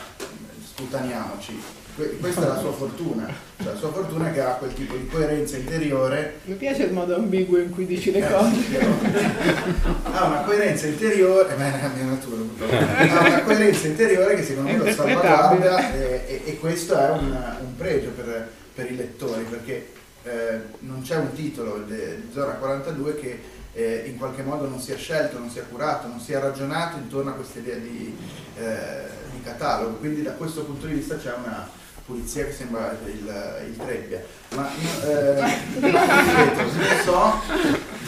sputaniamoci 0.62 1.62
questa 1.95 2.42
è 2.42 2.47
la 2.49 2.59
sua 2.59 2.72
fortuna, 2.72 3.32
cioè 3.57 3.72
la 3.72 3.78
sua 3.78 3.92
fortuna 3.92 4.28
è 4.28 4.32
che 4.32 4.40
ha 4.40 4.55
quel 4.55 4.74
tipo 4.74 4.97
di 4.97 5.07
coerenza 5.07 5.57
interiore. 5.57 6.40
Mi 6.45 6.55
piace 6.55 6.84
il 6.84 6.92
modo 6.92 7.14
ambiguo 7.14 7.59
in 7.59 7.70
cui 7.70 7.86
dici 7.86 8.11
le 8.11 8.18
eh, 8.18 8.32
cose. 8.32 8.78
ha 10.11 10.24
una 10.24 10.40
coerenza 10.40 10.86
interiore, 10.88 11.51
eh, 11.51 11.57
è 11.57 11.82
la 11.82 11.90
mia 11.95 12.05
natura, 12.05 12.42
ha 12.66 13.26
una 13.26 13.42
coerenza 13.42 13.86
interiore 13.86 14.34
che 14.34 14.42
secondo 14.42 14.72
me 14.72 14.78
lo 14.78 14.90
salvaguarda 14.90 15.95
e, 15.95 16.24
e, 16.26 16.42
e, 16.47 16.59
questo 16.59 16.99
è 16.99 17.11
un, 17.11 17.55
un 17.61 17.76
pregio 17.76 18.11
per, 18.11 18.51
per, 18.74 18.90
i 18.90 18.97
lettori 18.97 19.45
perché 19.45 19.92
eh, 20.24 20.61
non 20.80 21.03
c'è 21.03 21.16
un 21.16 21.32
titolo 21.32 21.84
di 21.86 22.28
Zona 22.32 22.55
42 22.55 23.20
che 23.20 23.40
eh, 23.72 24.05
in 24.07 24.16
qualche 24.18 24.42
modo 24.42 24.68
non 24.68 24.80
sia 24.80 24.97
scelto, 24.97 25.38
non 25.38 25.49
sia 25.49 25.62
curato, 25.62 26.09
non 26.09 26.18
sia 26.18 26.40
ragionato 26.40 26.97
intorno 26.97 27.30
a 27.30 27.34
questa 27.34 27.61
idea 27.61 27.76
di, 27.76 28.16
eh, 28.57 29.03
di 29.30 29.42
catalogo, 29.42 29.97
quindi 29.99 30.22
da 30.22 30.32
questo 30.32 30.64
punto 30.64 30.86
di 30.86 30.95
vista 30.95 31.16
c'è 31.16 31.32
una 31.34 31.82
pulizia 32.05 32.44
che 32.44 32.52
sembra 32.52 32.96
il, 33.07 33.66
il 33.66 33.76
Trebbia, 33.76 34.22
ma 34.55 34.68
eh, 35.07 35.42
non, 35.80 36.70
so, 37.02 37.32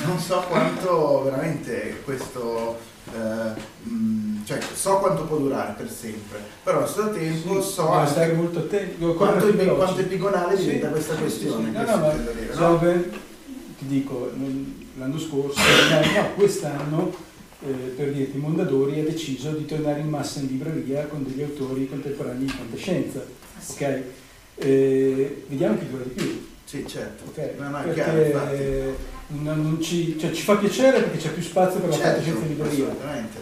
non 0.05 0.19
so 0.19 0.45
quanto 0.49 1.23
veramente 1.25 2.03
questo, 2.05 2.79
eh, 3.13 3.89
mh, 3.89 4.45
cioè 4.45 4.59
so 4.75 4.99
quanto 4.99 5.25
può 5.25 5.39
durare 5.39 5.75
per 5.77 5.91
sempre, 5.91 6.41
però 6.63 6.79
allo 6.79 6.87
stesso 6.87 7.11
tempo 7.11 7.63
sì, 7.63 7.73
so 7.73 7.91
anche 7.91 8.33
molto 8.33 8.59
attento, 8.59 9.15
quanto, 9.15 9.47
quanto 9.75 10.01
epigonale 10.01 10.57
sì, 10.57 10.65
diventa 10.65 10.89
questa 10.89 11.15
questione. 11.15 11.67
Sì, 11.67 11.71
no, 11.73 11.97
no, 11.97 12.13
dire, 12.33 12.55
no? 12.55 13.25
ti 13.79 13.87
dico, 13.87 14.31
l'anno 14.99 15.19
scorso, 15.19 15.59
no, 15.59 16.35
quest'anno 16.35 17.15
eh, 17.67 17.73
per 17.97 18.13
dirti, 18.13 18.37
Mondadori 18.37 19.01
ha 19.01 19.05
deciso 19.05 19.53
di 19.53 19.65
tornare 19.65 20.01
in 20.01 20.09
massa 20.09 20.41
in 20.41 20.49
libreria 20.49 21.07
con 21.07 21.25
degli 21.25 21.43
autori 21.43 21.89
contemporanei 21.89 22.45
di 22.45 22.53
fantascienza. 22.53 23.45
Ok? 23.71 24.03
Eh, 24.59 25.45
vediamo 25.49 25.79
chi 25.79 25.87
dura 25.91 26.03
di 26.05 26.11
più. 26.11 26.47
Sì, 26.65 26.85
certo. 26.89 27.25
Ok, 27.29 27.51
No, 27.59 27.69
no, 27.69 27.79
perché 27.83 27.95
chiaro, 28.03 28.97
non- 29.29 29.63
non 29.63 29.79
ci, 29.83 30.17
cioè, 30.19 30.31
ci 30.33 30.43
fa 30.43 30.57
piacere 30.57 31.01
perché 31.01 31.19
c'è 31.19 31.29
più 31.31 31.43
spazio 31.43 31.81
per 31.81 31.91
la 31.91 31.95
Certo, 31.97 32.09
fantascienza 32.23 32.43
in 32.43 32.49
libreria. 32.49 32.87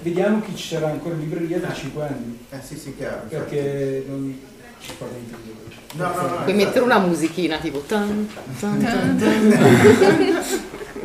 Vediamo 0.02 0.40
chi 0.42 0.56
ci 0.56 0.66
sarà 0.74 0.88
ancora 0.88 1.14
in 1.14 1.20
libreria 1.20 1.58
tra 1.58 1.72
Eh. 1.72 1.74
5 1.74 2.02
anni. 2.02 2.38
Eh 2.50 2.58
sì, 2.66 2.76
sì, 2.76 2.94
chiaro. 2.96 3.22
Perché 3.28 4.04
non 4.08 4.38
ci 4.80 4.90
fa 4.98 5.04
niente 5.10 5.34
di 5.42 5.52
No, 5.96 6.08
no, 6.12 6.22
no, 6.22 6.42
Puoi 6.42 6.54
mettere 6.56 6.84
una 6.84 6.98
musichina 6.98 7.56
tipo 7.58 7.78
tan, 7.86 8.28
tan, 8.58 8.80
tan, 8.82 9.18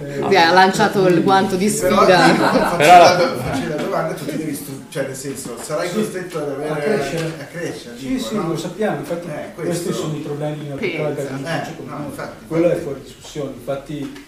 Eh, 0.01 0.27
Vi 0.27 0.35
ha 0.35 0.51
lanciato 0.51 1.05
il 1.07 1.21
guanto 1.23 1.55
di 1.55 1.69
Però 1.69 2.01
sfida. 2.01 2.73
Però- 2.77 3.03
la, 3.03 3.15
do- 3.15 3.35
faccio 3.37 3.67
la 3.67 3.75
domanda, 3.75 4.13
tu 4.13 4.25
ti 4.25 4.37
devi 4.37 4.48
stu- 4.48 4.48
cioè 4.89 5.05
nel 5.05 5.15
senso, 5.15 5.55
sarai 5.61 5.87
Sì. 5.89 5.95
costretto 5.95 6.37
ad 6.39 6.49
avere 6.49 6.69
A 6.69 6.75
crescere. 6.75 7.25
a 7.39 7.45
crescere, 7.45 7.97
Sì, 7.97 8.07
dico, 8.07 8.23
sì, 8.27 8.35
no? 8.35 8.47
lo 8.49 8.57
sappiamo, 8.57 8.97
infatti 8.99 9.27
Eh, 9.27 9.53
questo- 9.53 9.61
questi 9.83 9.93
sono 9.93 10.15
i 10.17 10.19
problemi 10.21 10.65
Pensa. 10.77 11.01
organizzazione. 11.07 11.79
Eh, 11.79 11.83
no, 11.85 12.05
infatti, 12.05 12.45
Quello 12.47 12.69
è 12.69 12.75
fuori 12.77 13.01
discussione, 13.01 13.51
infatti 13.53 14.25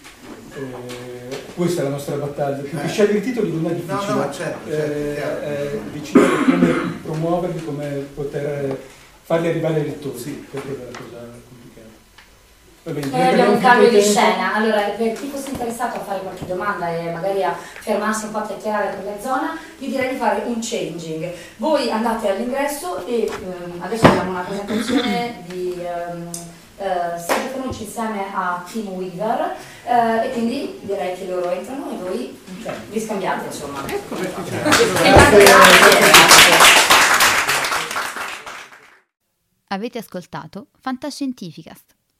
eh, 0.55 1.37
questa 1.55 1.81
è 1.81 1.83
la 1.85 1.89
nostra 1.91 2.15
battaglia. 2.15 2.61
Più 2.61 2.77
che 2.77 2.85
Eh. 2.85 2.87
scegliere 2.89 3.17
i 3.17 3.21
titoli 3.21 3.51
non 3.51 3.65
è 3.65 3.69
No, 3.69 3.73
difficile, 3.75 4.13
no, 4.13 4.31
certo, 4.31 4.69
certo, 4.69 4.91
eh, 4.91 5.51
eh, 5.51 5.79
decidere 5.93 6.27
come 6.49 6.93
promuoverli, 7.03 7.63
come 7.65 8.05
poter 8.13 8.77
farli 9.23 9.47
arrivare 9.47 9.75
ai 9.75 9.85
lettori, 9.85 10.19
Sì. 10.19 10.45
questa 10.49 10.69
è 10.69 10.73
la 10.91 10.97
cosa. 10.97 11.30
Va 12.83 12.91
bene, 12.91 13.07
Noi 13.07 13.27
abbiamo 13.27 13.51
un 13.51 13.59
cambio 13.59 13.89
di 13.89 13.97
tempo. 13.97 14.09
scena, 14.09 14.55
allora 14.55 14.81
per 14.81 15.13
chi 15.13 15.27
fosse 15.27 15.49
interessato 15.51 15.97
a 15.97 16.03
fare 16.03 16.21
qualche 16.21 16.45
domanda 16.47 16.89
e 16.89 17.11
magari 17.11 17.43
a 17.43 17.53
fermarsi 17.53 18.25
un 18.25 18.31
po' 18.31 18.39
a 18.39 18.47
chiacchierare 18.47 18.95
con 18.95 19.05
la 19.05 19.21
zona, 19.21 19.57
vi 19.77 19.87
direi 19.87 20.09
di 20.13 20.15
fare 20.17 20.41
un 20.45 20.57
changing. 20.59 21.31
Voi 21.57 21.91
andate 21.91 22.29
all'ingresso 22.29 23.05
e 23.05 23.29
ehm, 23.29 23.81
adesso 23.81 24.05
abbiamo 24.07 24.31
una 24.31 24.41
presentazione 24.41 25.43
di 25.45 25.75
um, 25.77 26.29
Stefano 27.17 27.65
insieme 27.65 28.25
a 28.33 28.63
Tim 28.65 28.87
Weaver 28.87 29.55
eh, 29.85 30.25
e 30.25 30.31
quindi 30.31 30.79
direi 30.81 31.15
che 31.15 31.27
loro 31.27 31.51
entrano 31.51 31.91
e 31.91 31.95
voi 31.95 32.39
vi 32.89 32.99
scambiate 32.99 33.45
insomma. 33.45 33.81
Qua. 33.81 34.17
Grazie. 35.37 36.79
Avete 39.67 39.99
ascoltato 39.99 40.67
Fantascientificast, 40.79 41.95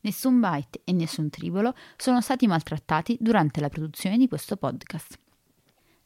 Nessun 0.00 0.40
byte 0.40 0.82
e 0.84 0.92
nessun 0.92 1.30
tribolo 1.30 1.74
sono 1.96 2.20
stati 2.20 2.46
maltrattati 2.46 3.16
durante 3.20 3.60
la 3.60 3.68
produzione 3.68 4.16
di 4.16 4.28
questo 4.28 4.56
podcast. 4.56 5.18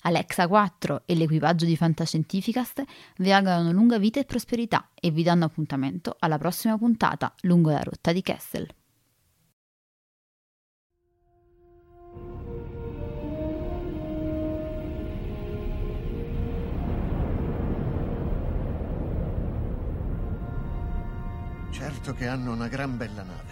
Alexa 0.05 0.49
4 0.49 1.03
e 1.07 1.15
l'equipaggio 1.15 1.65
di 1.65 1.77
Fantascientificast 1.77 2.83
vi 3.19 3.33
augurano 3.33 3.71
lunga 3.71 3.99
vita 3.99 4.19
e 4.19 4.25
prosperità 4.25 4.91
e 4.95 5.11
vi 5.11 5.23
danno 5.23 5.45
appuntamento 5.45 6.17
alla 6.19 6.39
prossima 6.39 6.77
puntata 6.77 7.33
lungo 7.43 7.71
la 7.71 7.83
rotta 7.83 8.13
di 8.13 8.21
Kessel. 8.21 8.69
Certo 21.71 22.13
che 22.13 22.27
hanno 22.27 22.53
una 22.53 22.69
gran 22.69 22.97
bella 22.97 23.23
nave. 23.23 23.52